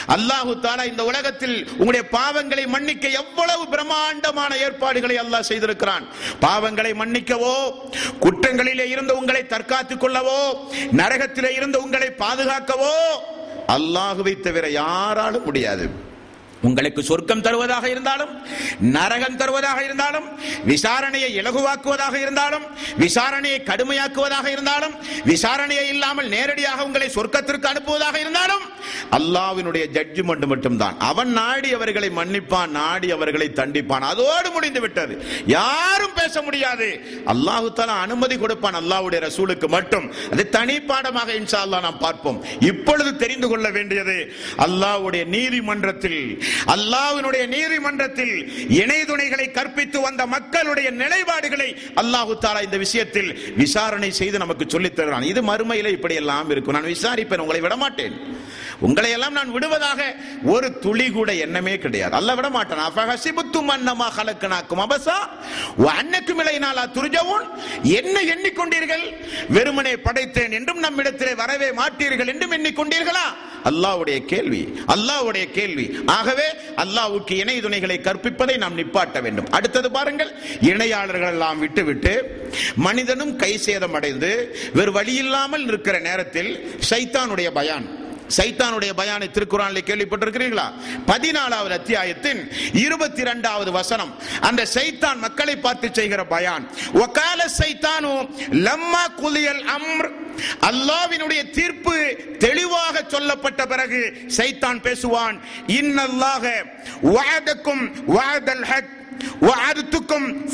அல்லாஹு 0.07 0.59
தாலா 0.61 0.85
இந்த 0.85 1.03
உலகத்தில் 1.03 1.67
உங்களுடைய 1.71 2.09
பாவங்களை 2.11 2.67
மன்னிக்க 2.67 3.07
எவ்வளவு 3.07 3.67
பிரம்மாண்டமான 3.67 4.57
ஏற்பாடுகளை 4.57 5.17
அல்லாஹ் 5.17 5.47
செய்திருக்கிறான். 5.47 6.05
பாவங்களை 6.41 6.93
மன்னிக்கவோ 6.93 7.55
குற்றங்களிலே 8.21 8.85
இருந்து 8.89 9.17
உங்களை 9.17 9.45
தற்காத்துக் 9.45 10.03
கொள்ளவோ 10.03 10.57
நரகத்திலே 10.91 11.51
இருந்து 11.55 11.81
உங்களை 11.81 12.07
பாதுகாக்கவோ 12.07 12.95
அல்லாஹுவை 13.67 14.39
தவிர 14.39 14.69
யாராலும் 14.69 15.43
முடியாது. 15.43 15.89
உங்களுக்கு 16.61 17.03
சொர்க்கம் 17.03 17.41
தருவதாக 17.41 17.89
இருந்தாலும் 17.89 18.31
நரகம் 18.79 19.37
தருவதாக 19.37 19.83
இருந்தாலும் 19.83 20.27
விசாரணையை 20.71 21.29
இலகுவாக்குவதாக 21.39 22.15
இருந்தாலும் 22.21 22.65
விசாரணையை 23.03 23.59
கடுமையாக்குவதாக 23.69 24.47
இருந்தாலும் 24.47 24.95
விசாரணையை 25.25 25.85
இல்லாமல் 25.93 26.27
நேரடியாக 26.27 26.83
உங்களை 26.83 27.09
சொர்க்கத்திற்கு 27.15 27.69
அனுப்புவதாக 27.73 28.19
இருந்தாலும் 28.19 28.65
அல்லாவினுடைய 29.17 29.85
ஜட்ஜ்மெண்ட் 29.95 30.45
மட்டும்தான். 30.47 30.95
அவன் 30.99 31.31
நாடி 31.31 31.73
அவர்களை 31.73 32.09
மன்னிப்பான் 32.09 32.71
நாடி 32.79 33.11
அவர்களை 33.11 33.47
தண்டிப்பான். 33.59 34.01
அதோடு 34.01 34.51
முடிந்து 34.51 34.79
விட்டது. 34.81 35.13
யாரும் 35.45 36.13
பேச 36.13 36.41
முடியாது. 36.41 36.87
அல்லாஹு 37.33 37.67
தஆலா 37.77 37.95
அனுமதி 38.05 38.37
கொடுப்பான் 38.37 38.79
அல்லாவுடைய 38.81 39.19
ரசூலுக்கு 39.27 39.67
மட்டும். 39.67 40.13
அது 40.31 40.49
தனி 40.49 40.79
பாடமாக 40.79 41.33
இன்ஷா 41.33 41.81
நாம் 41.85 41.97
பார்ப்போம். 41.97 42.45
இப்பொழுது 42.59 43.15
தெரிந்து 43.15 43.47
கொள்ள 43.47 43.69
வேண்டியது 43.69 44.33
அல்லாஹ்வுடைய 44.65 45.25
நீதிமன்றத்தில் 45.25 46.21
அல்லாவினுடைய 46.67 47.47
நீதிமன்றத்தில் 47.47 48.35
இணை 48.69 49.05
துணைகளை 49.05 49.51
கற்பித்து 49.51 50.01
வந்த 50.01 50.25
மக்களுடைய 50.25 50.91
நிலைப்பாடுகளை 50.91 51.69
அல்லாஹு 51.95 52.37
தாலா 52.41 52.63
இந்த 52.63 52.77
விஷயத்தில் 52.77 53.53
விசாரணை 53.55 54.11
செய்து 54.11 54.37
நமக்கு 54.37 54.65
சொல்லித் 54.67 54.95
தருகிறான் 54.95 55.23
இது 55.23 55.41
மறுமையில 55.41 55.87
இப்படி 55.87 56.15
எல்லாம் 56.15 56.49
இருக்கும். 56.49 56.73
நான் 56.73 56.91
விசாரிப்பேன் 56.95 57.37
உங்களை 57.37 57.61
விடமாட்டேன். 57.61 58.15
உங்களை 58.79 59.11
எல்லாம் 59.11 59.37
நான் 59.37 59.51
விடுவதாக 59.51 60.01
ஒரு 60.43 60.79
துளி 60.79 61.09
கூட 61.09 61.33
எண்ணமே 61.35 61.77
கிடையாது. 61.77 62.15
அல்ல 62.15 62.35
விட 62.35 62.49
மாட்டான். 62.49 62.83
அஃபஹசிபுத்தும் 62.89 63.71
அன்னமா 63.75 64.07
கலக்கனாக்கும் 64.17 64.83
அபசா 64.85 65.17
அன்னக்கும் 65.99 66.39
இலையினாலா 66.43 66.83
துரிஜவும் 66.97 67.45
என்ன 67.81 68.15
எண்ணிக்கொண்டீர்கள்? 68.33 69.05
வெறுமனே 69.49 69.93
படைத்தேன் 69.95 70.51
என்றும் 70.51 70.79
நம்மிடத்திலே 70.79 71.35
வரவே 71.35 71.69
மாட்டீர்கள் 71.81 72.31
என்றும் 72.33 72.51
எண்ணிக்கொண்டீர்களா? 72.51 73.25
அல்லாவுடைய 73.63 74.17
கேள்வி 74.25 74.61
அல்லாஹ்வுடைய 74.93 75.45
கேள்வி. 75.51 75.85
ஆகவே 76.05 76.47
அல்லாவுக்கு 76.83 77.31
இணை 77.31 77.59
துணைகளை 77.61 77.99
கற்பிப்பதை 77.99 78.57
நாம் 78.57 78.77
நிப்பாட்ட 78.77 79.21
வேண்டும். 79.21 79.51
அடுத்தது 79.51 79.91
பாருங்கள் 79.91 80.31
இணையாளர்கள் 80.61 81.31
எல்லாம் 81.31 81.59
விட்டுவிட்டு 81.59 82.13
மனிதனும் 82.75 83.35
கை 83.35 83.57
சேதம் 83.57 83.93
அடைந்து 83.93 84.31
வேறு 84.73 84.91
வழியில்லாமல் 85.01 85.67
இருக்கிற 85.67 85.99
நேரத்தில் 85.99 86.51
சைத்தானுடைய 86.89 87.49
பயான். 87.59 87.87
சைத்தானுடைய 88.37 88.89
பயானை 88.97 89.31
திருக்குறானில் 89.31 89.85
கேள்விப்பட்டிருக்கிறீர்களா? 89.85 90.73
பதினாலாவது 91.07 91.69
அத்தியாயத்தின் 91.69 92.51
இருபத்தி 92.73 93.21
இரண்டாவது 93.21 93.71
வசனம். 93.71 94.21
அந்த 94.41 94.67
சைத்தான் 94.73 95.17
மக்களை 95.17 95.55
பார்த்து 95.55 95.89
செய்கிற 95.91 96.25
பயான். 96.25 96.71
ஒக்கால 96.93 97.45
சைத்தானு 97.57 98.29
லம்மா 98.51 99.13
குலியல் 99.15 99.63
அம்ர். 99.63 100.11
அல்லாவினுடைய 100.61 101.49
தீர்ப்பு 101.49 102.17
தெளிவாக 102.39 103.03
சொல்லப்பட்ட 103.07 103.65
பிறகு 103.65 104.17
சைத்தான் 104.37 104.81
பேசுவான். 104.81 105.39
இன்னல்லாக 105.67 106.51
வாதக்கும் 107.01 108.03
வாதல் 108.05 108.63
ஹக். 108.63 108.95
வஅதுக்கும் 109.41 110.45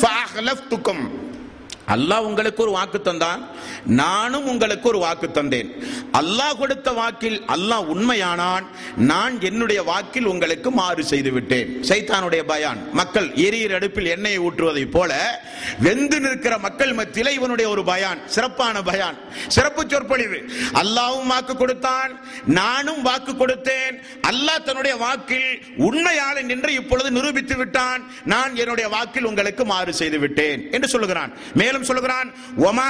அல்லாஹ் 1.87 2.19
உங்களுக்கு 2.19 2.61
ஒரு 2.61 2.71
வாக்கு 2.71 3.01
தந்தான். 3.03 3.47
நானும் 3.85 4.47
உங்களுக்கு 4.47 4.87
ஒரு 4.89 4.97
வாக்கு 4.97 5.31
தந்தேன். 5.31 5.69
அல்லாஹ் 6.13 6.57
கொடுத்த 6.57 6.91
வாக்கில் 6.91 7.41
அல்லாஹ் 7.47 7.87
உண்மையானான். 7.93 8.65
நான் 8.97 9.41
என்னுடைய 9.41 9.83
வாக்கில் 9.83 10.25
உங்களுக்கு 10.25 10.71
மாறு 10.71 11.03
செய்து 11.03 11.31
விட்டேன் 11.31 11.81
சைத்தானுடைய 11.81 12.43
பயான். 12.43 12.93
மக்கள் 12.93 13.29
எரியிற 13.29 13.73
அடுப்பில் 13.73 14.05
எண்ணெயை 14.05 14.39
ஊற்றுவதை 14.39 14.85
போல 14.91 15.41
வெந்து 15.79 16.19
நிற்கிற 16.19 16.57
மக்கள் 16.57 16.95
மத்தியில 16.95 17.31
இவனுடைய 17.31 17.71
ஒரு 17.71 17.83
பயான். 17.83 18.27
சிறப்பான 18.27 18.81
பயான். 18.81 19.17
சிறப்பு 19.47 19.85
சொற்பொழிவு. 19.87 20.49
அல்லாவும் 20.73 21.27
வாக்கு 21.27 21.57
கொடுத்தான். 21.57 22.19
நானும் 22.45 23.01
வாக்கு 23.01 23.31
கொடுத்தேன். 23.31 24.01
அல்லாஹ் 24.27 24.63
தன்னுடைய 24.63 24.97
வாக்கில் 24.97 25.63
உண்மையாளன் 25.77 26.49
என்று 26.49 26.73
இப்பொழுது 26.73 27.11
நிரூபித்து 27.11 27.57
விட்டான். 27.57 28.03
நான் 28.25 28.55
என்னுடைய 28.55 28.89
வாக்கில் 28.89 29.23
உங்களுக்கு 29.23 29.65
மாறு 29.65 29.93
செய்து 29.93 30.19
விட்டேன் 30.19 30.71
என்று 30.71 30.87
சொல்லுகிறான். 30.87 31.33
மேலும் 31.53 31.72
சொல்லுகிறான் 31.81 32.33
ஒமா 32.57 32.87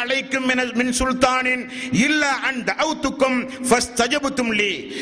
அழைக்கும் 0.00 0.46
மின் 0.46 0.94
சுல்தானின் 0.98 1.68
இல்ல 1.92 2.26
ஃபஸ்தஜபுத்தும் 3.68 4.54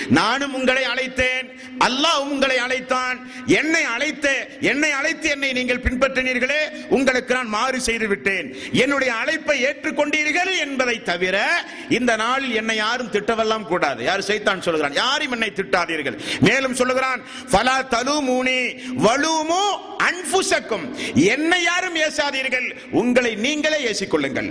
நானும் 0.08 0.54
உங்களை 0.54 0.84
அழைத்தேன் 0.84 1.46
அல்லாஹ் 1.78 2.22
உங்களை 2.30 2.58
அழைத்தான். 2.58 3.18
என்னை 3.46 3.82
அழைத்த 3.82 4.48
என்னை 4.60 4.90
அழைத்து 4.90 5.28
என்னை 5.28 5.52
நீங்கள் 5.52 5.80
பின்பற்றினீர்களே 5.86 6.60
உங்களுக்கு 6.88 7.34
நான் 7.34 7.46
மாறு 7.46 7.80
செய்து 7.80 8.06
விட்டேன். 8.08 8.56
என்னுடைய 8.72 9.14
அழைப்பை 9.14 9.64
ஏற்றுக்கொண்டீர்கள் 9.64 10.58
என்பதை 10.60 11.02
தவிர 11.02 11.64
இந்த 11.88 12.16
நாளில் 12.16 12.54
என்னை 12.54 12.76
யாரும் 12.76 13.10
திட்டவெல்லாம் 13.10 13.66
கூடாது. 13.66 14.04
யார் 14.04 14.20
சைத்தான் 14.20 14.60
சொல்லுகிறான் 14.60 14.92
யாரும் 14.92 15.30
என்னை 15.30 15.52
திட்டாதீர்கள். 15.56 16.18
மேலும் 16.40 16.74
சொல்லுகிறான் 16.74 17.22
ஃபலா 17.52 17.76
தலுமூனி 17.94 18.60
வலுமு 19.06 19.64
அன்புசக்கும் 20.08 20.86
என்னை 21.14 21.62
யாரும் 21.62 21.96
ஏசாதீர்கள். 21.96 22.76
உங்களை 23.00 23.34
நீங்களே 23.34 23.78
ஏசிக்கொள்ளுங்கள். 23.90 24.50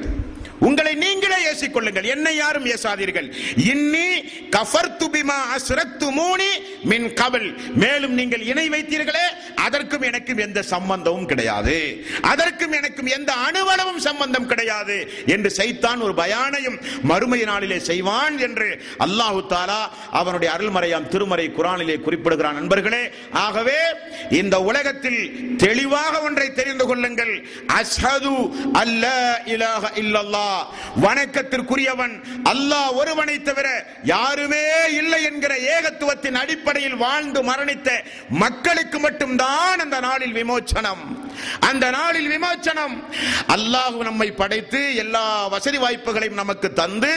உங்களை 0.68 0.94
நீங்களே 1.04 1.38
ஏசிக்கொள்ளுங்கள். 1.52 2.08
என்னை 2.14 2.34
யாரும் 2.36 2.68
ஏசாதீர்கள். 2.76 3.28
இன்னி 3.72 4.08
கஃபர் 4.56 4.92
துபிமா 5.02 5.38
அசுரத்து 5.56 6.08
மூனி 6.20 6.52
மின் 6.92 7.08
கவல் 7.22 7.50
மேலும் 7.84 8.16
நீங்கள் 8.20 8.44
இணை 8.52 8.66
வைத்தீர்களே 8.76 9.26
அதற்கும் 9.66 10.06
எனக்கும் 10.10 10.42
எந்த 10.46 10.60
சம்பந்தமும் 10.74 11.30
கிடையாது. 11.32 11.78
அதற்கும் 12.32 12.76
எனக்கும் 12.80 13.10
எந்த 13.18 13.32
அணுவளவும் 13.48 14.02
சம்பந்தம் 14.08 14.50
கிடையாது 14.52 14.98
என்று 15.36 15.52
சைத்தான் 15.60 16.04
ஒரு 16.08 16.16
பயானையும் 16.22 16.78
மறுமை 17.12 17.42
நாளிலே 17.52 17.80
செய்வான் 17.90 18.38
என்று 18.48 18.70
அல்லாஹு 19.08 19.42
தாலா 19.54 19.82
அவனுடைய 20.22 20.50
அருள்மறையாம் 20.56 21.10
திருமறை 21.14 21.48
குரானிலே 21.58 21.98
குறிப்பிடுகிறான் 22.06 22.60
நண்பர்களே. 22.60 23.04
ஆகவே 23.46 23.80
இந்த 24.42 24.56
உலகத்தில் 24.70 25.22
தெளிவாக 25.66 26.14
ஒன்றை 26.28 26.48
தெரிந்து 26.62 26.88
கொள்ளுங்கள். 26.92 27.34
அஸ்ஹது 27.80 28.36
அல்ல 28.84 29.06
இலாஹ 29.56 29.84
இல்லல்லாஹ் 30.04 30.53
வணக்கத்திற்குரியவன். 31.04 32.16
அல்லாஹ் 32.52 32.92
ஒருவனை 33.00 33.36
தவிர 33.42 33.68
யாருமே 34.14 34.64
இல்லை 35.00 35.22
என்கிற 35.24 35.54
ஏகத்துவத்தின் 35.76 36.40
அடிப்படையில் 36.44 36.98
வாழ்ந்து 37.06 37.40
மரணித்த 37.50 37.90
மக்களுக்கு 38.44 39.00
மட்டும்தான் 39.00 39.80
அந்த 39.80 40.00
நாளில் 40.00 40.36
விமோச்சனம். 40.40 41.04
அந்த 41.70 41.86
நாளில் 41.90 42.30
விமோச்சனம். 42.34 42.96
அல்லாஹ் 43.56 43.98
நம்மை 44.10 44.30
படைத்து 44.32 44.82
எல்லா 44.96 45.26
வசதி 45.48 45.78
வாய்ப்புகளையும் 45.78 46.42
நமக்கு 46.44 46.74
தந்து 46.74 47.14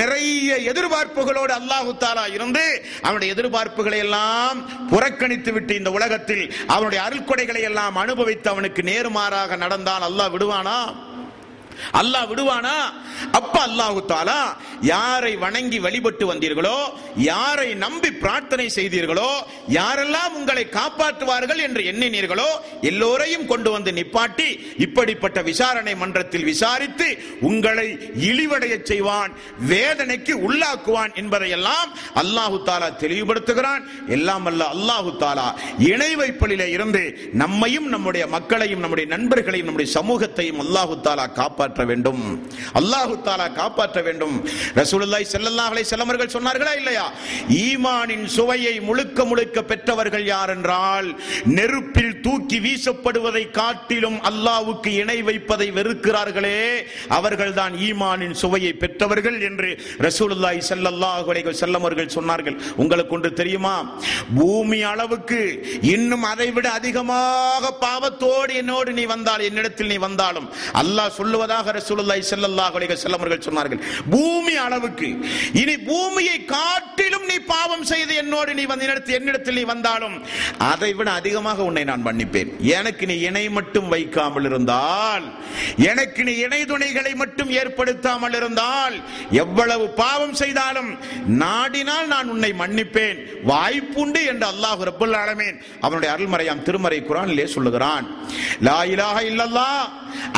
நிறைய 0.00 0.54
எதிர்பார்ப்புகளோடு 0.72 1.52
அல்லாஹு 1.60 1.90
தாலா 2.04 2.24
இருந்து 2.34 2.64
அவனுடைய 3.02 3.34
எதிர்பார்ப்புகளை 3.34 3.98
எல்லாம் 3.98 4.58
புறக்கணித்து 4.88 5.52
விட்டு 5.52 5.72
இந்த 5.74 5.90
உலகத்தில் 5.90 6.44
அவனுடைய 6.66 7.00
அருள்கொடைகளை 7.08 7.62
எல்லாம் 7.70 7.96
அனுபவித்து 7.96 8.50
அவனுக்கு 8.50 8.82
நேர்மாறாக 8.82 9.56
நடந்தால் 9.56 10.06
அல்லாஹ் 10.10 10.32
விடுவானா? 10.34 10.78
அல்லாஹ் 12.00 12.28
விடுவானா? 12.30 12.76
அப்ப 13.32 13.54
அல்லாஹு 13.68 14.00
தாலா 14.06 14.40
யாரை 14.82 15.32
வணங்கி 15.36 15.78
வழிபட்டு 15.78 16.24
வந்தீர்களோ 16.26 16.78
யாரை 17.16 17.74
நம்பி 17.74 18.10
பிரார்த்தனை 18.22 18.66
செய்தீர்களோ 18.68 19.30
யாரெல்லாம் 19.68 20.34
உங்களை 20.34 20.64
காப்பாற்றுவார்கள் 20.68 21.60
என்று 21.66 21.82
எண்ணினீர்களோ 21.84 22.48
எல்லோரையும் 22.82 23.46
கொண்டு 23.46 23.70
வந்து 23.70 23.92
நிப்பாட்டி 23.92 24.48
இப்படிப்பட்ட 24.78 25.42
விசாரணை 25.42 25.94
மன்றத்தில் 25.94 26.44
விசாரித்து 26.44 27.08
உங்களை 27.40 27.88
இழிவடைய 28.28 28.74
செய்வான் 28.82 29.32
வேதனைக்கு 29.72 30.34
உள்ளாக்குவான் 30.46 31.12
என்பதையெல்லாம் 31.14 31.88
அல்லாஹு 32.14 32.56
தாலா 32.68 32.88
தெளிவுபடுத்துகிறான். 33.04 33.82
எல்லாம் 34.08 34.46
அல்ல 34.46 34.62
அல்லாஹு 34.66 35.10
தாலா 35.18 35.46
இணை 35.92 36.10
வைப்பலிலே 36.16 36.66
இருந்து 36.66 37.02
நம்மையும் 37.32 37.88
நம்முடைய 37.88 38.24
மக்களையும் 38.26 38.80
நம்முடைய 38.80 39.06
நண்பர்களையும் 39.16 39.66
நம்முடைய 39.66 39.90
சமூகத்தையும் 39.92 40.60
அல்லாஹு 40.60 40.94
தாலா 41.06 41.26
காப்பாற்ற 41.32 41.61
காப்பாற்ற 41.62 41.84
வேண்டும். 41.90 42.22
அல்லாஹு 42.80 43.14
தாலா 43.26 43.46
காப்பாற்ற 43.60 43.98
வேண்டும். 44.06 44.34
ரசூலுல்லாய் 44.80 45.26
ஸல்லல்லாஹு 45.32 45.72
அலைஹி 45.72 45.86
வஸல்லம் 45.86 46.32
சொன்னார்களா 46.36 46.72
இல்லையா? 46.80 47.04
ஈமானின் 47.66 48.26
சுவையை 48.36 48.74
முழுக்க 48.88 49.24
முழுக்க 49.30 49.58
பெற்றவர்கள் 49.70 50.24
யார் 50.34 50.52
என்றால் 50.54 51.08
நெருப்பில் 51.56 52.16
தூக்கி 52.26 52.58
வீசப்படுவதை 52.66 53.44
காட்டிலும் 53.60 54.18
அல்லாவுக்கு 54.30 54.90
இணை 55.02 55.18
வைப்பதை 55.28 55.68
வெறுக்கிறார்களே. 55.78 56.58
அவர்கள்தான் 57.18 57.76
ஈமானின் 57.88 58.36
சுவையை 58.42 58.72
பெற்றவர்கள் 58.82 59.38
என்று 59.48 59.70
ரசூலுல்லாய் 60.06 60.60
ஸல்லல்லாஹு 60.70 61.28
அலைஹி 61.34 61.48
வஸல்லம் 61.52 61.88
சொன்னார்கள். 62.18 62.58
உங்களுக்கு 62.82 63.16
ஒன்று 63.18 63.32
தெரியுமா? 63.40 63.76
பூமி 64.38 64.80
அளவுக்கு 64.92 65.40
இன்னும் 65.94 66.26
அதைவிட 66.32 66.66
அதிகமாக 66.80 67.72
பாவத்தோடு 67.86 68.52
என்னோடு 68.62 68.90
நீ 68.98 69.04
வந்தால் 69.14 69.46
என்னிடத்தில் 69.48 69.90
நீ 69.92 69.98
வந்தாலும் 70.08 70.48
அல்லாஹ் 70.82 71.16
சொன்னதாக 71.52 71.72
ரசூலுல்லாஹி 71.78 72.22
ஸல்லல்லாஹு 72.30 72.74
அலைஹி 72.78 72.90
வஸல்லம் 72.92 73.20
அவர்கள் 73.20 73.46
சொன்னார்கள் 73.46 73.80
பூமி 74.14 74.54
அளவுக்கு 74.64 75.08
இனி 75.62 75.74
பூமியை 75.88 76.36
காட்டிலும் 76.52 77.26
நீ 77.30 77.36
பாவம் 77.52 77.84
செய்து 77.90 78.12
என்னோடு 78.22 78.50
நீ 78.58 78.64
வந்து 78.70 78.86
என்னிடத்தில் 78.86 79.16
என்னிடத்தில் 79.18 79.58
நீ 79.58 79.64
வந்தாலும் 79.72 80.16
அதை 80.70 80.90
விட 80.98 81.08
அதிகமாக 81.20 81.58
உன்னை 81.68 81.84
நான் 81.90 82.06
மன்னிப்பேன். 82.08 82.50
எனக்கு 82.78 83.04
நீ 83.10 83.16
இணை 83.28 83.44
மட்டும் 83.58 83.88
வைக்காமல் 83.94 84.46
இருந்தால் 84.50 85.26
எனக்கு 85.90 86.20
நீ 86.28 86.34
இணை 86.46 86.60
துணைகளை 86.72 87.12
மட்டும் 87.22 87.50
ஏற்படுத்தாமல் 87.60 88.36
இருந்தால் 88.40 88.96
எவ்வளவு 89.42 89.86
பாவம் 90.02 90.36
செய்தாலும் 90.42 90.90
நாடினால் 91.42 92.08
நான் 92.14 92.32
உன்னை 92.34 92.52
மன்னிப்பேன். 92.62 93.18
வாய்ப்புண்டு 93.52 94.22
என்று 94.32 94.46
அல்லாஹ் 94.52 94.86
ரப்பல் 94.90 95.16
ஆலமீன் 95.22 95.58
அவனுடைய 95.86 96.10
அருள்மறையாம் 96.14 96.64
திருமறை 96.68 97.00
குரானிலே 97.02 97.48
சொல்லுகிறான் 97.56 98.06
லா 98.68 98.78
இலாஹ 98.94 99.18
இல்லல்லாஹ் 99.30 99.84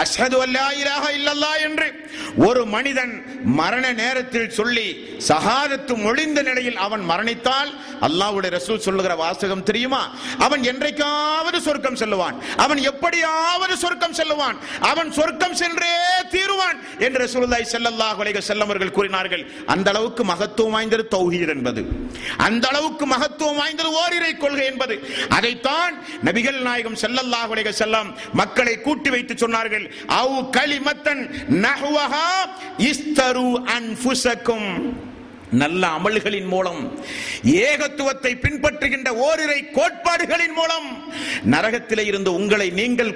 அஷ்ஹது 0.03 0.37
அல்லா 0.47 0.67
இலாஹ 0.83 1.04
இல்லல்லாஹ் 1.11 1.61
என்று 1.63 2.09
ஒரு 2.37 2.67
மனிதன் 2.67 3.43
மரண 3.45 3.93
நேரத்தில் 3.93 4.51
சொல்லி 4.51 5.19
சகாதத்து 5.29 6.05
ஒழிந்த 6.05 6.43
நிலையில் 6.43 6.77
அவன் 6.77 7.09
மரணித்தால் 7.09 7.71
அல்லாவுடைய 8.01 8.51
ரசூல் 8.51 8.85
சொல்லுகிற 8.87 9.15
வாசகம் 9.15 9.63
தெரியுமா? 9.63 10.17
அவன் 10.39 10.63
என்றைக்காவது 10.63 11.61
சொர்க்கம் 11.61 11.95
செல்லுவான். 11.95 12.37
அவன் 12.57 12.79
எப்படியாவது 12.79 13.77
சொர்க்கம் 13.77 14.13
செல்லுவான். 14.13 14.57
அவன் 14.81 15.13
சொர்க்கம் 15.13 15.55
சென்றே 15.55 15.93
தீருவான் 16.31 16.79
என்று 16.99 17.25
ரசூலுல்லாஹி 17.25 17.67
ஸல்லல்லாஹு 17.73 18.23
அலைஹி 18.25 18.41
வஸல்லம் 18.41 18.61
அவர்கள் 18.61 18.91
கூறினார்கள். 18.91 19.51
அந்த 19.67 19.91
அளவுக்கு 19.91 20.25
மகத்துவம் 20.25 20.71
வாய்ந்தது 20.71 21.09
தௌஹீத் 21.11 21.49
என்பது. 21.49 21.85
அந்த 22.37 22.69
அளவுக்கு 22.69 23.07
மகத்துவம் 23.07 23.57
வாய்ந்தது 23.57 23.91
ஓரிரை 23.91 24.37
கொள்கை 24.37 24.67
என்பது. 24.67 25.09
அதைத்தான் 25.29 25.95
நபிகள் 26.25 26.61
நாயகம் 26.61 26.95
ஸல்லல்லாஹு 26.95 27.55
அலைஹி 27.55 27.73
வஸல்லம் 27.73 28.15
மக்களை 28.33 28.81
கூட்டி 28.81 29.11
வைத்து 29.11 29.35
சொன்னார்கள். 29.35 29.93
அவ் 30.07 30.51
கலிமத் 30.51 30.94
கலிமத்தன் 30.95 31.23
நஹ்வஹா 31.65 32.29
இஸ்தரு 32.91 33.49
அன்ஃபுசக்கும் 33.77 34.71
நல்ல 35.63 35.83
அமல்களின் 35.97 36.49
மூலம் 36.55 36.81
ஏகத்துவத்தை 37.69 38.33
பின்பற்றுகின்ற 38.45 39.09
ஓரிரை 39.27 39.61
கோட்பாடுகளின் 39.79 40.57
மூலம் 40.59 40.89
நரகத்திலே 41.53 42.05
இருந்து 42.11 42.31
உங்களை 42.39 42.69
நீங்கள் 42.81 43.13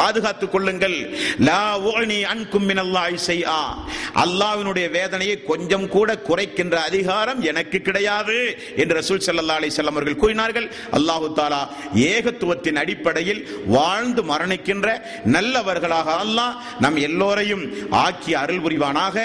பாதுகாத்துக் 0.00 0.52
கொள்ளுங்கள். 0.52 0.96
லா 1.48 1.62
அல்லாஹ்வினுடைய 4.22 4.86
வேதனையை 4.98 5.36
கொஞ்சம் 5.50 5.86
கூட 5.94 6.08
குறைக்கின்ற 6.28 6.76
அதிகாரம் 6.88 7.40
எனக்கு 7.50 7.78
கிடையாது 7.88 8.36
என்று 8.80 8.96
ரசூல் 9.00 9.22
சல்லா 9.26 9.56
அலி 9.58 9.70
செல்லம் 9.76 9.96
அவர்கள் 9.96 10.20
கூறினார்கள். 10.22 10.68
அல்லாஹு 10.98 11.28
தாலா 11.38 11.60
ஏகத்துவத்தின் 12.10 12.80
அடிப்படையில் 12.82 13.42
வாழ்ந்து 13.76 14.24
மரணிக்கின்ற 14.32 14.88
நல்லவர்களாக 15.36 16.08
அல்லாஹ் 16.24 16.56
நம் 16.84 16.98
எல்லோரையும் 17.08 17.64
ஆக்கி 18.04 18.34
அருள் 18.42 18.62
புரிவானாக. 18.66 19.16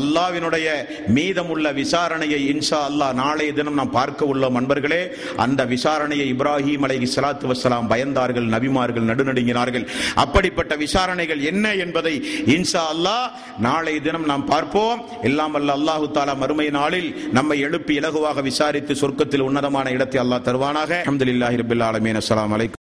அல்லாஹ்வினுடைய 0.00 0.68
மீதமுள்ள 1.18 1.72
விசாரணையை 2.14 2.40
இன்ஷா 2.52 2.78
அல்லாஹ் 2.88 3.14
நாளைய 3.22 3.50
தினம் 3.58 3.78
நாம் 3.78 3.92
பார்க்க 3.96 4.30
உள்ளோம் 4.32 4.56
அன்பர்களே. 4.58 5.00
அந்த 5.44 5.60
விசாரணையை 5.72 6.26
இப்ராஹிம் 6.34 6.84
அலைஹி 6.86 7.06
சலாத்து 7.14 7.46
வசலாம் 7.52 7.88
பயந்தார்கள் 7.92 8.46
நபிமார்கள் 8.54 9.08
நடுநடுங்கினார்கள். 9.10 9.86
அப்படிப்பட்ட 10.24 10.72
விசாரணைகள் 10.84 11.42
என்ன 11.50 11.74
என்பதை 11.84 12.14
இன்ஷா 12.56 12.84
அல்லாஹ் 12.94 13.26
நாளைய 13.68 14.04
தினம் 14.06 14.28
நாம் 14.32 14.46
பார்ப்போம். 14.52 15.02
எல்லாம் 15.30 15.56
அல்ல 15.60 15.76
அல்லாஹு 15.78 16.06
தாலா 16.18 16.36
மறுமை 16.44 16.68
நாளில் 16.78 17.10
நம்மை 17.38 17.58
எழுப்பி 17.68 17.94
இலகுவாக 18.00 18.46
விசாரித்து 18.50 18.94
சொர்க்கத்தில் 19.02 19.46
உன்னதமான 19.48 19.86
இடத்தை 19.98 20.20
அல்லாஹ் 20.24 20.46
தருவானாக. 20.50 21.02
அஹமதுல்லாஹி 21.10 21.60
ரப்பில் 21.64 21.86
ஆலமீன். 21.90 22.20
அஸ்லாம் 22.22 22.56
அலைக்கும். 22.58 22.83